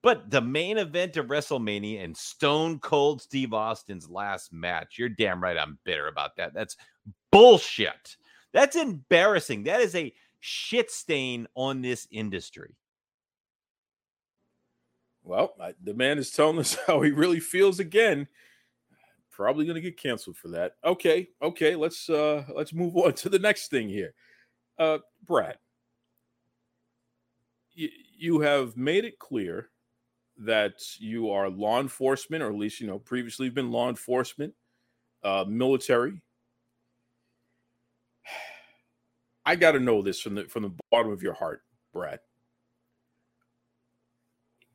But 0.04 0.30
the 0.30 0.42
main 0.42 0.78
event 0.78 1.18
of 1.18 1.26
WrestleMania 1.26 2.04
and 2.04 2.16
Stone 2.16 2.78
Cold 2.78 3.20
Steve 3.20 3.52
Austin's 3.52 4.08
last 4.08 4.54
match, 4.54 5.00
you're 5.00 5.10
damn 5.10 5.42
right 5.42 5.58
I'm 5.58 5.80
bitter 5.86 6.08
about 6.08 6.36
that. 6.38 6.54
That's 6.54 6.78
bullshit. 7.32 8.16
That's 8.54 8.76
embarrassing. 8.76 9.64
That 9.64 9.82
is 9.82 9.96
a 9.96 10.14
shit 10.40 10.92
stain 10.92 11.48
on 11.56 11.82
this 11.82 12.08
industry. 12.12 12.76
Well, 15.26 15.56
I, 15.60 15.74
the 15.84 15.96
man 15.96 16.20
is 16.20 16.32
telling 16.32 16.60
us 16.60 16.78
how 16.88 17.02
he 17.02 17.12
really 17.12 17.40
feels 17.40 17.80
again. 17.80 18.28
Probably 19.32 19.66
going 19.66 19.76
to 19.76 19.82
get 19.82 19.98
canceled 19.98 20.38
for 20.38 20.48
that. 20.50 20.76
Okay, 20.86 21.28
okay, 21.42 21.76
let's 21.76 22.10
uh 22.10 22.46
let's 22.56 22.74
move 22.74 22.96
on 22.96 23.14
to 23.14 23.28
the 23.28 23.40
next 23.40 23.70
thing 23.70 23.90
here. 23.90 24.14
Uh 24.80 25.00
Brad, 25.26 25.58
you, 27.74 27.90
you 28.18 28.40
have 28.40 28.78
made 28.78 29.04
it 29.04 29.20
clear 29.20 29.72
that 30.38 30.76
you 31.00 31.32
are 31.32 31.50
law 31.50 31.82
enforcement, 31.82 32.44
or 32.44 32.48
at 32.48 32.56
least 32.56 32.80
you 32.80 32.88
know 32.88 33.00
previously 33.00 33.46
you've 33.46 33.56
been 33.56 33.72
law 33.72 33.90
enforcement, 33.90 34.54
uh, 35.24 35.44
military. 35.46 36.22
I 39.46 39.58
got 39.58 39.74
to 39.74 39.80
know 39.82 40.02
this 40.02 40.22
from 40.22 40.36
the 40.36 40.46
from 40.46 40.64
the 40.64 40.72
bottom 40.92 41.12
of 41.12 41.22
your 41.22 41.34
heart, 41.34 41.64
Brad 41.92 42.20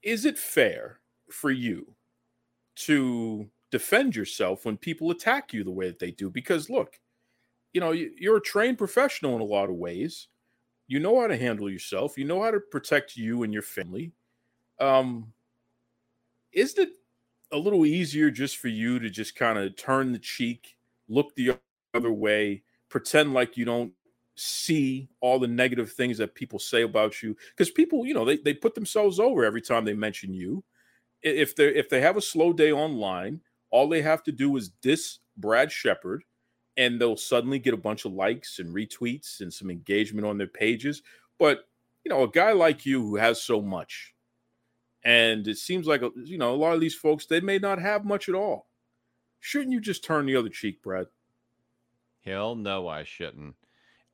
is 0.02 0.24
it 0.24 0.38
fair 0.38 1.00
for 1.30 1.50
you 1.50 1.94
to 2.76 3.50
defend 3.70 4.16
yourself 4.16 4.64
when 4.64 4.76
people 4.76 5.10
attack 5.10 5.52
you 5.52 5.64
the 5.64 5.70
way 5.70 5.88
that 5.88 5.98
they 5.98 6.10
do? 6.12 6.30
Because 6.30 6.70
look, 6.70 7.00
you 7.72 7.80
know, 7.80 7.92
you're 7.92 8.38
a 8.38 8.42
trained 8.42 8.78
professional 8.78 9.36
in 9.36 9.42
a 9.42 9.44
lot 9.44 9.70
of 9.70 9.76
ways. 9.76 10.28
You 10.88 11.00
know 11.00 11.20
how 11.20 11.28
to 11.28 11.36
handle 11.36 11.70
yourself. 11.70 12.18
You 12.18 12.24
know 12.24 12.42
how 12.42 12.50
to 12.52 12.60
protect 12.60 13.16
you 13.16 13.42
and 13.44 13.52
your 13.52 13.62
family. 13.62 14.12
Um, 14.80 15.32
isn't 16.52 16.82
it 16.88 16.94
a 17.52 17.58
little 17.58 17.86
easier 17.86 18.30
just 18.30 18.56
for 18.58 18.68
you 18.68 18.98
to 18.98 19.10
just 19.10 19.36
kind 19.36 19.58
of 19.58 19.76
turn 19.76 20.12
the 20.12 20.18
cheek, 20.18 20.76
look 21.08 21.34
the 21.34 21.58
other 21.94 22.12
way, 22.12 22.62
pretend 22.88 23.34
like 23.34 23.56
you 23.56 23.64
don't 23.64 23.92
see 24.40 25.06
all 25.20 25.38
the 25.38 25.46
negative 25.46 25.92
things 25.92 26.16
that 26.16 26.34
people 26.34 26.58
say 26.58 26.80
about 26.80 27.22
you 27.22 27.36
because 27.50 27.70
people 27.70 28.06
you 28.06 28.14
know 28.14 28.24
they, 28.24 28.38
they 28.38 28.54
put 28.54 28.74
themselves 28.74 29.20
over 29.20 29.44
every 29.44 29.60
time 29.60 29.84
they 29.84 29.92
mention 29.92 30.32
you. 30.32 30.64
If 31.22 31.54
they 31.54 31.68
if 31.68 31.90
they 31.90 32.00
have 32.00 32.16
a 32.16 32.22
slow 32.22 32.54
day 32.54 32.72
online 32.72 33.40
all 33.68 33.88
they 33.88 34.00
have 34.00 34.22
to 34.24 34.32
do 34.32 34.56
is 34.56 34.70
diss 34.82 35.18
brad 35.36 35.70
shepard 35.70 36.24
and 36.78 36.98
they'll 36.98 37.18
suddenly 37.18 37.58
get 37.58 37.74
a 37.74 37.76
bunch 37.78 38.06
of 38.06 38.12
likes 38.12 38.58
and 38.58 38.74
retweets 38.74 39.40
and 39.42 39.52
some 39.52 39.70
engagement 39.70 40.26
on 40.26 40.38
their 40.38 40.46
pages. 40.46 41.02
But 41.38 41.68
you 42.04 42.08
know 42.08 42.22
a 42.22 42.30
guy 42.30 42.52
like 42.52 42.86
you 42.86 43.02
who 43.02 43.16
has 43.16 43.42
so 43.42 43.60
much 43.60 44.14
and 45.04 45.46
it 45.46 45.58
seems 45.58 45.86
like 45.86 46.02
you 46.24 46.38
know 46.38 46.54
a 46.54 46.56
lot 46.56 46.74
of 46.74 46.80
these 46.80 46.94
folks 46.94 47.26
they 47.26 47.40
may 47.40 47.58
not 47.58 47.78
have 47.78 48.06
much 48.06 48.30
at 48.30 48.34
all. 48.34 48.68
Shouldn't 49.40 49.72
you 49.72 49.80
just 49.80 50.02
turn 50.02 50.24
the 50.24 50.36
other 50.36 50.48
cheek 50.48 50.82
brad? 50.82 51.08
Hell 52.24 52.54
no 52.54 52.88
i 52.88 53.04
shouldn't 53.04 53.54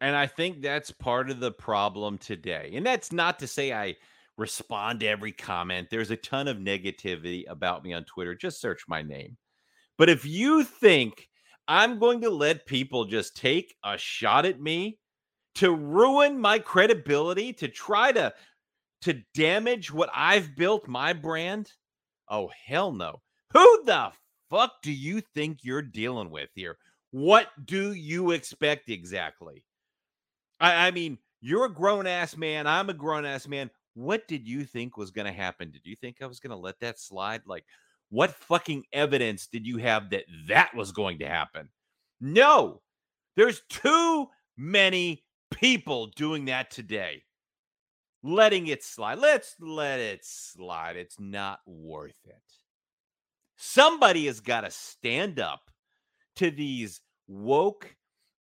and 0.00 0.14
I 0.14 0.26
think 0.26 0.60
that's 0.60 0.90
part 0.90 1.30
of 1.30 1.40
the 1.40 1.52
problem 1.52 2.18
today. 2.18 2.72
And 2.74 2.84
that's 2.84 3.12
not 3.12 3.38
to 3.38 3.46
say 3.46 3.72
I 3.72 3.96
respond 4.36 5.00
to 5.00 5.06
every 5.06 5.32
comment. 5.32 5.88
There's 5.90 6.10
a 6.10 6.16
ton 6.16 6.48
of 6.48 6.58
negativity 6.58 7.44
about 7.48 7.82
me 7.82 7.94
on 7.94 8.04
Twitter. 8.04 8.34
Just 8.34 8.60
search 8.60 8.82
my 8.88 9.02
name. 9.02 9.36
But 9.96 10.10
if 10.10 10.26
you 10.26 10.64
think 10.64 11.28
I'm 11.68 11.98
going 11.98 12.20
to 12.20 12.30
let 12.30 12.66
people 12.66 13.06
just 13.06 13.36
take 13.36 13.74
a 13.84 13.96
shot 13.96 14.44
at 14.44 14.60
me 14.60 14.98
to 15.56 15.72
ruin 15.72 16.38
my 16.38 16.58
credibility, 16.58 17.52
to 17.54 17.68
try 17.68 18.12
to 18.12 18.32
to 19.02 19.22
damage 19.34 19.92
what 19.92 20.10
I've 20.14 20.56
built 20.56 20.88
my 20.88 21.12
brand, 21.12 21.72
oh 22.28 22.50
hell 22.66 22.92
no. 22.92 23.20
Who 23.52 23.84
the 23.84 24.10
fuck 24.50 24.72
do 24.82 24.92
you 24.92 25.22
think 25.34 25.60
you're 25.62 25.82
dealing 25.82 26.30
with 26.30 26.50
here? 26.54 26.76
What 27.10 27.48
do 27.64 27.92
you 27.92 28.32
expect 28.32 28.90
exactly? 28.90 29.64
I, 30.60 30.88
I 30.88 30.90
mean, 30.90 31.18
you're 31.40 31.66
a 31.66 31.72
grown 31.72 32.06
ass 32.06 32.36
man. 32.36 32.66
I'm 32.66 32.90
a 32.90 32.94
grown 32.94 33.24
ass 33.24 33.46
man. 33.46 33.70
What 33.94 34.28
did 34.28 34.46
you 34.46 34.64
think 34.64 34.96
was 34.96 35.10
going 35.10 35.26
to 35.26 35.32
happen? 35.32 35.70
Did 35.70 35.82
you 35.84 35.96
think 35.96 36.16
I 36.20 36.26
was 36.26 36.40
going 36.40 36.50
to 36.50 36.56
let 36.56 36.80
that 36.80 36.98
slide? 36.98 37.42
Like, 37.46 37.64
what 38.10 38.30
fucking 38.30 38.84
evidence 38.92 39.46
did 39.46 39.66
you 39.66 39.78
have 39.78 40.10
that 40.10 40.24
that 40.48 40.74
was 40.74 40.92
going 40.92 41.18
to 41.20 41.28
happen? 41.28 41.68
No, 42.20 42.82
there's 43.36 43.62
too 43.68 44.28
many 44.56 45.24
people 45.52 46.08
doing 46.16 46.46
that 46.46 46.70
today. 46.70 47.22
Letting 48.22 48.66
it 48.66 48.82
slide. 48.82 49.18
Let's 49.18 49.54
let 49.60 50.00
it 50.00 50.24
slide. 50.24 50.96
It's 50.96 51.20
not 51.20 51.60
worth 51.66 52.18
it. 52.24 52.34
Somebody 53.56 54.26
has 54.26 54.40
got 54.40 54.62
to 54.62 54.70
stand 54.70 55.38
up 55.38 55.70
to 56.36 56.50
these 56.50 57.00
woke 57.28 57.94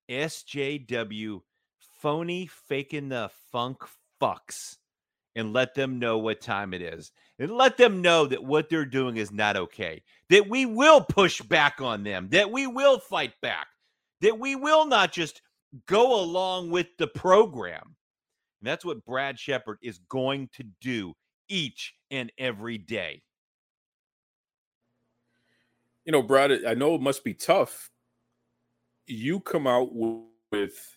SJW 0.10 1.42
phony 2.00 2.48
faking 2.48 3.10
the 3.10 3.30
funk 3.52 3.78
fucks 4.22 4.78
and 5.36 5.54
let 5.54 5.74
them 5.74 6.00
know 6.00 6.18
what 6.18 6.40
time 6.40 6.74
it 6.74 6.82
is 6.82 7.12
and 7.40 7.52
let 7.52 7.78
them 7.78 8.02
know 8.02 8.26
that 8.26 8.44
what 8.44 8.70
they're 8.70 8.86
doing 8.86 9.18
is 9.18 9.32
not 9.32 9.58
okay 9.58 10.02
that 10.30 10.48
we 10.48 10.66
will 10.66 11.02
push 11.02 11.42
back 11.42 11.82
on 11.82 12.04
them 12.04 12.28
that 12.32 12.52
we 12.52 12.68
will 12.68 13.00
fight 13.00 13.34
back 13.42 13.68
that 14.22 14.40
we 14.40 14.56
will 14.56 14.86
not 14.86 15.12
just 15.12 15.42
go 15.86 16.20
along 16.20 16.72
with 16.72 16.88
the 16.98 17.08
program. 17.08 17.96
And 18.62 18.68
that's 18.68 18.86
what 18.86 19.06
brad 19.06 19.38
shepard 19.38 19.78
is 19.82 20.00
going 20.10 20.50
to 20.54 20.64
do 20.82 21.14
each 21.50 21.94
and 22.12 22.32
every 22.38 22.78
day. 22.78 23.22
You 26.06 26.12
know 26.12 26.22
brad 26.22 26.52
i 26.68 26.74
know 26.74 26.96
it 26.96 27.02
must 27.02 27.24
be 27.24 27.34
tough. 27.34 27.90
You 29.08 29.40
come 29.40 29.68
out 29.68 29.90
with 29.94 30.95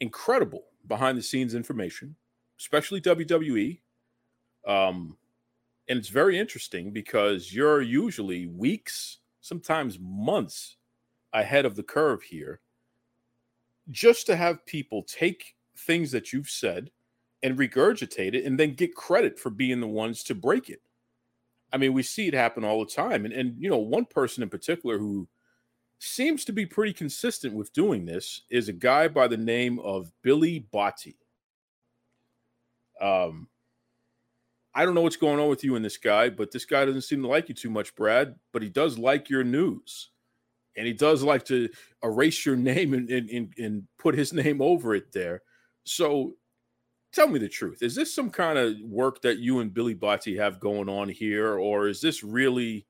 incredible 0.00 0.64
behind 0.86 1.16
the 1.16 1.22
scenes 1.22 1.54
information 1.54 2.16
especially 2.58 3.00
WWE. 3.00 3.80
Um, 4.66 5.16
and 5.88 5.98
it's 5.98 6.08
very 6.08 6.38
interesting 6.38 6.92
because 6.92 7.52
you're 7.52 7.82
usually 7.82 8.46
weeks, 8.46 9.18
sometimes 9.40 9.98
months 10.00 10.76
ahead 11.32 11.66
of 11.66 11.76
the 11.76 11.82
curve 11.82 12.22
here. 12.22 12.60
Just 13.90 14.26
to 14.26 14.36
have 14.36 14.64
people 14.64 15.02
take 15.02 15.56
things 15.76 16.10
that 16.12 16.32
you've 16.32 16.48
said 16.48 16.90
and 17.42 17.58
regurgitate 17.58 18.34
it 18.34 18.44
and 18.44 18.58
then 18.58 18.72
get 18.74 18.94
credit 18.94 19.38
for 19.38 19.50
being 19.50 19.80
the 19.80 19.86
ones 19.86 20.22
to 20.24 20.34
break 20.34 20.70
it. 20.70 20.80
I 21.70 21.76
mean, 21.76 21.92
we 21.92 22.02
see 22.02 22.28
it 22.28 22.34
happen 22.34 22.64
all 22.64 22.80
the 22.82 22.90
time. 22.90 23.26
And, 23.26 23.34
and 23.34 23.56
you 23.58 23.68
know, 23.68 23.78
one 23.78 24.06
person 24.06 24.42
in 24.42 24.48
particular 24.48 24.96
who 24.96 25.28
seems 26.04 26.44
to 26.44 26.52
be 26.52 26.66
pretty 26.66 26.92
consistent 26.92 27.54
with 27.54 27.72
doing 27.72 28.04
this 28.04 28.42
is 28.50 28.68
a 28.68 28.72
guy 28.72 29.08
by 29.08 29.26
the 29.26 29.36
name 29.36 29.78
of 29.80 30.10
Billy 30.22 30.66
Botti. 30.72 31.16
Um, 33.00 33.48
I 34.74 34.84
don't 34.84 34.94
know 34.94 35.02
what's 35.02 35.16
going 35.16 35.38
on 35.38 35.48
with 35.48 35.62
you 35.62 35.76
and 35.76 35.84
this 35.84 35.96
guy, 35.96 36.28
but 36.30 36.50
this 36.50 36.64
guy 36.64 36.84
doesn't 36.84 37.02
seem 37.02 37.22
to 37.22 37.28
like 37.28 37.48
you 37.48 37.54
too 37.54 37.70
much, 37.70 37.94
Brad. 37.94 38.34
But 38.52 38.62
he 38.62 38.68
does 38.68 38.98
like 38.98 39.30
your 39.30 39.44
news, 39.44 40.10
and 40.76 40.86
he 40.86 40.92
does 40.92 41.22
like 41.22 41.44
to 41.46 41.68
erase 42.02 42.44
your 42.44 42.56
name 42.70 42.94
and 42.94 43.08
and, 43.10 43.52
and, 43.56 43.82
put 43.98 44.16
his 44.16 44.32
name 44.44 44.60
over 44.60 44.94
it 44.94 45.12
there. 45.12 45.42
So, 45.84 46.34
tell 47.12 47.28
me 47.28 47.38
the 47.38 47.48
truth: 47.48 47.82
is 47.82 47.94
this 47.94 48.14
some 48.14 48.30
kind 48.30 48.58
of 48.58 48.74
work 48.82 49.22
that 49.22 49.38
you 49.38 49.60
and 49.60 49.72
Billy 49.72 49.94
Botti 49.94 50.36
have 50.38 50.60
going 50.60 50.88
on 50.88 51.08
here, 51.08 51.56
or 51.56 51.86
is 51.86 52.00
this 52.00 52.24
really 52.24 52.86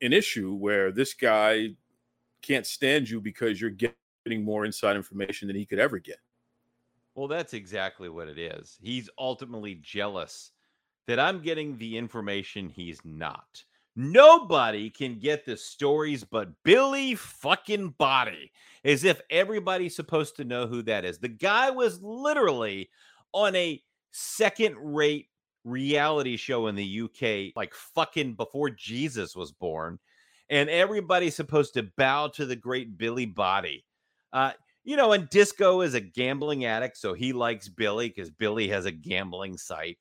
an 0.00 0.12
issue 0.12 0.54
where 0.54 0.92
this 0.92 1.12
guy 1.12 1.70
can't 2.42 2.66
stand 2.66 3.08
you 3.08 3.20
because 3.20 3.60
you're 3.60 3.70
getting 3.70 4.44
more 4.44 4.64
inside 4.64 4.96
information 4.96 5.48
than 5.48 5.56
he 5.56 5.66
could 5.66 5.78
ever 5.78 5.98
get? 5.98 6.18
Well, 7.14 7.28
that's 7.28 7.54
exactly 7.54 8.08
what 8.08 8.28
it 8.28 8.38
is. 8.38 8.78
He's 8.80 9.10
ultimately 9.18 9.76
jealous 9.82 10.52
that 11.08 11.18
I'm 11.18 11.40
getting 11.40 11.76
the 11.76 11.96
information 11.96 12.68
he's 12.68 13.00
not. 13.04 13.64
Nobody 13.96 14.90
can 14.90 15.18
get 15.18 15.44
the 15.44 15.56
stories 15.56 16.22
but 16.22 16.50
Billy 16.62 17.16
fucking 17.16 17.96
Body, 17.98 18.52
as 18.84 19.02
if 19.02 19.20
everybody's 19.28 19.96
supposed 19.96 20.36
to 20.36 20.44
know 20.44 20.68
who 20.68 20.82
that 20.82 21.04
is. 21.04 21.18
The 21.18 21.28
guy 21.28 21.70
was 21.70 22.00
literally 22.00 22.90
on 23.32 23.56
a 23.56 23.82
second 24.12 24.76
rate 24.78 25.26
reality 25.64 26.36
show 26.36 26.68
in 26.68 26.76
the 26.76 27.00
UK, 27.02 27.56
like 27.56 27.74
fucking 27.74 28.34
before 28.34 28.70
Jesus 28.70 29.34
was 29.34 29.50
born. 29.50 29.98
And 30.50 30.70
everybody's 30.70 31.36
supposed 31.36 31.74
to 31.74 31.90
bow 31.96 32.28
to 32.28 32.46
the 32.46 32.56
great 32.56 32.96
Billy 32.96 33.26
Body. 33.26 33.84
Uh, 34.32 34.52
you 34.84 34.96
know, 34.96 35.12
and 35.12 35.28
Disco 35.28 35.82
is 35.82 35.94
a 35.94 36.00
gambling 36.00 36.64
addict, 36.64 36.96
so 36.96 37.12
he 37.12 37.32
likes 37.32 37.68
Billy 37.68 38.08
because 38.08 38.30
Billy 38.30 38.68
has 38.68 38.86
a 38.86 38.90
gambling 38.90 39.58
site. 39.58 39.98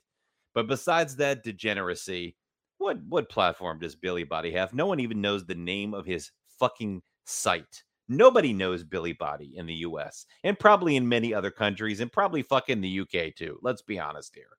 But 0.53 0.67
besides 0.67 1.17
that 1.17 1.43
degeneracy, 1.43 2.35
what 2.77 2.97
what 3.09 3.29
platform 3.29 3.79
does 3.79 3.95
Billy 3.95 4.23
Body 4.23 4.51
have? 4.51 4.73
No 4.73 4.85
one 4.85 4.99
even 4.99 5.21
knows 5.21 5.45
the 5.45 5.55
name 5.55 5.93
of 5.93 6.05
his 6.05 6.31
fucking 6.59 7.01
site. 7.25 7.83
Nobody 8.09 8.53
knows 8.53 8.83
Billy 8.83 9.13
Body 9.13 9.53
in 9.57 9.65
the 9.65 9.75
US 9.75 10.25
and 10.43 10.57
probably 10.57 10.95
in 10.95 11.07
many 11.07 11.33
other 11.33 11.51
countries 11.51 11.99
and 11.99 12.11
probably 12.11 12.41
fucking 12.41 12.79
the 12.79 13.01
UK 13.01 13.35
too. 13.35 13.59
Let's 13.61 13.81
be 13.81 13.99
honest 13.99 14.33
here. 14.33 14.57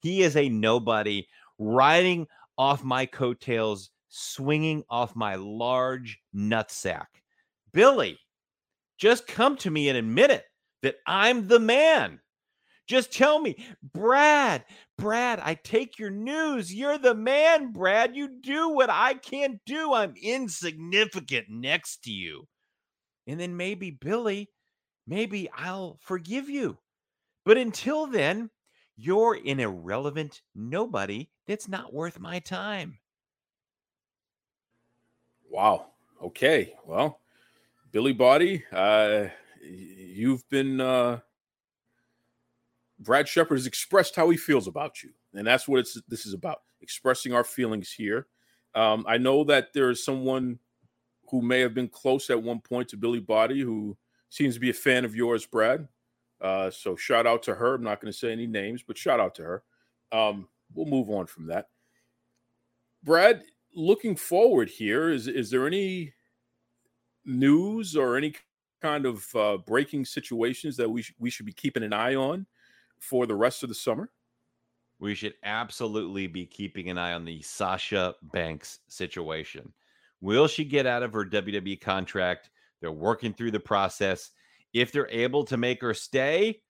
He 0.00 0.22
is 0.22 0.36
a 0.36 0.48
nobody 0.48 1.26
riding 1.58 2.26
off 2.56 2.82
my 2.82 3.04
coattails, 3.04 3.90
swinging 4.08 4.84
off 4.88 5.16
my 5.16 5.34
large 5.36 6.18
nutsack. 6.34 7.06
Billy, 7.72 8.18
just 8.98 9.26
come 9.26 9.56
to 9.58 9.70
me 9.70 9.88
and 9.88 9.98
admit 9.98 10.30
it 10.30 10.44
that 10.82 10.96
I'm 11.06 11.48
the 11.48 11.60
man. 11.60 12.20
Just 12.86 13.12
tell 13.12 13.38
me, 13.38 13.56
Brad, 13.82 14.64
Brad, 14.96 15.40
I 15.40 15.54
take 15.54 15.98
your 15.98 16.10
news. 16.10 16.74
You're 16.74 16.96
the 16.96 17.14
man, 17.14 17.70
Brad. 17.70 18.16
You 18.16 18.40
do 18.40 18.70
what 18.70 18.88
I 18.88 19.14
can't 19.14 19.60
do. 19.66 19.92
I'm 19.92 20.14
insignificant 20.20 21.46
next 21.50 22.04
to 22.04 22.10
you. 22.10 22.48
And 23.26 23.38
then 23.38 23.58
maybe, 23.58 23.90
Billy, 23.90 24.48
maybe 25.06 25.50
I'll 25.54 25.98
forgive 26.00 26.48
you. 26.48 26.78
But 27.44 27.58
until 27.58 28.06
then, 28.06 28.48
you're 28.96 29.38
an 29.46 29.60
irrelevant 29.60 30.40
nobody 30.54 31.28
that's 31.46 31.68
not 31.68 31.92
worth 31.92 32.18
my 32.18 32.38
time. 32.38 32.98
Wow. 35.50 35.86
Okay. 36.22 36.74
Well, 36.86 37.20
Billy 37.92 38.12
Body, 38.12 38.64
uh, 38.72 39.26
you've 39.62 40.48
been 40.50 40.80
uh, 40.80 41.20
Brad 42.98 43.28
Shepard 43.28 43.58
has 43.58 43.66
expressed 43.66 44.16
how 44.16 44.28
he 44.30 44.36
feels 44.36 44.66
about 44.66 45.02
you, 45.02 45.10
and 45.34 45.46
that's 45.46 45.68
what 45.68 45.80
it's 45.80 46.00
this 46.08 46.26
is 46.26 46.34
about 46.34 46.58
expressing 46.80 47.32
our 47.32 47.44
feelings 47.44 47.92
here. 47.92 48.26
Um, 48.74 49.04
I 49.08 49.18
know 49.18 49.44
that 49.44 49.72
there 49.72 49.90
is 49.90 50.04
someone 50.04 50.58
who 51.30 51.42
may 51.42 51.60
have 51.60 51.74
been 51.74 51.88
close 51.88 52.30
at 52.30 52.42
one 52.42 52.60
point 52.60 52.88
to 52.88 52.96
Billy 52.96 53.20
Body, 53.20 53.60
who 53.60 53.96
seems 54.28 54.54
to 54.54 54.60
be 54.60 54.70
a 54.70 54.74
fan 54.74 55.04
of 55.04 55.14
yours, 55.14 55.46
Brad. 55.46 55.88
Uh, 56.40 56.70
so 56.70 56.96
shout 56.96 57.26
out 57.26 57.42
to 57.44 57.54
her. 57.54 57.74
I'm 57.74 57.82
not 57.82 58.00
going 58.00 58.12
to 58.12 58.18
say 58.18 58.32
any 58.32 58.46
names, 58.46 58.82
but 58.82 58.96
shout 58.96 59.20
out 59.20 59.34
to 59.36 59.42
her. 59.42 59.62
Um, 60.12 60.48
we'll 60.74 60.86
move 60.86 61.10
on 61.10 61.26
from 61.26 61.46
that. 61.48 61.68
Brad, 63.02 63.42
looking 63.78 64.16
forward 64.16 64.68
here, 64.68 65.10
is 65.10 65.28
is 65.28 65.50
there 65.50 65.66
any 65.66 66.12
news 67.24 67.96
or 67.96 68.16
any 68.16 68.34
kind 68.82 69.06
of 69.06 69.34
uh, 69.34 69.58
breaking 69.58 70.04
situations 70.04 70.76
that 70.76 70.90
we 70.90 71.02
sh- 71.02 71.14
we 71.18 71.30
should 71.30 71.46
be 71.46 71.52
keeping 71.52 71.82
an 71.82 71.92
eye 71.92 72.16
on 72.16 72.46
for 72.98 73.26
the 73.26 73.34
rest 73.34 73.62
of 73.62 73.68
the 73.68 73.74
summer? 73.74 74.10
We 74.98 75.14
should 75.14 75.34
absolutely 75.44 76.26
be 76.26 76.44
keeping 76.44 76.90
an 76.90 76.98
eye 76.98 77.12
on 77.12 77.24
the 77.24 77.40
Sasha 77.40 78.16
Banks 78.32 78.80
situation. 78.88 79.72
Will 80.20 80.48
she 80.48 80.64
get 80.64 80.86
out 80.86 81.04
of 81.04 81.12
her 81.12 81.24
WWE 81.24 81.80
contract? 81.80 82.50
They're 82.80 82.90
working 82.90 83.32
through 83.32 83.52
the 83.52 83.60
process. 83.60 84.32
If 84.72 84.90
they're 84.90 85.08
able 85.10 85.44
to 85.44 85.56
make 85.56 85.80
her 85.82 85.94
stay, 85.94 86.62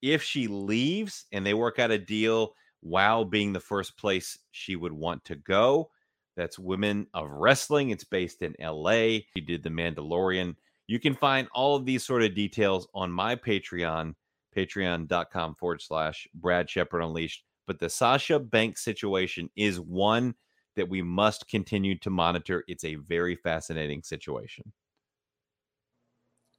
if 0.00 0.22
she 0.22 0.46
leaves 0.46 1.26
and 1.32 1.44
they 1.44 1.52
work 1.52 1.78
out 1.78 1.90
a 1.90 1.98
deal, 1.98 2.54
while 2.80 3.26
being 3.26 3.52
the 3.52 3.60
first 3.60 3.98
place 3.98 4.38
she 4.52 4.74
would 4.74 4.92
want 4.92 5.22
to 5.26 5.36
go, 5.36 5.90
that's 6.36 6.58
Women 6.58 7.06
of 7.14 7.30
Wrestling. 7.30 7.90
It's 7.90 8.04
based 8.04 8.42
in 8.42 8.54
LA. 8.60 9.20
He 9.34 9.40
did 9.46 9.62
The 9.62 9.70
Mandalorian. 9.70 10.54
You 10.86 10.98
can 10.98 11.14
find 11.14 11.48
all 11.54 11.76
of 11.76 11.84
these 11.84 12.04
sort 12.04 12.22
of 12.22 12.34
details 12.34 12.88
on 12.94 13.12
my 13.12 13.36
Patreon, 13.36 14.14
patreon.com 14.56 15.54
forward 15.54 15.80
slash 15.82 16.26
Brad 16.34 16.68
Shepard 16.68 17.02
Unleashed. 17.02 17.44
But 17.66 17.78
the 17.78 17.88
Sasha 17.88 18.38
Banks 18.38 18.82
situation 18.82 19.48
is 19.54 19.78
one 19.78 20.34
that 20.76 20.88
we 20.88 21.02
must 21.02 21.48
continue 21.48 21.98
to 21.98 22.10
monitor. 22.10 22.64
It's 22.66 22.84
a 22.84 22.96
very 22.96 23.36
fascinating 23.36 24.02
situation. 24.02 24.72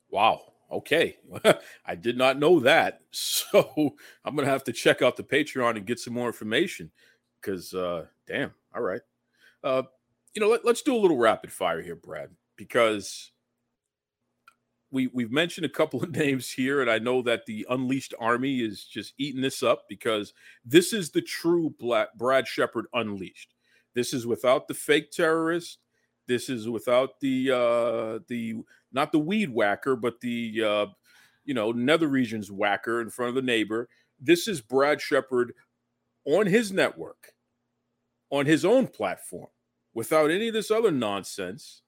Wow. 0.09 0.53
Okay. 0.71 1.17
I 1.85 1.95
did 1.95 2.17
not 2.17 2.39
know 2.39 2.59
that. 2.61 3.01
So 3.11 3.95
I'm 4.23 4.35
going 4.35 4.45
to 4.45 4.51
have 4.51 4.63
to 4.65 4.71
check 4.71 5.01
out 5.01 5.17
the 5.17 5.23
Patreon 5.23 5.75
and 5.75 5.85
get 5.85 5.99
some 5.99 6.13
more 6.13 6.27
information 6.27 6.89
because, 7.41 7.73
uh, 7.73 8.05
damn. 8.25 8.53
All 8.73 8.81
right. 8.81 9.01
Uh, 9.63 9.83
you 10.33 10.41
know, 10.41 10.49
let, 10.49 10.65
us 10.65 10.81
do 10.81 10.95
a 10.95 10.97
little 10.97 11.17
rapid 11.17 11.51
fire 11.51 11.81
here, 11.81 11.95
Brad, 11.95 12.29
because 12.55 13.31
we 14.91 15.07
we've 15.07 15.31
mentioned 15.31 15.65
a 15.65 15.69
couple 15.69 16.03
of 16.03 16.11
names 16.15 16.49
here, 16.51 16.81
and 16.81 16.89
I 16.89 16.99
know 16.99 17.21
that 17.23 17.45
the 17.45 17.65
Unleashed 17.69 18.13
Army 18.19 18.59
is 18.59 18.83
just 18.83 19.13
eating 19.17 19.41
this 19.41 19.63
up 19.63 19.85
because 19.89 20.33
this 20.65 20.93
is 20.93 21.11
the 21.11 21.21
true 21.21 21.73
Black 21.79 22.13
Brad 22.15 22.47
Shepard 22.47 22.85
Unleashed. 22.93 23.53
This 23.93 24.13
is 24.13 24.27
without 24.27 24.67
the 24.67 24.73
fake 24.73 25.11
terrorist. 25.11 25.79
This 26.27 26.49
is 26.49 26.69
without 26.69 27.19
the 27.19 27.51
uh 27.51 28.19
the 28.27 28.55
not 28.93 29.11
the 29.11 29.19
weed 29.19 29.49
whacker, 29.49 29.95
but 29.95 30.21
the 30.21 30.63
uh 30.63 30.85
you 31.43 31.53
know 31.53 31.71
nether 31.71 32.07
regions 32.07 32.51
whacker 32.51 33.01
in 33.01 33.09
front 33.09 33.29
of 33.29 33.35
the 33.35 33.41
neighbor. 33.41 33.89
This 34.19 34.47
is 34.47 34.61
Brad 34.61 35.01
Shepard 35.01 35.53
on 36.25 36.45
his 36.45 36.71
network, 36.71 37.33
on 38.31 38.45
his 38.45 38.65
own 38.65 38.87
platform, 38.87 39.49
without 39.93 40.31
any 40.31 40.47
of 40.47 40.53
this 40.53 40.71
other 40.71 40.91
nonsense 40.91 41.83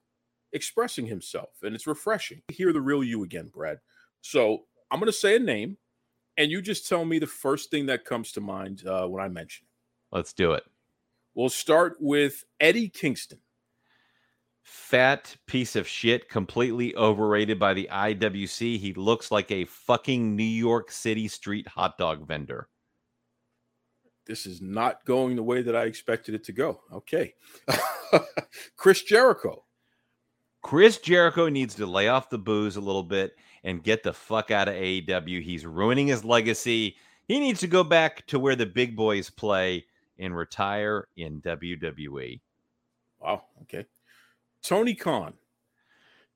expressing 0.52 1.06
himself, 1.06 1.50
and 1.62 1.74
it's 1.74 1.86
refreshing. 1.86 2.40
to 2.48 2.54
Hear 2.54 2.72
the 2.72 2.80
real 2.80 3.02
you 3.02 3.24
again, 3.24 3.50
Brad. 3.52 3.80
So 4.20 4.64
I'm 4.90 5.00
going 5.00 5.10
to 5.10 5.18
say 5.18 5.36
a 5.36 5.40
name, 5.40 5.76
and 6.36 6.50
you 6.50 6.62
just 6.62 6.88
tell 6.88 7.04
me 7.04 7.18
the 7.18 7.26
first 7.26 7.70
thing 7.70 7.86
that 7.86 8.04
comes 8.04 8.32
to 8.32 8.40
mind 8.40 8.86
uh, 8.86 9.06
when 9.06 9.22
I 9.22 9.28
mention 9.28 9.66
it. 9.66 10.16
Let's 10.16 10.32
do 10.32 10.52
it. 10.52 10.64
We'll 11.34 11.48
start 11.48 11.96
with 11.98 12.44
Eddie 12.60 12.88
Kingston. 12.88 13.40
Fat 14.62 15.36
piece 15.46 15.76
of 15.76 15.86
shit, 15.86 16.28
completely 16.30 16.94
overrated 16.96 17.58
by 17.58 17.74
the 17.74 17.88
IWC. 17.92 18.78
He 18.78 18.94
looks 18.94 19.30
like 19.30 19.50
a 19.50 19.66
fucking 19.66 20.36
New 20.36 20.42
York 20.42 20.90
City 20.90 21.28
street 21.28 21.68
hot 21.68 21.98
dog 21.98 22.26
vendor. 22.26 22.68
This 24.26 24.46
is 24.46 24.60
not 24.62 25.04
going 25.04 25.36
the 25.36 25.42
way 25.42 25.62
that 25.62 25.76
I 25.76 25.84
expected 25.84 26.34
it 26.34 26.44
to 26.44 26.52
go. 26.52 26.80
Okay. 26.92 27.34
Chris 28.76 29.02
Jericho. 29.02 29.64
Chris 30.62 30.98
Jericho 30.98 31.48
needs 31.50 31.74
to 31.74 31.86
lay 31.86 32.08
off 32.08 32.30
the 32.30 32.38
booze 32.38 32.76
a 32.76 32.80
little 32.80 33.02
bit 33.02 33.36
and 33.64 33.82
get 33.82 34.02
the 34.02 34.12
fuck 34.12 34.50
out 34.50 34.68
of 34.68 34.74
AEW. 34.74 35.42
He's 35.42 35.66
ruining 35.66 36.06
his 36.06 36.24
legacy. 36.24 36.96
He 37.28 37.38
needs 37.38 37.60
to 37.60 37.66
go 37.66 37.84
back 37.84 38.26
to 38.28 38.38
where 38.38 38.56
the 38.56 38.66
big 38.66 38.96
boys 38.96 39.28
play 39.28 39.84
and 40.18 40.34
retire 40.34 41.08
in 41.16 41.42
WWE. 41.42 42.40
Wow. 43.20 43.42
Okay. 43.62 43.84
Tony 44.62 44.94
Khan. 44.94 45.34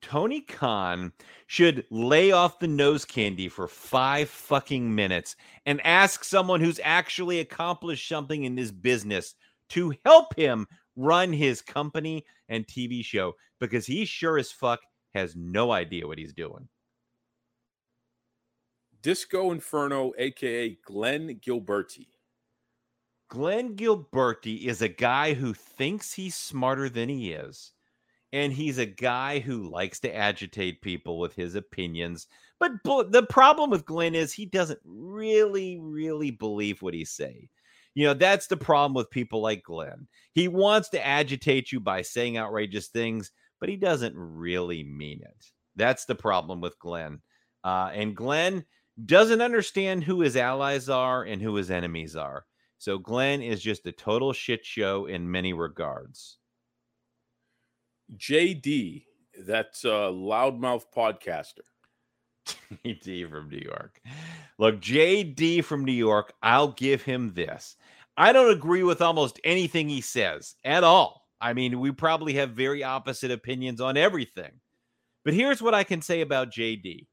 Tony 0.01 0.41
Khan 0.41 1.13
should 1.47 1.85
lay 1.91 2.31
off 2.31 2.59
the 2.59 2.69
nose 2.69 3.05
candy 3.05 3.49
for 3.49 3.67
five 3.67 4.29
fucking 4.29 4.95
minutes 4.95 5.37
and 5.67 5.85
ask 5.85 6.25
someone 6.25 6.61
who's 6.61 6.81
actually 6.83 7.41
accomplished 7.41 8.09
something 8.09 8.45
in 8.45 8.55
this 8.55 8.71
business 8.71 9.35
to 9.71 9.95
help 10.05 10.35
him 10.37 10.67
run 10.97 11.33
his 11.33 11.63
company 11.63 12.25
and 12.49 12.67
TV 12.67 13.05
show 13.05 13.35
because 13.61 13.87
he 13.87 14.05
sure 14.05 14.39
as 14.39 14.51
fuck 14.51 14.81
has 15.15 15.35
no 15.37 15.73
idea 15.73 16.07
what 16.07 16.19
he's 16.19 16.33
doing. 16.33 16.69
Disco 19.03 19.53
Inferno, 19.53 20.13
aka 20.19 20.77
Glenn 20.85 21.39
Gilberti. 21.41 22.09
Glenn 23.29 23.77
Gilberti 23.77 24.65
is 24.65 24.83
a 24.83 24.89
guy 24.89 25.35
who 25.35 25.55
thinks 25.55 26.15
he's 26.15 26.35
smarter 26.35 26.89
than 26.89 27.09
he 27.09 27.33
is. 27.33 27.73
And 28.33 28.53
he's 28.53 28.79
a 28.79 28.87
guy 28.87 29.39
who 29.39 29.71
likes 29.71 30.01
to 30.01 30.15
agitate 30.15 30.83
people 30.83 31.19
with 31.19 31.35
his 31.35 31.55
opinions. 31.55 32.27
But 32.61 32.73
the 32.85 33.27
problem 33.29 33.71
with 33.71 33.87
Glenn 33.87 34.15
is 34.15 34.33
he 34.33 34.45
doesn't 34.45 34.81
really, 34.85 35.79
really 35.81 36.31
believe 36.31 36.83
what 36.83 36.95
he 36.95 37.05
say. 37.05 37.49
You 37.95 38.07
know, 38.07 38.15
that's 38.15 38.47
the 38.47 38.57
problem 38.57 38.95
with 38.95 39.11
people 39.11 39.41
like 39.41 39.63
Glenn. 39.63 40.07
He 40.35 40.47
wants 40.47 40.91
to 40.91 41.05
agitate 41.05 41.73
you 41.73 41.81
by 41.81 42.03
saying 42.03 42.37
outrageous 42.37 42.89
things, 42.89 43.33
but 43.61 43.69
he 43.69 43.77
doesn't 43.77 44.15
really 44.17 44.85
mean 44.85 45.21
it. 45.23 45.45
That's 45.75 46.05
the 46.05 46.15
problem 46.15 46.61
with 46.61 46.79
Glenn. 46.79 47.21
Uh, 47.65 47.91
and 47.93 48.15
Glenn 48.15 48.65
doesn't 49.05 49.41
understand 49.41 50.05
who 50.05 50.21
his 50.21 50.37
allies 50.37 50.89
are 50.89 51.23
and 51.23 51.41
who 51.41 51.55
his 51.55 51.71
enemies 51.71 52.15
are. 52.15 52.45
So 52.79 52.99
Glenn 52.99 53.43
is 53.43 53.61
just 53.61 53.87
a 53.87 53.93
total 53.93 54.33
shit 54.33 54.65
show 54.65 55.07
in 55.07 55.31
many 55.31 55.53
regards. 55.53 56.39
JD, 58.17 59.05
that's 59.47 59.85
a 59.85 59.95
uh, 59.95 60.11
loudmouth 60.11 60.85
podcaster. 60.97 61.67
JD 62.85 63.31
from 63.31 63.49
New 63.49 63.59
York. 63.59 64.01
Look, 64.59 64.81
JD 64.81 65.65
from 65.65 65.85
New 65.85 65.93
York, 65.93 66.33
I'll 66.43 66.73
give 66.73 67.03
him 67.03 67.33
this. 67.35 67.77
I 68.17 68.33
don't 68.33 68.51
agree 68.51 68.83
with 68.83 69.01
almost 69.01 69.41
anything 69.45 69.89
he 69.89 70.01
says 70.01 70.57
at 70.65 70.83
all. 70.83 71.29
I 71.41 71.53
mean, 71.53 71.79
we 71.79 71.93
probably 71.93 72.35
have 72.35 72.51
very 72.51 72.83
opposite 72.83 73.31
opinions 73.31 73.81
on 73.81 73.97
everything. 73.97 74.53
But 75.25 75.35
here's 75.35 75.63
what 75.63 75.75
I 75.75 75.85
can 75.85 76.03
say 76.03 76.23
about 76.23 76.51
JD 76.51 77.07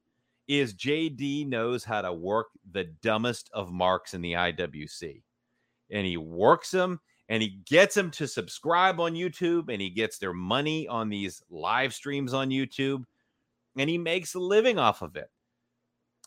is 0.47 0.73
JD 0.73 1.47
knows 1.47 1.83
how 1.83 2.01
to 2.01 2.13
work 2.13 2.47
the 2.71 2.85
dumbest 3.01 3.49
of 3.53 3.71
marks 3.71 4.13
in 4.13 4.21
the 4.21 4.33
IWC. 4.33 5.21
And 5.91 6.05
he 6.05 6.17
works 6.17 6.71
them 6.71 6.99
and 7.29 7.41
he 7.41 7.59
gets 7.65 7.95
them 7.95 8.11
to 8.11 8.27
subscribe 8.27 8.99
on 8.99 9.13
YouTube 9.13 9.71
and 9.71 9.81
he 9.81 9.89
gets 9.89 10.17
their 10.17 10.33
money 10.33 10.87
on 10.87 11.09
these 11.09 11.41
live 11.49 11.93
streams 11.93 12.33
on 12.33 12.49
YouTube 12.49 13.03
and 13.77 13.89
he 13.89 13.97
makes 13.97 14.35
a 14.35 14.39
living 14.39 14.77
off 14.77 15.01
of 15.01 15.15
it. 15.15 15.29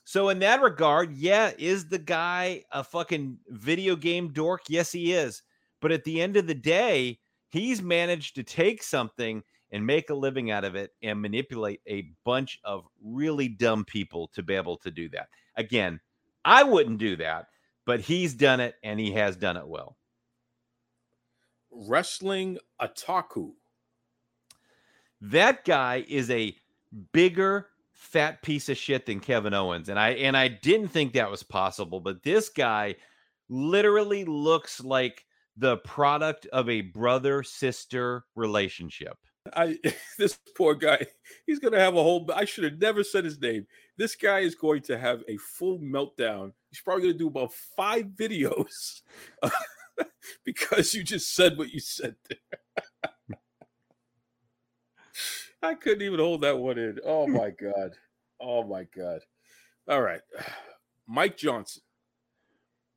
So 0.05 0.30
in 0.30 0.38
that 0.38 0.62
regard, 0.62 1.12
yeah, 1.12 1.53
is 1.59 1.86
the 1.86 1.99
guy 1.99 2.64
a 2.72 2.82
fucking 2.82 3.38
video 3.49 3.94
game 3.94 4.32
dork? 4.32 4.62
Yes, 4.68 4.90
he 4.90 5.12
is. 5.12 5.42
But 5.80 5.92
at 5.92 6.03
the 6.05 6.20
end 6.20 6.36
of 6.36 6.46
the 6.46 6.55
day, 6.55 7.20
he's 7.51 7.82
managed 7.82 8.34
to 8.36 8.42
take 8.42 8.82
something 8.82 9.42
and 9.70 9.86
make 9.86 10.09
a 10.09 10.14
living 10.14 10.51
out 10.51 10.64
of 10.64 10.74
it 10.74 10.92
and 11.03 11.20
manipulate 11.20 11.80
a 11.86 12.11
bunch 12.24 12.59
of 12.64 12.86
really 13.05 13.49
dumb 13.49 13.84
people 13.84 14.28
to 14.28 14.42
be 14.42 14.55
able 14.55 14.78
to 14.78 14.90
do 14.90 15.11
that. 15.11 15.28
Again, 15.57 16.01
I 16.42 16.62
wouldn't 16.62 16.99
do 16.99 17.16
that, 17.16 17.49
but 17.84 18.01
he's 18.01 18.32
done 18.32 18.61
it 18.61 18.76
and 18.82 18.99
he 18.99 19.12
has 19.12 19.36
done 19.36 19.59
it 19.59 19.68
well. 19.68 19.97
Wrestling 21.86 22.58
Otaku. 22.80 23.52
That 25.20 25.64
guy 25.64 26.04
is 26.08 26.30
a 26.30 26.56
bigger 27.12 27.68
fat 27.92 28.42
piece 28.42 28.68
of 28.68 28.76
shit 28.76 29.06
than 29.06 29.20
Kevin 29.20 29.54
Owens. 29.54 29.88
And 29.88 29.98
I 29.98 30.10
and 30.10 30.36
I 30.36 30.48
didn't 30.48 30.88
think 30.88 31.12
that 31.12 31.30
was 31.30 31.42
possible, 31.42 32.00
but 32.00 32.22
this 32.22 32.48
guy 32.48 32.96
literally 33.48 34.24
looks 34.24 34.80
like 34.80 35.24
the 35.56 35.78
product 35.78 36.46
of 36.46 36.68
a 36.68 36.82
brother 36.82 37.42
sister 37.42 38.24
relationship. 38.36 39.16
I 39.54 39.78
this 40.18 40.38
poor 40.56 40.74
guy, 40.74 41.06
he's 41.46 41.58
gonna 41.58 41.80
have 41.80 41.96
a 41.96 42.02
whole. 42.02 42.28
I 42.34 42.44
should 42.44 42.64
have 42.64 42.80
never 42.80 43.02
said 43.02 43.24
his 43.24 43.40
name. 43.40 43.66
This 43.96 44.14
guy 44.14 44.40
is 44.40 44.54
going 44.54 44.82
to 44.82 44.98
have 44.98 45.22
a 45.28 45.36
full 45.36 45.78
meltdown. 45.80 46.52
He's 46.70 46.80
probably 46.80 47.04
gonna 47.04 47.18
do 47.18 47.28
about 47.28 47.52
five 47.52 48.06
videos 48.16 49.02
because 50.44 50.94
you 50.94 51.03
just 51.03 51.34
said 51.34 51.59
what 51.59 51.70
you 51.70 51.80
said 51.80 52.16
there. 52.28 52.38
I 55.62 55.74
couldn't 55.74 56.03
even 56.03 56.20
hold 56.20 56.42
that 56.42 56.59
one 56.59 56.78
in. 56.78 56.99
Oh 57.05 57.26
my 57.26 57.51
god. 57.61 57.90
Oh 58.40 58.62
my 58.64 58.84
god. 58.96 59.20
All 59.88 60.03
right. 60.03 60.20
Mike 61.07 61.36
Johnson. 61.36 61.82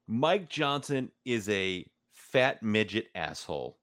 Mike 0.08 0.50
Johnson 0.50 1.12
is 1.26 1.48
a 1.50 1.86
fat 2.12 2.62
midget 2.62 3.08
asshole. 3.16 3.78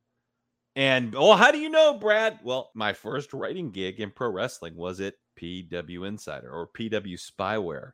And 0.76 1.14
oh, 1.16 1.34
how 1.34 1.50
do 1.50 1.58
you 1.58 1.70
know, 1.70 1.94
Brad? 1.94 2.38
Well, 2.44 2.70
my 2.74 2.92
first 2.92 3.32
writing 3.32 3.70
gig 3.70 4.00
in 4.00 4.10
pro 4.10 4.30
wrestling 4.30 4.76
was 4.76 5.00
at 5.00 5.14
PW 5.40 6.06
Insider 6.06 6.50
or 6.50 6.68
PW 6.68 7.18
Spyware, 7.18 7.92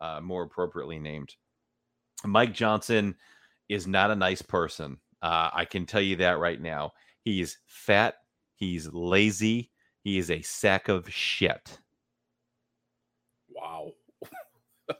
uh, 0.00 0.20
more 0.20 0.42
appropriately 0.42 0.98
named. 0.98 1.36
Mike 2.24 2.54
Johnson 2.54 3.14
is 3.68 3.86
not 3.86 4.10
a 4.10 4.16
nice 4.16 4.42
person. 4.42 4.98
Uh, 5.22 5.50
I 5.52 5.64
can 5.64 5.86
tell 5.86 6.02
you 6.02 6.16
that 6.16 6.38
right 6.38 6.60
now. 6.60 6.92
He's 7.22 7.58
fat. 7.66 8.16
He's 8.56 8.92
lazy. 8.92 9.70
He 10.02 10.18
is 10.18 10.30
a 10.30 10.42
sack 10.42 10.88
of 10.88 11.10
shit. 11.10 11.78
Wow. 13.48 13.92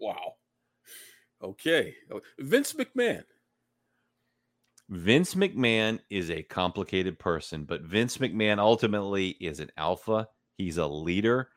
wow. 0.00 0.34
Okay. 1.42 1.94
Oh, 2.12 2.20
Vince 2.38 2.74
McMahon. 2.74 3.24
Vince 4.88 5.34
McMahon 5.34 5.98
is 6.10 6.30
a 6.30 6.42
complicated 6.44 7.18
person, 7.18 7.64
but 7.64 7.82
Vince 7.82 8.18
McMahon 8.18 8.58
ultimately 8.58 9.30
is 9.40 9.58
an 9.58 9.70
alpha. 9.76 10.28
He's 10.54 10.76
a 10.76 10.86
leader. 10.86 11.48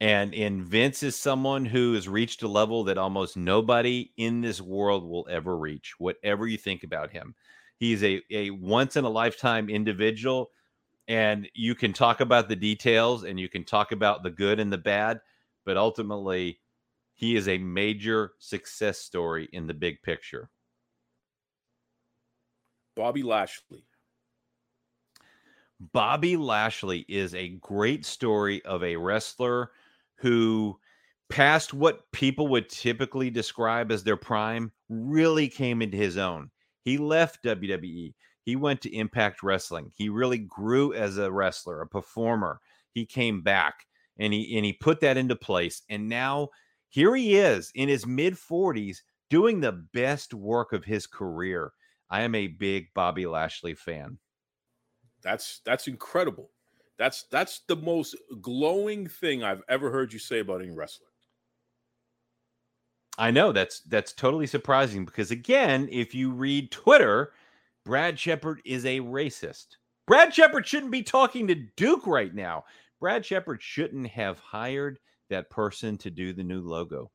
And, 0.00 0.34
and 0.34 0.62
Vince 0.62 1.02
is 1.02 1.16
someone 1.16 1.64
who 1.64 1.94
has 1.94 2.08
reached 2.08 2.42
a 2.42 2.48
level 2.48 2.84
that 2.84 2.98
almost 2.98 3.36
nobody 3.36 4.10
in 4.16 4.40
this 4.40 4.60
world 4.60 5.08
will 5.08 5.26
ever 5.30 5.56
reach, 5.56 5.94
whatever 5.98 6.46
you 6.46 6.58
think 6.58 6.82
about 6.82 7.10
him. 7.10 7.34
He's 7.76 8.02
a, 8.02 8.20
a 8.30 8.50
once 8.50 8.96
in 8.96 9.04
a 9.04 9.10
lifetime 9.10 9.68
individual 9.70 10.50
and 11.06 11.48
you 11.54 11.74
can 11.74 11.92
talk 11.92 12.20
about 12.20 12.48
the 12.48 12.56
details 12.56 13.24
and 13.24 13.38
you 13.38 13.48
can 13.48 13.64
talk 13.64 13.92
about 13.92 14.22
the 14.22 14.30
good 14.30 14.58
and 14.58 14.72
the 14.72 14.78
bad, 14.78 15.20
but 15.64 15.76
ultimately, 15.76 16.60
he 17.12 17.36
is 17.36 17.46
a 17.46 17.58
major 17.58 18.32
success 18.38 18.98
story 18.98 19.48
in 19.52 19.66
the 19.66 19.74
big 19.74 20.02
picture. 20.02 20.50
Bobby 22.96 23.22
Lashley. 23.22 23.84
Bobby 25.78 26.36
Lashley 26.36 27.04
is 27.08 27.34
a 27.34 27.48
great 27.48 28.06
story 28.06 28.64
of 28.64 28.82
a 28.82 28.96
wrestler 28.96 29.72
who 30.16 30.78
past 31.28 31.74
what 31.74 32.10
people 32.12 32.48
would 32.48 32.68
typically 32.68 33.30
describe 33.30 33.90
as 33.90 34.04
their 34.04 34.16
prime 34.16 34.72
really 34.88 35.48
came 35.48 35.82
into 35.82 35.96
his 35.96 36.16
own. 36.16 36.50
He 36.82 36.98
left 36.98 37.44
WWE. 37.44 38.14
He 38.42 38.56
went 38.56 38.82
to 38.82 38.94
Impact 38.94 39.42
Wrestling. 39.42 39.90
He 39.94 40.08
really 40.08 40.38
grew 40.38 40.92
as 40.92 41.16
a 41.16 41.32
wrestler, 41.32 41.80
a 41.80 41.86
performer. 41.86 42.60
He 42.92 43.06
came 43.06 43.42
back 43.42 43.86
and 44.18 44.32
he 44.32 44.56
and 44.56 44.64
he 44.64 44.72
put 44.72 45.00
that 45.00 45.16
into 45.16 45.34
place 45.34 45.82
and 45.88 46.08
now 46.08 46.48
here 46.88 47.16
he 47.16 47.34
is 47.34 47.72
in 47.74 47.88
his 47.88 48.06
mid 48.06 48.34
40s 48.34 48.98
doing 49.28 49.60
the 49.60 49.84
best 49.92 50.32
work 50.32 50.72
of 50.72 50.84
his 50.84 51.08
career. 51.08 51.72
I 52.08 52.22
am 52.22 52.36
a 52.36 52.46
big 52.46 52.86
Bobby 52.94 53.26
Lashley 53.26 53.74
fan. 53.74 54.18
That's 55.20 55.60
that's 55.64 55.88
incredible. 55.88 56.50
That's 56.98 57.24
that's 57.30 57.62
the 57.66 57.76
most 57.76 58.16
glowing 58.40 59.08
thing 59.08 59.42
I've 59.42 59.62
ever 59.68 59.90
heard 59.90 60.12
you 60.12 60.18
say 60.18 60.40
about 60.40 60.62
any 60.62 60.70
wrestler. 60.70 61.08
I 63.18 63.30
know 63.30 63.52
that's 63.52 63.80
that's 63.80 64.12
totally 64.12 64.46
surprising 64.46 65.04
because 65.04 65.30
again, 65.30 65.88
if 65.90 66.14
you 66.14 66.30
read 66.32 66.70
Twitter, 66.70 67.32
Brad 67.84 68.18
Shepard 68.18 68.60
is 68.64 68.84
a 68.84 69.00
racist. 69.00 69.76
Brad 70.06 70.34
Shepard 70.34 70.66
shouldn't 70.66 70.92
be 70.92 71.02
talking 71.02 71.46
to 71.46 71.54
Duke 71.76 72.06
right 72.06 72.34
now. 72.34 72.64
Brad 73.00 73.24
Shepard 73.24 73.62
shouldn't 73.62 74.06
have 74.08 74.38
hired 74.38 74.98
that 75.30 75.50
person 75.50 75.96
to 75.98 76.10
do 76.10 76.32
the 76.32 76.42
new 76.42 76.60
logo. 76.60 77.10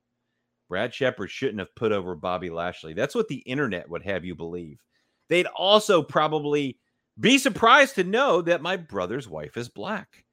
Brad 0.67 0.93
Shepard 0.93 1.31
shouldn't 1.31 1.59
have 1.59 1.73
put 1.75 1.91
over 1.91 2.15
Bobby 2.15 2.49
Lashley. 2.49 2.93
That's 2.93 3.15
what 3.15 3.27
the 3.27 3.37
internet 3.37 3.89
would 3.89 4.03
have 4.03 4.23
you 4.23 4.35
believe. 4.35 4.79
They'd 5.27 5.47
also 5.47 6.01
probably 6.01 6.79
be 7.19 7.37
surprised 7.37 7.95
to 7.95 8.03
know 8.03 8.41
that 8.41 8.61
my 8.61 8.77
brother's 8.77 9.27
wife 9.27 9.57
is 9.57 9.69
black. 9.69 10.23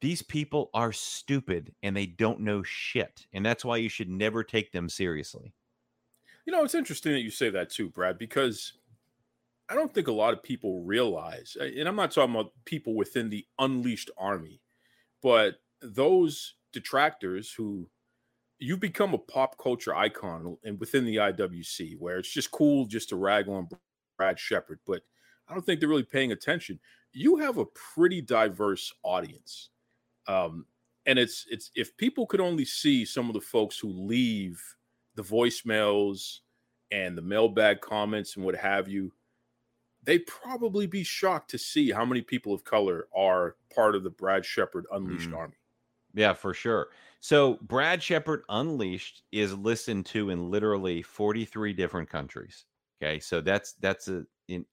These 0.00 0.22
people 0.22 0.70
are 0.74 0.92
stupid 0.92 1.72
and 1.82 1.96
they 1.96 2.06
don't 2.06 2.40
know 2.40 2.62
shit. 2.62 3.26
And 3.32 3.46
that's 3.46 3.64
why 3.64 3.76
you 3.76 3.88
should 3.88 4.10
never 4.10 4.42
take 4.42 4.72
them 4.72 4.88
seriously. 4.88 5.54
You 6.44 6.52
know, 6.52 6.64
it's 6.64 6.74
interesting 6.74 7.12
that 7.12 7.20
you 7.20 7.30
say 7.30 7.50
that 7.50 7.70
too, 7.70 7.88
Brad, 7.88 8.18
because 8.18 8.72
I 9.68 9.74
don't 9.74 9.94
think 9.94 10.08
a 10.08 10.12
lot 10.12 10.34
of 10.34 10.42
people 10.42 10.82
realize, 10.82 11.56
and 11.60 11.88
I'm 11.88 11.96
not 11.96 12.10
talking 12.10 12.34
about 12.34 12.52
people 12.64 12.94
within 12.94 13.30
the 13.30 13.46
unleashed 13.60 14.10
army, 14.18 14.60
but 15.22 15.60
those 15.80 16.54
detractors 16.72 17.52
who 17.52 17.88
you 18.58 18.76
become 18.76 19.14
a 19.14 19.18
pop 19.18 19.56
culture 19.56 19.94
icon 19.94 20.56
and 20.64 20.78
within 20.80 21.04
the 21.04 21.16
IWC 21.16 21.96
where 21.98 22.18
it's 22.18 22.32
just 22.32 22.50
cool 22.50 22.86
just 22.86 23.08
to 23.10 23.16
rag 23.16 23.48
on 23.48 23.68
Brad 24.18 24.38
Shepard, 24.38 24.80
but 24.86 25.02
I 25.48 25.54
don't 25.54 25.64
think 25.64 25.80
they're 25.80 25.88
really 25.88 26.02
paying 26.02 26.32
attention. 26.32 26.78
You 27.12 27.36
have 27.36 27.58
a 27.58 27.66
pretty 27.66 28.20
diverse 28.20 28.92
audience. 29.02 29.70
Um, 30.26 30.66
and 31.06 31.18
it's 31.18 31.46
it's 31.50 31.70
if 31.74 31.96
people 31.96 32.26
could 32.26 32.40
only 32.40 32.64
see 32.64 33.04
some 33.04 33.28
of 33.28 33.34
the 33.34 33.40
folks 33.40 33.78
who 33.78 33.88
leave 33.88 34.62
the 35.14 35.22
voicemails 35.22 36.38
and 36.90 37.16
the 37.16 37.22
mailbag 37.22 37.80
comments 37.80 38.36
and 38.36 38.44
what 38.44 38.54
have 38.54 38.88
you, 38.88 39.12
they'd 40.04 40.26
probably 40.26 40.86
be 40.86 41.02
shocked 41.02 41.50
to 41.50 41.58
see 41.58 41.90
how 41.90 42.04
many 42.04 42.20
people 42.20 42.54
of 42.54 42.64
color 42.64 43.08
are 43.16 43.56
part 43.74 43.94
of 43.94 44.04
the 44.04 44.10
Brad 44.10 44.44
Shepard 44.44 44.84
Unleashed 44.92 45.30
mm. 45.30 45.36
Army. 45.36 45.54
Yeah, 46.14 46.34
for 46.34 46.54
sure. 46.54 46.88
So 47.20 47.58
Brad 47.62 48.02
Shepard 48.02 48.42
Unleashed 48.48 49.22
is 49.32 49.56
listened 49.56 50.06
to 50.06 50.30
in 50.30 50.50
literally 50.50 51.02
43 51.02 51.72
different 51.72 52.08
countries. 52.08 52.64
Okay, 53.02 53.18
so 53.18 53.40
that's 53.40 53.72
that's 53.74 54.08
a, 54.08 54.24
an 54.48 54.66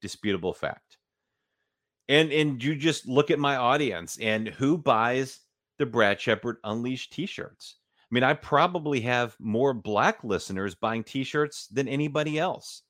indisputable 0.00 0.52
fact. 0.52 0.98
And 2.08 2.32
and 2.32 2.62
you 2.62 2.74
just 2.74 3.06
look 3.06 3.30
at 3.30 3.38
my 3.38 3.56
audience 3.56 4.18
and 4.20 4.48
who 4.48 4.78
buys 4.78 5.40
the 5.78 5.86
Brad 5.86 6.20
Shepard 6.20 6.56
Unleashed 6.64 7.12
t-shirts. 7.12 7.76
I 8.00 8.14
mean, 8.14 8.24
I 8.24 8.32
probably 8.32 9.00
have 9.02 9.36
more 9.38 9.74
black 9.74 10.24
listeners 10.24 10.74
buying 10.74 11.04
t-shirts 11.04 11.66
than 11.68 11.86
anybody 11.86 12.38
else. 12.38 12.82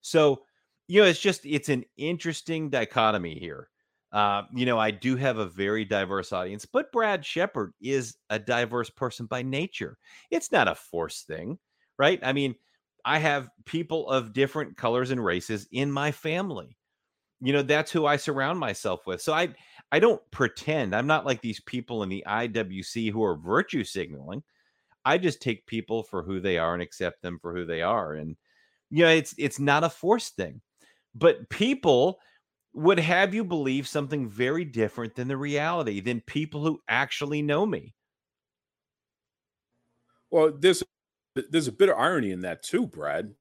So 0.00 0.42
you 0.88 1.02
know, 1.02 1.06
it's 1.06 1.20
just 1.20 1.44
it's 1.44 1.68
an 1.68 1.84
interesting 1.96 2.70
dichotomy 2.70 3.38
here. 3.38 3.68
Uh, 4.10 4.42
you 4.54 4.64
know, 4.64 4.78
I 4.78 4.90
do 4.90 5.16
have 5.16 5.36
a 5.36 5.46
very 5.46 5.84
diverse 5.84 6.32
audience, 6.32 6.64
but 6.64 6.90
Brad 6.92 7.24
Shepard 7.24 7.72
is 7.80 8.16
a 8.30 8.38
diverse 8.38 8.88
person 8.88 9.26
by 9.26 9.42
nature. 9.42 9.98
It's 10.30 10.50
not 10.50 10.66
a 10.66 10.74
forced 10.74 11.26
thing, 11.26 11.58
right? 11.98 12.18
I 12.22 12.32
mean, 12.32 12.54
I 13.08 13.18
have 13.18 13.50
people 13.64 14.08
of 14.10 14.32
different 14.32 14.76
colors 14.76 15.10
and 15.10 15.24
races 15.24 15.66
in 15.72 15.90
my 15.90 16.12
family. 16.12 16.76
You 17.40 17.52
know, 17.52 17.62
that's 17.62 17.92
who 17.92 18.06
I 18.06 18.16
surround 18.16 18.58
myself 18.58 19.06
with. 19.06 19.22
So 19.22 19.32
I 19.32 19.54
I 19.92 20.00
don't 20.00 20.22
pretend. 20.30 20.94
I'm 20.94 21.06
not 21.06 21.26
like 21.26 21.40
these 21.40 21.60
people 21.60 22.02
in 22.02 22.08
the 22.10 22.24
IWC 22.26 23.10
who 23.12 23.24
are 23.24 23.36
virtue 23.36 23.84
signaling. 23.84 24.42
I 25.04 25.18
just 25.18 25.42
take 25.42 25.66
people 25.66 26.02
for 26.02 26.22
who 26.22 26.40
they 26.40 26.58
are 26.58 26.74
and 26.74 26.82
accept 26.82 27.22
them 27.22 27.38
for 27.40 27.54
who 27.54 27.64
they 27.66 27.82
are. 27.82 28.14
And 28.14 28.36
you 28.90 29.04
know, 29.04 29.10
it's 29.10 29.34
it's 29.38 29.58
not 29.60 29.84
a 29.84 29.90
forced 29.90 30.36
thing 30.36 30.60
but 31.14 31.48
people 31.50 32.20
would 32.74 32.98
have 32.98 33.34
you 33.34 33.44
believe 33.44 33.88
something 33.88 34.28
very 34.28 34.64
different 34.64 35.14
than 35.14 35.28
the 35.28 35.36
reality 35.36 36.00
than 36.00 36.20
people 36.22 36.62
who 36.64 36.80
actually 36.88 37.42
know 37.42 37.66
me. 37.66 37.94
Well, 40.30 40.52
there's 40.58 40.82
there's 41.50 41.68
a 41.68 41.72
bit 41.72 41.88
of 41.88 41.98
irony 41.98 42.30
in 42.30 42.40
that 42.42 42.62
too, 42.62 42.86
Brad. 42.86 43.34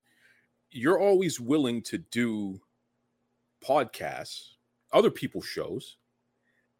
You're 0.70 1.00
always 1.00 1.40
willing 1.40 1.82
to 1.84 1.98
do 1.98 2.60
podcasts, 3.66 4.50
other 4.92 5.10
people's 5.12 5.46
shows, 5.46 5.98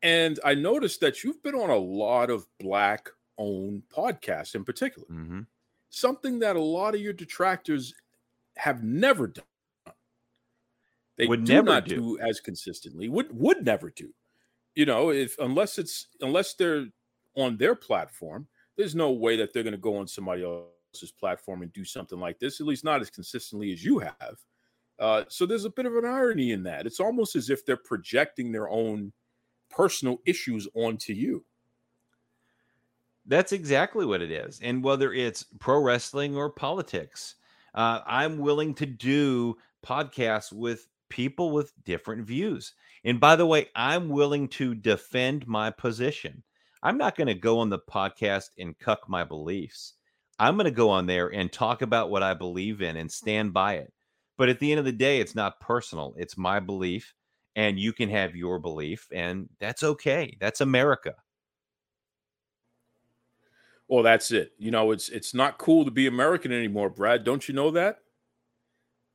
and 0.02 0.40
I 0.46 0.54
noticed 0.54 1.00
that 1.02 1.24
you've 1.24 1.42
been 1.42 1.56
on 1.56 1.70
a 1.70 1.78
lot 1.78 2.30
of 2.30 2.46
black 2.60 3.10
owned 3.38 3.84
podcasts 3.90 4.56
in 4.56 4.64
particular. 4.64 5.08
Mm-hmm. 5.08 5.42
Something 5.90 6.40
that 6.40 6.56
a 6.56 6.62
lot 6.62 6.96
of 6.96 7.02
your 7.02 7.14
detractors 7.14 7.94
have 8.58 8.84
never 8.84 9.28
done. 9.28 9.46
They 11.18 11.28
would 11.28 11.46
do 11.46 11.54
never 11.54 11.66
not 11.66 11.86
do. 11.86 11.96
do 11.96 12.20
as 12.20 12.40
consistently. 12.40 13.10
Would 13.10 13.30
would 13.32 13.66
never 13.66 13.90
do. 13.90 14.14
You 14.76 14.86
know, 14.86 15.10
if 15.10 15.38
unless 15.40 15.80
it's 15.80 16.08
unless 16.22 16.54
they're 16.54 16.88
on 17.36 17.58
their 17.58 17.74
platform, 17.74 18.48
there's 18.76 18.96
no 18.96 19.12
way 19.12 19.36
that 19.38 19.54
they're 19.54 19.64
going 19.64 19.72
to 19.72 19.80
go 19.80 19.98
on 19.98 20.08
somebody 20.08 20.44
else's 20.94 21.12
platform 21.12 21.62
and 21.62 21.74
do 21.74 21.86
something 21.86 22.20
like 22.20 22.40
this. 22.40 22.60
At 22.60 22.68
least 22.68 22.84
not 22.84 23.02
as 23.02 23.10
consistently 23.10 23.72
as 23.72 23.84
you 23.84 24.00
have. 24.00 24.38
Uh, 25.00 25.24
so 25.28 25.46
there's 25.46 25.66
a 25.66 25.70
bit 25.70 25.86
of 25.86 25.96
an 25.96 26.06
irony 26.06 26.52
in 26.52 26.64
that. 26.64 26.86
It's 26.88 27.00
almost 27.00 27.36
as 27.36 27.50
if 27.50 27.66
they're 27.66 27.78
projecting 27.78 28.52
their 28.52 28.70
own 28.70 29.12
personal 29.70 30.20
issues 30.26 30.68
onto 30.74 31.14
you. 31.14 31.46
That's 33.26 33.52
exactly 33.52 34.06
what 34.06 34.22
it 34.22 34.32
is. 34.32 34.60
And 34.64 34.84
whether 34.84 35.14
it's 35.14 35.46
pro 35.60 35.82
wrestling 35.82 36.36
or 36.36 36.50
politics, 36.50 37.36
uh, 37.76 38.00
I'm 38.08 38.40
willing 38.40 38.74
to 38.76 38.86
do 38.86 39.58
podcasts 39.86 40.52
with 40.52 40.88
people 41.10 41.52
with 41.52 41.74
different 41.84 42.26
views. 42.26 42.74
And 43.04 43.20
by 43.20 43.36
the 43.36 43.46
way, 43.46 43.68
I'm 43.76 44.10
willing 44.10 44.48
to 44.50 44.74
defend 44.74 45.46
my 45.48 45.70
position. 45.70 46.42
I'm 46.82 46.98
not 46.98 47.16
going 47.16 47.28
to 47.28 47.34
go 47.34 47.60
on 47.60 47.70
the 47.70 47.80
podcast 47.80 48.50
and 48.58 48.78
cuck 48.80 49.08
my 49.08 49.24
beliefs. 49.24 49.94
I'm 50.40 50.56
going 50.56 50.66
to 50.66 50.72
go 50.72 50.90
on 50.90 51.06
there 51.06 51.28
and 51.28 51.52
talk 51.52 51.82
about 51.82 52.10
what 52.10 52.24
I 52.24 52.34
believe 52.34 52.82
in 52.82 52.98
and 52.98 53.12
stand 53.12 53.54
by 53.54 53.76
it. 53.76 53.92
But 54.38 54.50
at 54.50 54.60
the 54.60 54.72
end 54.72 54.80
of 54.80 54.86
the 54.86 54.92
day, 54.92 55.20
it's 55.20 55.36
not 55.36 55.60
personal. 55.60 56.14
It's 56.18 56.38
my 56.38 56.60
belief, 56.60 57.14
and 57.56 57.80
you 57.80 57.92
can 57.92 58.10
have 58.10 58.36
your 58.36 58.60
belief, 58.60 59.08
and 59.12 59.50
that's 59.60 59.82
okay. 59.82 60.38
That's 60.40 60.62
America. 60.62 61.16
Well, 63.88 64.04
that's 64.04 64.32
it. 64.32 64.52
You 64.60 64.70
know, 64.70 64.92
it's 64.92 65.10
it's 65.10 65.34
not 65.34 65.58
cool 65.58 65.86
to 65.86 65.92
be 65.92 66.08
American 66.08 66.52
anymore, 66.52 66.90
Brad. 66.90 67.24
Don't 67.24 67.48
you 67.48 67.56
know 67.56 67.72
that? 67.72 68.00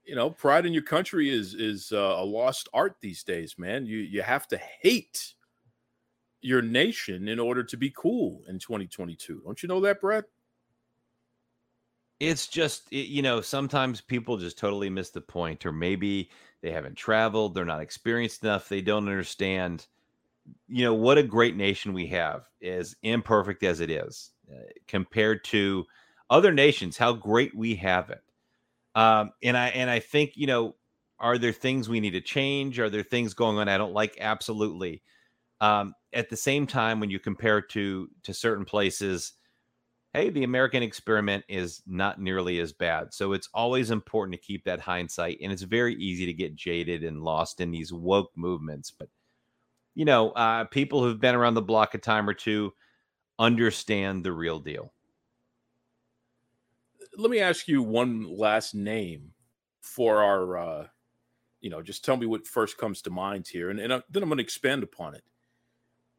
you 0.05 0.15
know, 0.15 0.31
pride 0.31 0.67
in 0.67 0.73
your 0.73 0.83
country 0.83 1.31
is 1.31 1.55
is 1.55 1.93
uh, 1.93 2.17
a 2.19 2.25
lost 2.25 2.69
art 2.73 2.97
these 3.01 3.23
days, 3.23 3.57
man. 3.59 3.87
You 3.87 3.99
you 3.99 4.23
have 4.23 4.49
to 4.49 4.59
hate 4.59 5.35
your 6.41 6.63
nation 6.63 7.29
in 7.29 7.39
order 7.39 7.63
to 7.63 7.77
be 7.77 7.93
cool 7.97 8.43
in 8.49 8.59
2022. 8.59 9.43
Don't 9.45 9.63
you 9.63 9.69
know 9.69 9.81
that, 9.81 10.01
Brad? 10.01 10.25
It's 12.23 12.47
just 12.47 12.93
you 12.93 13.21
know, 13.23 13.41
sometimes 13.41 14.01
people 14.01 14.37
just 14.37 14.57
totally 14.59 14.89
miss 14.89 15.11
the 15.11 15.21
point 15.21 15.67
or 15.67 15.73
maybe 15.73 16.31
they 16.63 16.71
haven't 16.71 16.97
traveled, 16.97 17.55
they're 17.55 17.65
not 17.65 17.81
experienced 17.81 18.45
enough, 18.45 18.69
they 18.69 18.81
don't 18.81 19.09
understand 19.09 19.87
you 20.69 20.85
know 20.85 20.95
what 20.95 21.19
a 21.19 21.23
great 21.25 21.57
nation 21.57 21.93
we 21.93 22.07
have 22.09 22.49
as 22.63 22.97
imperfect 23.03 23.63
as 23.65 23.81
it 23.81 23.91
is 23.91 24.33
uh, 24.53 24.57
compared 24.89 25.45
to 25.45 25.85
other 26.31 26.53
nations 26.53 26.97
how 26.99 27.13
great 27.13 27.55
we 27.57 27.77
have 27.77 28.11
it 28.11 28.23
um, 28.95 29.33
and 29.43 29.57
I 29.57 29.69
and 29.69 29.91
I 29.91 30.01
think 30.01 30.33
you 30.37 30.47
know, 30.47 30.77
are 31.19 31.39
there 31.39 31.53
things 31.53 31.89
we 31.89 32.01
need 32.01 32.11
to 32.13 32.21
change? 32.21 32.79
Are 32.79 32.91
there 32.91 33.03
things 33.03 33.35
going 33.35 33.59
on 33.59 33.69
I 33.69 33.79
don't 33.79 33.95
like? 33.95 34.17
Absolutely. 34.21 35.03
Um, 35.61 35.95
at 36.13 36.31
the 36.31 36.37
same 36.37 36.67
time, 36.67 37.01
when 37.01 37.11
you 37.11 37.19
compare 37.21 37.61
to 37.63 38.09
to 38.25 38.35
certain 38.35 38.65
places, 38.65 39.35
hey, 40.13 40.29
the 40.29 40.45
American 40.45 40.83
experiment 40.83 41.45
is 41.49 41.83
not 41.87 42.21
nearly 42.21 42.59
as 42.61 42.73
bad. 42.73 43.15
So 43.15 43.33
it's 43.33 43.49
always 43.55 43.91
important 43.91 44.35
to 44.35 44.47
keep 44.47 44.65
that 44.65 44.81
hindsight. 44.81 45.39
And 45.43 45.51
it's 45.51 45.63
very 45.63 45.95
easy 45.95 46.27
to 46.27 46.35
get 46.35 46.55
jaded 46.55 47.03
and 47.03 47.23
lost 47.23 47.61
in 47.61 47.71
these 47.71 47.93
woke 47.93 48.31
movements. 48.37 48.91
But, 48.91 49.09
you 49.95 50.05
know, 50.05 50.31
uh, 50.33 50.65
people 50.65 51.03
who've 51.03 51.21
been 51.21 51.35
around 51.35 51.55
the 51.55 51.63
block 51.63 51.95
a 51.95 51.99
time 51.99 52.29
or 52.29 52.35
two 52.35 52.75
understand 53.39 54.23
the 54.23 54.33
real 54.33 54.59
deal. 54.59 54.93
Let 57.17 57.31
me 57.31 57.41
ask 57.41 57.67
you 57.67 57.83
one 57.83 58.37
last 58.37 58.75
name 58.75 59.33
for 59.81 60.23
our, 60.23 60.59
uh, 60.59 60.87
you 61.63 61.71
know, 61.71 61.81
just 61.81 62.05
tell 62.05 62.19
me 62.19 62.27
what 62.27 62.47
first 62.47 62.77
comes 62.77 63.01
to 63.03 63.11
mind 63.11 63.49
here. 63.49 63.71
And, 63.71 63.81
and 63.81 63.93
uh, 63.93 64.03
then 64.11 64.23
I'm 64.23 64.29
going 64.29 64.39
to 64.39 64.45
expand 64.45 64.83
upon 64.83 65.15
it. 65.15 65.25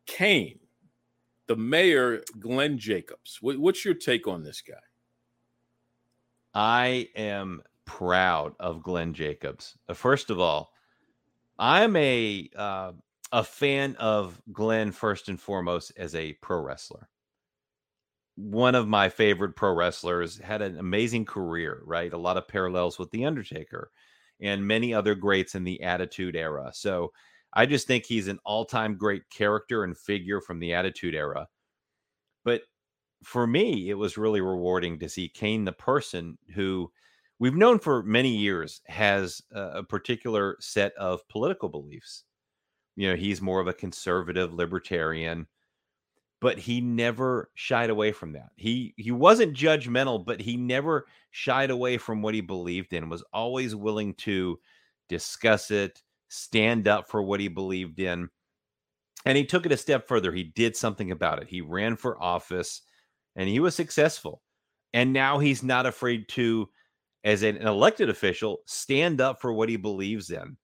Kane 0.07 0.59
the 1.47 1.55
mayor, 1.55 2.23
Glenn 2.39 2.77
Jacobs. 2.77 3.39
What's 3.41 3.83
your 3.83 3.93
take 3.93 4.27
on 4.27 4.43
this 4.43 4.61
guy? 4.61 4.75
I 6.53 7.09
am 7.15 7.61
proud 7.85 8.53
of 8.59 8.83
Glenn 8.83 9.13
Jacobs. 9.13 9.77
Uh, 9.87 9.93
first 9.93 10.29
of 10.29 10.39
all, 10.39 10.71
I'm 11.57 11.95
a 11.95 12.49
uh, 12.55 12.91
a 13.31 13.43
fan 13.43 13.95
of 13.95 14.41
Glenn 14.51 14.91
first 14.91 15.29
and 15.29 15.39
foremost 15.39 15.91
as 15.97 16.13
a 16.15 16.33
pro 16.33 16.61
wrestler. 16.61 17.09
One 18.35 18.75
of 18.75 18.87
my 18.87 19.09
favorite 19.09 19.55
pro 19.55 19.73
wrestlers 19.73 20.39
had 20.39 20.61
an 20.61 20.77
amazing 20.77 21.25
career, 21.25 21.81
right? 21.85 22.13
A 22.13 22.17
lot 22.17 22.37
of 22.37 22.47
parallels 22.47 22.97
with 22.97 23.11
The 23.11 23.25
Undertaker 23.25 23.91
and 24.39 24.67
many 24.67 24.93
other 24.93 25.15
greats 25.15 25.55
in 25.55 25.63
the 25.63 25.81
Attitude 25.81 26.35
Era. 26.35 26.71
So 26.73 27.11
I 27.53 27.65
just 27.65 27.87
think 27.87 28.05
he's 28.05 28.27
an 28.27 28.39
all 28.43 28.65
time 28.65 28.95
great 28.95 29.29
character 29.29 29.83
and 29.83 29.97
figure 29.97 30.41
from 30.41 30.59
the 30.59 30.73
Attitude 30.73 31.15
Era. 31.15 31.47
But 32.43 32.63
for 33.23 33.47
me, 33.47 33.89
it 33.89 33.93
was 33.93 34.17
really 34.17 34.41
rewarding 34.41 34.99
to 34.99 35.09
see 35.09 35.29
Kane, 35.29 35.65
the 35.65 35.71
person 35.71 36.37
who 36.53 36.91
we've 37.39 37.55
known 37.55 37.79
for 37.79 38.03
many 38.03 38.35
years 38.35 38.81
has 38.87 39.41
a, 39.51 39.83
particular 39.83 40.57
set 40.59 40.93
of 40.95 41.27
political 41.27 41.69
beliefs. 41.69 42.23
You 42.95 43.09
know, 43.09 43.15
he's 43.15 43.41
more 43.41 43.59
of 43.59 43.67
a 43.67 43.73
conservative 43.73 44.53
libertarian, 44.53 45.47
but 46.41 46.59
he 46.59 46.81
never 46.81 47.49
shied 47.55 47.89
away 47.89 48.11
from 48.11 48.33
that. 48.33 48.49
He 48.55 48.93
he 48.97 49.11
wasn't 49.11 49.55
judgmental, 49.55 50.23
but 50.23 50.41
he 50.41 50.57
never 50.57 51.05
shied 51.31 51.71
away 51.71 51.97
from 51.97 52.21
what 52.21 52.33
he 52.33 52.41
believed 52.41 52.93
in. 52.93 53.09
Was 53.09 53.23
always 53.33 53.75
willing 53.75 54.13
to 54.15 54.59
discuss 55.09 55.71
it, 55.71 56.01
stand 56.33 56.87
up 56.87 57.07
for 57.07 57.21
what 57.21 57.39
he 57.39 57.47
believed 57.47 57.99
in. 57.99 58.27
And 59.25 59.37
he 59.37 59.45
took 59.45 59.65
it 59.65 59.71
a 59.71 59.77
step 59.77 60.07
further. 60.07 60.31
He 60.31 60.43
did 60.43 60.75
something 60.75 61.11
about 61.11 61.41
it. 61.41 61.47
He 61.47 61.61
ran 61.61 61.95
for 61.95 62.21
office 62.21 62.81
and 63.35 63.47
he 63.47 63.59
was 63.59 63.75
successful. 63.75 64.41
And 64.93 65.13
now 65.13 65.39
he's 65.39 65.63
not 65.63 65.85
afraid 65.85 66.27
to, 66.29 66.69
as 67.23 67.43
an 67.43 67.57
elected 67.57 68.09
official, 68.09 68.59
stand 68.65 69.21
up 69.21 69.41
for 69.41 69.53
what 69.53 69.69
he 69.69 69.75
believes 69.75 70.31
in. 70.31 70.57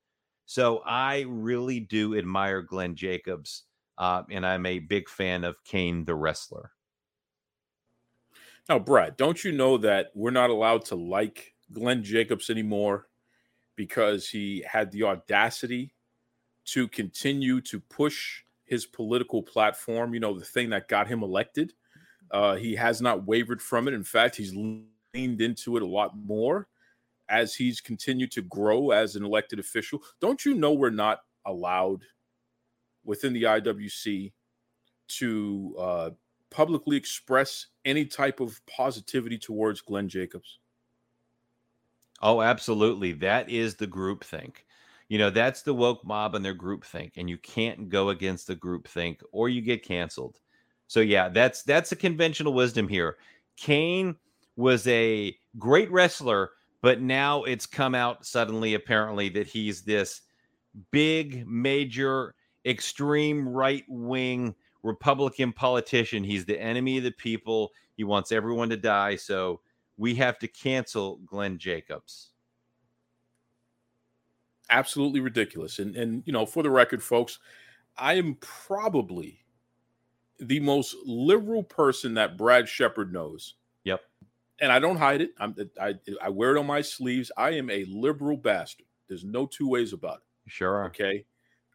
So 0.46 0.82
I 0.86 1.26
really 1.28 1.80
do 1.80 2.18
admire 2.18 2.64
Glenn 2.64 2.96
Jacobs. 2.96 3.64
Uh, 3.98 4.24
and 4.32 4.46
I'm 4.46 4.66
a 4.66 4.80
big 4.80 5.08
fan 5.08 5.44
of 5.44 5.64
Kane 5.64 6.04
the 6.06 6.16
wrestler. 6.16 6.72
Now, 8.68 8.80
Brad, 8.80 9.18
don't 9.18 9.44
you 9.44 9.52
know 9.52 9.78
that 9.78 10.08
we're 10.16 10.32
not 10.32 10.50
allowed 10.50 10.86
to 10.86 10.96
like 10.96 11.54
Glenn 11.72 12.04
Jacobs 12.04 12.50
anymore 12.50 13.09
because 13.80 14.28
he 14.28 14.62
had 14.70 14.92
the 14.92 15.04
audacity 15.04 15.94
to 16.66 16.86
continue 16.90 17.62
to 17.62 17.80
push 17.80 18.42
his 18.66 18.86
political 18.86 19.42
platform, 19.42 20.14
you 20.14 20.20
know, 20.20 20.38
the 20.38 20.44
thing 20.44 20.70
that 20.70 20.90
got 20.90 21.08
him 21.08 21.24
elected. 21.24 21.72
Uh, 22.30 22.58
he 22.58 22.76
has 22.76 23.02
not 23.02 23.26
wavered 23.26 23.62
from 23.62 23.88
it. 23.88 23.94
In 23.94 24.04
fact, 24.04 24.36
he's 24.36 24.54
leaned 24.54 25.40
into 25.40 25.78
it 25.78 25.82
a 25.82 25.86
lot 25.86 26.12
more 26.18 26.68
as 27.30 27.56
he's 27.56 27.80
continued 27.80 28.34
to 28.34 28.42
grow 28.42 28.92
as 28.92 29.16
an 29.16 29.24
elected 29.24 29.60
official. 29.60 30.04
Don't 30.20 30.44
you 30.44 30.56
know 30.56 30.74
we're 30.74 30.90
not 30.90 31.22
allowed 31.46 32.02
within 33.06 33.32
the 33.32 33.44
IWC 33.44 34.34
to 35.08 35.76
uh, 35.80 36.10
publicly 36.50 36.98
express 36.98 37.68
any 37.86 38.04
type 38.04 38.42
of 38.42 38.60
positivity 38.66 39.38
towards 39.38 39.80
Glenn 39.80 40.10
Jacobs? 40.10 40.60
Oh, 42.22 42.42
absolutely. 42.42 43.14
That 43.14 43.50
is 43.50 43.76
the 43.76 43.88
group 43.88 44.24
think. 44.24 44.66
You 45.08 45.18
know, 45.18 45.30
that's 45.30 45.64
the 45.64 45.74
woke 45.74 46.06
mob 46.06 46.36
and 46.36 46.46
their 46.46 46.54
group 46.54 46.86
think, 46.86 47.14
and 47.18 47.30
you 47.30 47.38
can't 47.38 47.90
go 47.90 48.10
against 48.10 48.48
the 48.48 48.56
group 48.56 48.88
think 48.88 49.22
or 49.32 49.50
you 49.50 49.62
get 49.62 49.84
canceled. 49.84 50.40
So 50.88 51.00
yeah, 51.00 51.30
that's 51.30 51.64
that's 51.64 51.92
a 51.92 51.96
conventional 51.96 52.54
wisdom 52.54 52.88
here. 52.88 53.18
Kane 53.58 54.16
was 54.56 54.86
a 54.88 55.36
great 55.58 55.92
wrestler, 55.92 56.52
but 56.82 57.02
now 57.02 57.44
it's 57.44 57.66
come 57.66 57.96
out 57.96 58.26
suddenly 58.26 58.76
apparently 58.76 59.30
that 59.30 59.48
he's 59.48 59.82
this 59.82 60.22
big 60.92 61.48
major 61.48 62.36
extreme 62.66 63.48
right 63.48 63.84
wing 63.88 64.54
Republican 64.84 65.54
politician. 65.54 66.24
He's 66.24 66.46
the 66.46 66.60
enemy 66.60 66.98
of 66.98 67.04
the 67.04 67.12
people. 67.12 67.72
He 67.98 68.04
wants 68.04 68.32
everyone 68.32 68.70
to 68.70 68.78
die. 68.78 69.16
So 69.16 69.62
we 70.00 70.16
have 70.16 70.40
to 70.40 70.48
cancel 70.48 71.18
Glenn 71.26 71.58
Jacobs. 71.58 72.30
Absolutely 74.70 75.20
ridiculous. 75.20 75.78
And 75.80 75.96
and 75.96 76.24
you 76.26 76.34
know, 76.34 76.46
for 76.46 76.64
the 76.64 76.70
record, 76.70 77.04
folks, 77.04 77.40
I 77.98 78.14
am 78.14 78.36
probably 78.36 79.44
the 80.40 80.62
most 80.62 80.96
liberal 81.06 81.64
person 81.64 82.14
that 82.14 82.38
Brad 82.38 82.70
Shepard 82.70 83.12
knows. 83.12 83.56
Yep. 83.84 84.02
And 84.62 84.72
I 84.72 84.80
don't 84.80 84.98
hide 84.98 85.22
it. 85.22 85.32
I'm 85.38 85.54
I 85.80 85.96
I 86.22 86.30
wear 86.30 86.56
it 86.56 86.60
on 86.60 86.66
my 86.66 86.82
sleeves. 86.82 87.32
I 87.36 87.52
am 87.52 87.70
a 87.70 87.84
liberal 87.86 88.38
bastard. 88.38 88.88
There's 89.10 89.26
no 89.26 89.46
two 89.46 89.68
ways 89.68 89.92
about 89.92 90.20
it. 90.20 90.52
Sure. 90.52 90.86
Okay. 90.86 91.26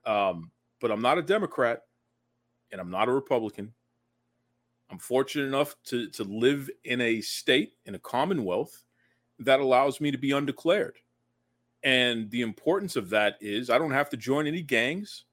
Um, 0.07 0.51
but 0.81 0.91
I'm 0.91 1.03
not 1.03 1.19
a 1.19 1.23
Democrat 1.23 1.83
and 2.73 2.81
I'm 2.81 2.91
not 2.91 3.09
a 3.09 3.13
Republican. 3.13 3.75
I'm 4.91 4.99
fortunate 4.99 5.47
enough 5.47 5.75
to, 5.87 6.09
to 6.11 6.25
live 6.25 6.71
in 6.85 7.01
a 7.01 7.21
state, 7.21 7.75
in 7.87 7.95
a 7.95 7.99
commonwealth, 7.99 8.85
that 9.41 9.61
allows 9.61 10.01
me 10.01 10.11
to 10.11 10.19
be 10.19 10.33
undeclared. 10.33 10.97
And 11.83 12.31
the 12.31 12.43
importance 12.43 12.97
of 12.97 13.11
that 13.11 13.37
is 13.41 13.69
I 13.69 13.79
don't 13.79 13.91
have 13.91 14.09
to 14.11 14.17
join 14.17 14.47
any 14.47 14.63
gangs. 14.63 15.25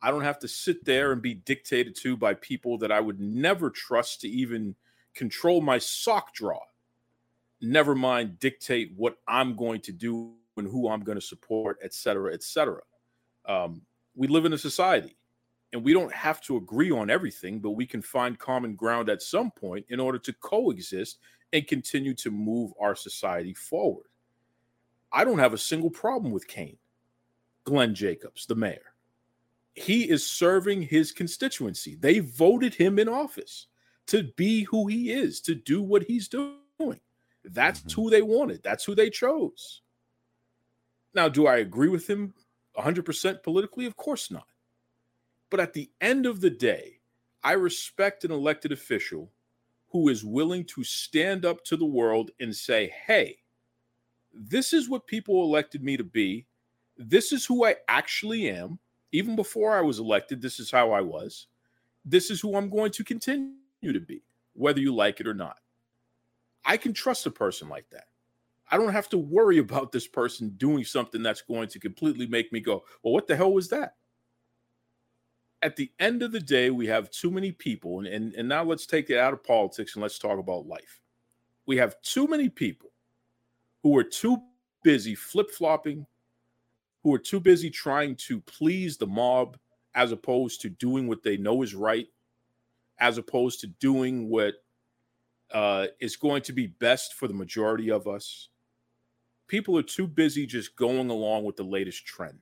I 0.00 0.10
don't 0.10 0.22
have 0.22 0.38
to 0.40 0.48
sit 0.48 0.84
there 0.84 1.12
and 1.12 1.20
be 1.20 1.34
dictated 1.34 1.96
to 1.96 2.16
by 2.16 2.34
people 2.34 2.78
that 2.78 2.92
I 2.92 3.00
would 3.00 3.20
never 3.20 3.68
trust 3.68 4.20
to 4.20 4.28
even 4.28 4.74
control 5.14 5.60
my 5.60 5.78
sock 5.78 6.32
draw. 6.32 6.60
Never 7.60 7.94
mind 7.94 8.38
dictate 8.38 8.92
what 8.96 9.18
I'm 9.26 9.56
going 9.56 9.80
to 9.82 9.92
do 9.92 10.34
and 10.56 10.68
who 10.68 10.88
I'm 10.88 11.02
going 11.02 11.18
to 11.18 11.26
support, 11.26 11.78
et 11.82 11.92
cetera, 11.92 12.32
et 12.32 12.42
cetera. 12.42 12.82
Um, 13.44 13.82
we 14.14 14.28
live 14.28 14.44
in 14.44 14.52
a 14.52 14.58
society 14.58 15.16
and 15.72 15.84
we 15.84 15.92
don't 15.92 16.12
have 16.12 16.40
to 16.42 16.56
agree 16.56 16.90
on 16.90 17.10
everything, 17.10 17.60
but 17.60 17.72
we 17.72 17.86
can 17.86 18.00
find 18.00 18.38
common 18.38 18.74
ground 18.74 19.08
at 19.08 19.22
some 19.22 19.50
point 19.50 19.84
in 19.88 20.00
order 20.00 20.18
to 20.18 20.32
coexist 20.34 21.18
and 21.52 21.66
continue 21.66 22.14
to 22.14 22.30
move 22.30 22.72
our 22.80 22.94
society 22.94 23.54
forward. 23.54 24.06
I 25.12 25.24
don't 25.24 25.38
have 25.38 25.54
a 25.54 25.58
single 25.58 25.90
problem 25.90 26.32
with 26.32 26.46
Kane, 26.46 26.78
Glenn 27.64 27.94
Jacobs, 27.94 28.46
the 28.46 28.54
mayor. 28.54 28.94
He 29.74 30.08
is 30.08 30.26
serving 30.26 30.82
his 30.82 31.12
constituency. 31.12 31.94
They 31.94 32.18
voted 32.18 32.74
him 32.74 32.98
in 32.98 33.08
office 33.08 33.66
to 34.08 34.24
be 34.36 34.64
who 34.64 34.86
he 34.86 35.12
is, 35.12 35.40
to 35.42 35.54
do 35.54 35.82
what 35.82 36.02
he's 36.02 36.28
doing. 36.28 36.56
That's 37.44 37.80
mm-hmm. 37.80 38.00
who 38.00 38.10
they 38.10 38.22
wanted, 38.22 38.62
that's 38.62 38.84
who 38.84 38.94
they 38.94 39.10
chose. 39.10 39.82
Now, 41.14 41.28
do 41.28 41.46
I 41.46 41.58
agree 41.58 41.88
with 41.88 42.08
him 42.08 42.34
100% 42.76 43.42
politically? 43.42 43.86
Of 43.86 43.96
course 43.96 44.30
not. 44.30 44.46
But 45.50 45.60
at 45.60 45.72
the 45.72 45.90
end 46.00 46.26
of 46.26 46.40
the 46.40 46.50
day, 46.50 47.00
I 47.42 47.52
respect 47.52 48.24
an 48.24 48.30
elected 48.30 48.72
official 48.72 49.30
who 49.90 50.08
is 50.08 50.24
willing 50.24 50.64
to 50.64 50.84
stand 50.84 51.44
up 51.44 51.64
to 51.64 51.76
the 51.76 51.86
world 51.86 52.30
and 52.40 52.54
say, 52.54 52.92
hey, 53.06 53.38
this 54.32 54.72
is 54.72 54.88
what 54.88 55.06
people 55.06 55.42
elected 55.42 55.82
me 55.82 55.96
to 55.96 56.04
be. 56.04 56.46
This 56.96 57.32
is 57.32 57.46
who 57.46 57.64
I 57.64 57.76
actually 57.88 58.50
am. 58.50 58.78
Even 59.12 59.36
before 59.36 59.74
I 59.76 59.80
was 59.80 59.98
elected, 59.98 60.42
this 60.42 60.60
is 60.60 60.70
how 60.70 60.90
I 60.90 61.00
was. 61.00 61.46
This 62.04 62.30
is 62.30 62.40
who 62.40 62.56
I'm 62.56 62.68
going 62.68 62.90
to 62.92 63.04
continue 63.04 63.54
to 63.82 64.00
be, 64.00 64.22
whether 64.52 64.80
you 64.80 64.94
like 64.94 65.20
it 65.20 65.26
or 65.26 65.34
not. 65.34 65.58
I 66.64 66.76
can 66.76 66.92
trust 66.92 67.24
a 67.26 67.30
person 67.30 67.68
like 67.68 67.88
that. 67.90 68.08
I 68.70 68.76
don't 68.76 68.92
have 68.92 69.08
to 69.10 69.18
worry 69.18 69.58
about 69.58 69.92
this 69.92 70.06
person 70.06 70.50
doing 70.58 70.84
something 70.84 71.22
that's 71.22 71.40
going 71.40 71.68
to 71.68 71.78
completely 71.78 72.26
make 72.26 72.52
me 72.52 72.60
go, 72.60 72.84
well, 73.02 73.14
what 73.14 73.26
the 73.26 73.36
hell 73.36 73.52
was 73.52 73.68
that? 73.68 73.94
At 75.62 75.76
the 75.76 75.90
end 75.98 76.22
of 76.22 76.32
the 76.32 76.40
day, 76.40 76.70
we 76.70 76.86
have 76.86 77.10
too 77.10 77.30
many 77.30 77.52
people, 77.52 77.98
and, 77.98 78.06
and, 78.06 78.34
and 78.34 78.48
now 78.48 78.62
let's 78.62 78.86
take 78.86 79.10
it 79.10 79.18
out 79.18 79.32
of 79.32 79.42
politics 79.42 79.94
and 79.94 80.02
let's 80.02 80.18
talk 80.18 80.38
about 80.38 80.66
life. 80.66 81.00
We 81.66 81.76
have 81.78 82.00
too 82.02 82.26
many 82.26 82.48
people 82.48 82.90
who 83.82 83.96
are 83.96 84.04
too 84.04 84.38
busy 84.82 85.14
flip 85.14 85.50
flopping, 85.50 86.06
who 87.02 87.14
are 87.14 87.18
too 87.18 87.40
busy 87.40 87.70
trying 87.70 88.16
to 88.16 88.40
please 88.42 88.96
the 88.96 89.06
mob 89.06 89.58
as 89.94 90.12
opposed 90.12 90.60
to 90.60 90.68
doing 90.70 91.08
what 91.08 91.22
they 91.22 91.36
know 91.36 91.62
is 91.62 91.74
right, 91.74 92.06
as 93.00 93.18
opposed 93.18 93.60
to 93.60 93.66
doing 93.66 94.28
what 94.28 94.54
uh, 95.52 95.86
is 96.00 96.16
going 96.16 96.42
to 96.42 96.52
be 96.52 96.66
best 96.66 97.14
for 97.14 97.26
the 97.26 97.34
majority 97.34 97.90
of 97.90 98.06
us. 98.06 98.48
People 99.48 99.76
are 99.78 99.82
too 99.82 100.06
busy 100.06 100.46
just 100.46 100.76
going 100.76 101.10
along 101.10 101.44
with 101.44 101.56
the 101.56 101.62
latest 101.62 102.04
trend. 102.04 102.38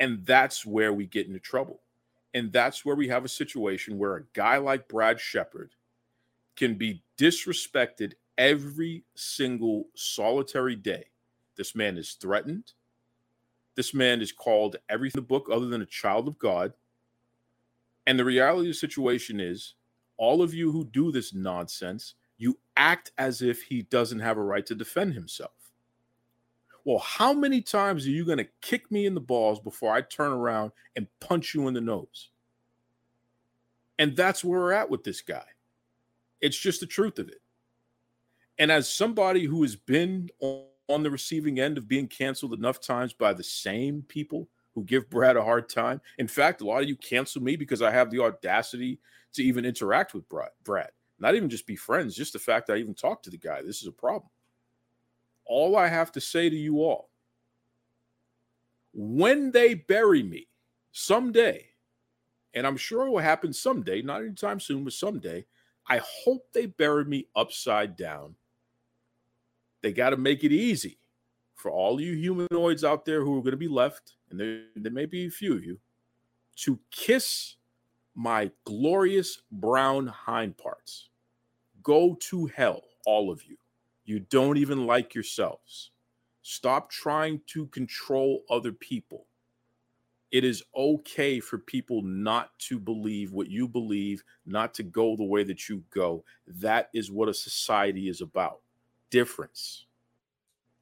And 0.00 0.24
that's 0.24 0.64
where 0.64 0.92
we 0.92 1.06
get 1.06 1.26
into 1.26 1.40
trouble. 1.40 1.80
And 2.34 2.52
that's 2.52 2.84
where 2.84 2.96
we 2.96 3.08
have 3.08 3.24
a 3.24 3.28
situation 3.28 3.98
where 3.98 4.16
a 4.16 4.24
guy 4.32 4.58
like 4.58 4.88
Brad 4.88 5.18
Shepard 5.18 5.72
can 6.56 6.74
be 6.74 7.02
disrespected 7.16 8.14
every 8.36 9.04
single 9.14 9.88
solitary 9.94 10.76
day. 10.76 11.04
This 11.56 11.74
man 11.74 11.96
is 11.98 12.12
threatened. 12.12 12.72
This 13.74 13.94
man 13.94 14.20
is 14.20 14.32
called 14.32 14.76
everything 14.88 15.18
in 15.20 15.24
the 15.24 15.28
book 15.28 15.48
other 15.52 15.66
than 15.66 15.82
a 15.82 15.86
child 15.86 16.28
of 16.28 16.38
God. 16.38 16.72
And 18.06 18.18
the 18.18 18.24
reality 18.24 18.68
of 18.68 18.74
the 18.74 18.78
situation 18.78 19.40
is 19.40 19.74
all 20.16 20.42
of 20.42 20.54
you 20.54 20.72
who 20.72 20.84
do 20.84 21.10
this 21.10 21.34
nonsense, 21.34 22.14
you 22.38 22.58
act 22.76 23.12
as 23.18 23.42
if 23.42 23.62
he 23.62 23.82
doesn't 23.82 24.20
have 24.20 24.38
a 24.38 24.42
right 24.42 24.66
to 24.66 24.74
defend 24.74 25.14
himself. 25.14 25.57
Well, 26.88 27.00
how 27.00 27.34
many 27.34 27.60
times 27.60 28.06
are 28.06 28.10
you 28.10 28.24
going 28.24 28.38
to 28.38 28.48
kick 28.62 28.90
me 28.90 29.04
in 29.04 29.12
the 29.12 29.20
balls 29.20 29.60
before 29.60 29.92
I 29.92 30.00
turn 30.00 30.32
around 30.32 30.72
and 30.96 31.06
punch 31.20 31.52
you 31.52 31.68
in 31.68 31.74
the 31.74 31.82
nose? 31.82 32.30
And 33.98 34.16
that's 34.16 34.42
where 34.42 34.58
we're 34.58 34.72
at 34.72 34.88
with 34.88 35.04
this 35.04 35.20
guy. 35.20 35.44
It's 36.40 36.56
just 36.56 36.80
the 36.80 36.86
truth 36.86 37.18
of 37.18 37.28
it. 37.28 37.42
And 38.58 38.72
as 38.72 38.90
somebody 38.90 39.44
who 39.44 39.60
has 39.64 39.76
been 39.76 40.30
on, 40.40 41.02
the 41.02 41.10
receiving 41.10 41.60
end 41.60 41.76
of 41.76 41.88
being 41.88 42.08
canceled 42.08 42.54
enough 42.54 42.80
times 42.80 43.12
by 43.12 43.34
the 43.34 43.44
same 43.44 44.00
people 44.08 44.48
who 44.74 44.82
give 44.82 45.10
Brad 45.10 45.36
a 45.36 45.44
hard 45.44 45.68
time, 45.68 46.00
in 46.16 46.26
fact, 46.26 46.62
a 46.62 46.64
lot 46.64 46.82
of 46.82 46.88
you 46.88 46.96
cancel 46.96 47.42
me 47.42 47.54
because 47.56 47.82
I 47.82 47.90
have 47.90 48.10
the 48.10 48.22
audacity 48.22 48.98
to 49.34 49.42
even 49.42 49.66
interact 49.66 50.14
with 50.14 50.26
Brad. 50.30 50.52
Brad. 50.64 50.88
Not 51.18 51.34
even 51.34 51.50
just 51.50 51.66
be 51.66 51.76
friends, 51.76 52.16
just 52.16 52.32
the 52.32 52.38
fact 52.38 52.70
I 52.70 52.76
even 52.76 52.94
talk 52.94 53.22
to 53.24 53.30
the 53.30 53.36
guy. 53.36 53.60
This 53.60 53.82
is 53.82 53.88
a 53.88 53.92
problem. 53.92 54.30
All 55.48 55.76
I 55.76 55.88
have 55.88 56.12
to 56.12 56.20
say 56.20 56.48
to 56.48 56.56
you 56.56 56.82
all 56.82 57.10
when 58.92 59.50
they 59.50 59.74
bury 59.74 60.22
me 60.22 60.48
someday, 60.92 61.66
and 62.54 62.66
I'm 62.66 62.76
sure 62.76 63.06
it 63.06 63.10
will 63.10 63.18
happen 63.18 63.52
someday, 63.52 64.02
not 64.02 64.22
anytime 64.22 64.60
soon, 64.60 64.84
but 64.84 64.92
someday, 64.92 65.44
I 65.88 66.00
hope 66.04 66.46
they 66.52 66.66
bury 66.66 67.04
me 67.04 67.28
upside 67.36 67.96
down. 67.96 68.34
They 69.82 69.92
got 69.92 70.10
to 70.10 70.16
make 70.16 70.44
it 70.44 70.52
easy 70.52 70.98
for 71.54 71.70
all 71.70 72.00
you 72.00 72.14
humanoids 72.14 72.84
out 72.84 73.04
there 73.04 73.22
who 73.22 73.38
are 73.38 73.42
going 73.42 73.52
to 73.52 73.56
be 73.56 73.68
left, 73.68 74.16
and 74.30 74.38
there, 74.38 74.62
there 74.76 74.92
may 74.92 75.06
be 75.06 75.26
a 75.26 75.30
few 75.30 75.54
of 75.54 75.64
you, 75.64 75.78
to 76.56 76.78
kiss 76.90 77.56
my 78.14 78.50
glorious 78.64 79.42
brown 79.52 80.06
hind 80.08 80.56
parts. 80.56 81.10
Go 81.82 82.16
to 82.20 82.46
hell, 82.46 82.82
all 83.06 83.30
of 83.30 83.44
you. 83.44 83.56
You 84.08 84.20
don't 84.20 84.56
even 84.56 84.86
like 84.86 85.14
yourselves. 85.14 85.90
Stop 86.40 86.88
trying 86.88 87.42
to 87.48 87.66
control 87.66 88.42
other 88.48 88.72
people. 88.72 89.26
It 90.30 90.44
is 90.44 90.62
okay 90.74 91.40
for 91.40 91.58
people 91.58 92.00
not 92.00 92.58
to 92.60 92.78
believe 92.78 93.34
what 93.34 93.50
you 93.50 93.68
believe, 93.68 94.24
not 94.46 94.72
to 94.74 94.82
go 94.82 95.14
the 95.14 95.24
way 95.24 95.44
that 95.44 95.68
you 95.68 95.84
go. 95.90 96.24
That 96.46 96.88
is 96.94 97.10
what 97.10 97.28
a 97.28 97.34
society 97.34 98.08
is 98.08 98.22
about 98.22 98.60
difference, 99.10 99.84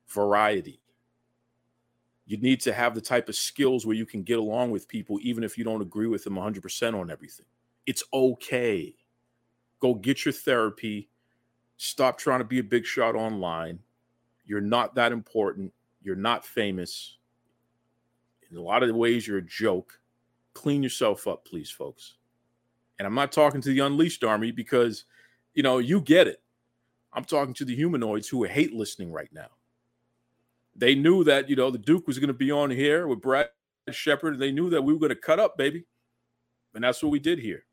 variety. 0.06 0.80
You 2.26 2.36
need 2.36 2.60
to 2.60 2.72
have 2.72 2.94
the 2.94 3.00
type 3.00 3.28
of 3.28 3.34
skills 3.34 3.84
where 3.84 3.96
you 3.96 4.06
can 4.06 4.22
get 4.22 4.38
along 4.38 4.70
with 4.70 4.86
people, 4.86 5.18
even 5.20 5.42
if 5.42 5.58
you 5.58 5.64
don't 5.64 5.82
agree 5.82 6.06
with 6.06 6.22
them 6.22 6.36
100% 6.36 6.94
on 6.94 7.10
everything. 7.10 7.46
It's 7.86 8.04
okay. 8.14 8.94
Go 9.80 9.94
get 9.94 10.24
your 10.24 10.32
therapy 10.32 11.08
Stop 11.76 12.18
trying 12.18 12.40
to 12.40 12.44
be 12.44 12.58
a 12.58 12.64
big 12.64 12.84
shot 12.86 13.14
online. 13.14 13.78
You're 14.44 14.60
not 14.60 14.94
that 14.94 15.12
important. 15.12 15.72
You're 16.02 16.16
not 16.16 16.44
famous. 16.44 17.18
In 18.50 18.56
a 18.56 18.62
lot 18.62 18.82
of 18.82 18.94
ways, 18.94 19.26
you're 19.26 19.38
a 19.38 19.42
joke. 19.42 19.98
Clean 20.54 20.82
yourself 20.82 21.26
up, 21.26 21.44
please, 21.44 21.70
folks. 21.70 22.14
And 22.98 23.06
I'm 23.06 23.14
not 23.14 23.32
talking 23.32 23.60
to 23.60 23.68
the 23.68 23.80
unleashed 23.80 24.24
army 24.24 24.52
because, 24.52 25.04
you 25.54 25.62
know, 25.62 25.78
you 25.78 26.00
get 26.00 26.28
it. 26.28 26.40
I'm 27.12 27.24
talking 27.24 27.54
to 27.54 27.64
the 27.64 27.74
humanoids 27.74 28.28
who 28.28 28.44
hate 28.44 28.72
listening 28.72 29.10
right 29.10 29.30
now. 29.32 29.48
They 30.74 30.94
knew 30.94 31.24
that, 31.24 31.48
you 31.48 31.56
know, 31.56 31.70
the 31.70 31.78
Duke 31.78 32.06
was 32.06 32.18
going 32.18 32.28
to 32.28 32.34
be 32.34 32.50
on 32.50 32.70
here 32.70 33.06
with 33.06 33.20
Brad 33.20 33.48
Shepard. 33.90 34.38
They 34.38 34.52
knew 34.52 34.70
that 34.70 34.82
we 34.82 34.92
were 34.92 34.98
going 34.98 35.10
to 35.10 35.16
cut 35.16 35.40
up, 35.40 35.56
baby. 35.56 35.84
And 36.74 36.84
that's 36.84 37.02
what 37.02 37.10
we 37.10 37.18
did 37.18 37.38
here. 37.38 37.64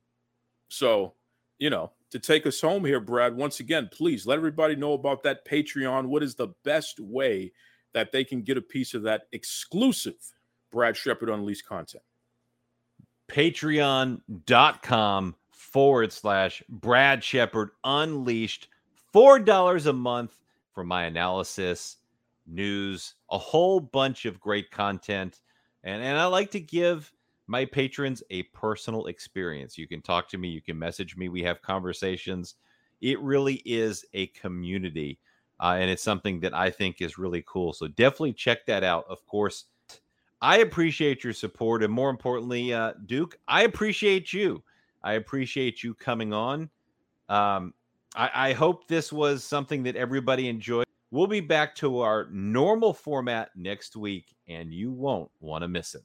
So, 0.69 1.13
you 1.59 1.69
know, 1.69 1.91
to 2.14 2.20
take 2.20 2.45
us 2.45 2.61
home 2.61 2.86
here, 2.86 2.99
Brad, 2.99 3.36
once 3.36 3.59
again, 3.59 3.89
please 3.91 4.28
let 4.28 4.38
everybody 4.38 4.76
know 4.76 4.93
about 4.93 5.24
that 5.24 5.47
Patreon. 5.47 6.05
What 6.05 6.22
is 6.22 6.36
the 6.36 6.49
best 6.64 6.99
way 6.99 7.51
that 7.93 8.11
they 8.11 8.24
can 8.24 8.43
get 8.43 8.55
a 8.55 8.61
piece 8.61 8.93
of 8.93 9.01
that 9.01 9.24
exclusive 9.32 10.14
Brad 10.72 10.95
Shepard 10.95 11.32
Unleashed 11.32 11.66
content? 11.66 12.03
Patreon.com 13.32 15.36
forward 15.49 16.14
slash 16.14 16.61
Brad 16.70 17.24
Shepard 17.24 17.72
Unleashed. 17.84 18.68
$4 19.11 19.86
a 19.88 19.93
month 19.93 20.38
for 20.72 20.84
my 20.84 21.05
analysis, 21.05 21.97
news, 22.45 23.16
a 23.32 23.39
whole 23.39 23.80
bunch 23.80 24.26
of 24.26 24.39
great 24.39 24.70
content. 24.70 25.41
And, 25.84 26.03
and 26.03 26.20
I 26.20 26.26
like 26.26 26.51
to 26.51 26.59
give 26.59 27.11
my 27.47 27.65
patrons 27.65 28.23
a 28.29 28.43
personal 28.43 29.07
experience. 29.07 29.77
You 29.77 29.87
can 29.87 30.01
talk 30.01 30.29
to 30.29 30.37
me, 30.37 30.49
you 30.49 30.61
can 30.61 30.77
message 30.77 31.17
me, 31.17 31.29
we 31.29 31.43
have 31.43 31.61
conversations. 31.61 32.55
It 33.01 33.19
really 33.19 33.61
is 33.65 34.05
a 34.13 34.27
community. 34.27 35.19
Uh, 35.59 35.77
and 35.79 35.89
it's 35.89 36.03
something 36.03 36.39
that 36.41 36.53
I 36.53 36.69
think 36.69 37.01
is 37.01 37.17
really 37.17 37.43
cool. 37.47 37.73
So 37.73 37.87
definitely 37.87 38.33
check 38.33 38.65
that 38.65 38.83
out. 38.83 39.05
Of 39.09 39.25
course, 39.25 39.65
I 40.41 40.57
appreciate 40.57 41.23
your 41.23 41.33
support. 41.33 41.83
And 41.83 41.93
more 41.93 42.09
importantly, 42.09 42.73
uh, 42.73 42.93
Duke, 43.05 43.37
I 43.47 43.63
appreciate 43.63 44.33
you. 44.33 44.63
I 45.03 45.13
appreciate 45.13 45.83
you 45.83 45.93
coming 45.93 46.33
on. 46.33 46.69
Um, 47.29 47.73
I, 48.15 48.29
I 48.33 48.53
hope 48.53 48.87
this 48.87 49.11
was 49.11 49.43
something 49.43 49.83
that 49.83 49.95
everybody 49.95 50.47
enjoyed. 50.47 50.85
We'll 51.11 51.27
be 51.27 51.41
back 51.41 51.75
to 51.75 51.99
our 51.99 52.27
normal 52.31 52.93
format 52.93 53.51
next 53.55 53.95
week, 53.95 54.35
and 54.47 54.73
you 54.73 54.91
won't 54.91 55.29
want 55.39 55.61
to 55.61 55.67
miss 55.67 55.93
it. 55.95 56.03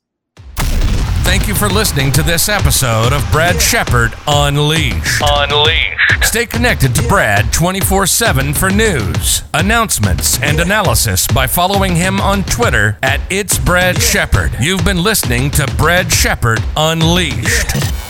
Thank 1.28 1.46
you 1.46 1.54
for 1.54 1.68
listening 1.68 2.10
to 2.12 2.22
this 2.22 2.48
episode 2.48 3.12
of 3.12 3.22
Brad 3.30 3.60
Shepard 3.60 4.14
Unleashed. 4.26 5.22
Unleashed. 5.22 6.24
Stay 6.24 6.46
connected 6.46 6.94
to 6.94 7.06
Brad 7.06 7.52
24 7.52 8.06
7 8.06 8.54
for 8.54 8.70
news, 8.70 9.42
announcements, 9.52 10.40
and 10.40 10.58
analysis 10.58 11.26
by 11.26 11.46
following 11.46 11.94
him 11.96 12.18
on 12.18 12.44
Twitter 12.44 12.96
at 13.02 13.20
It's 13.28 13.58
Brad 13.58 14.00
Shepard. 14.00 14.52
You've 14.58 14.86
been 14.86 15.02
listening 15.02 15.50
to 15.50 15.66
Brad 15.76 16.10
Shepard 16.10 16.62
Unleashed. 16.78 18.07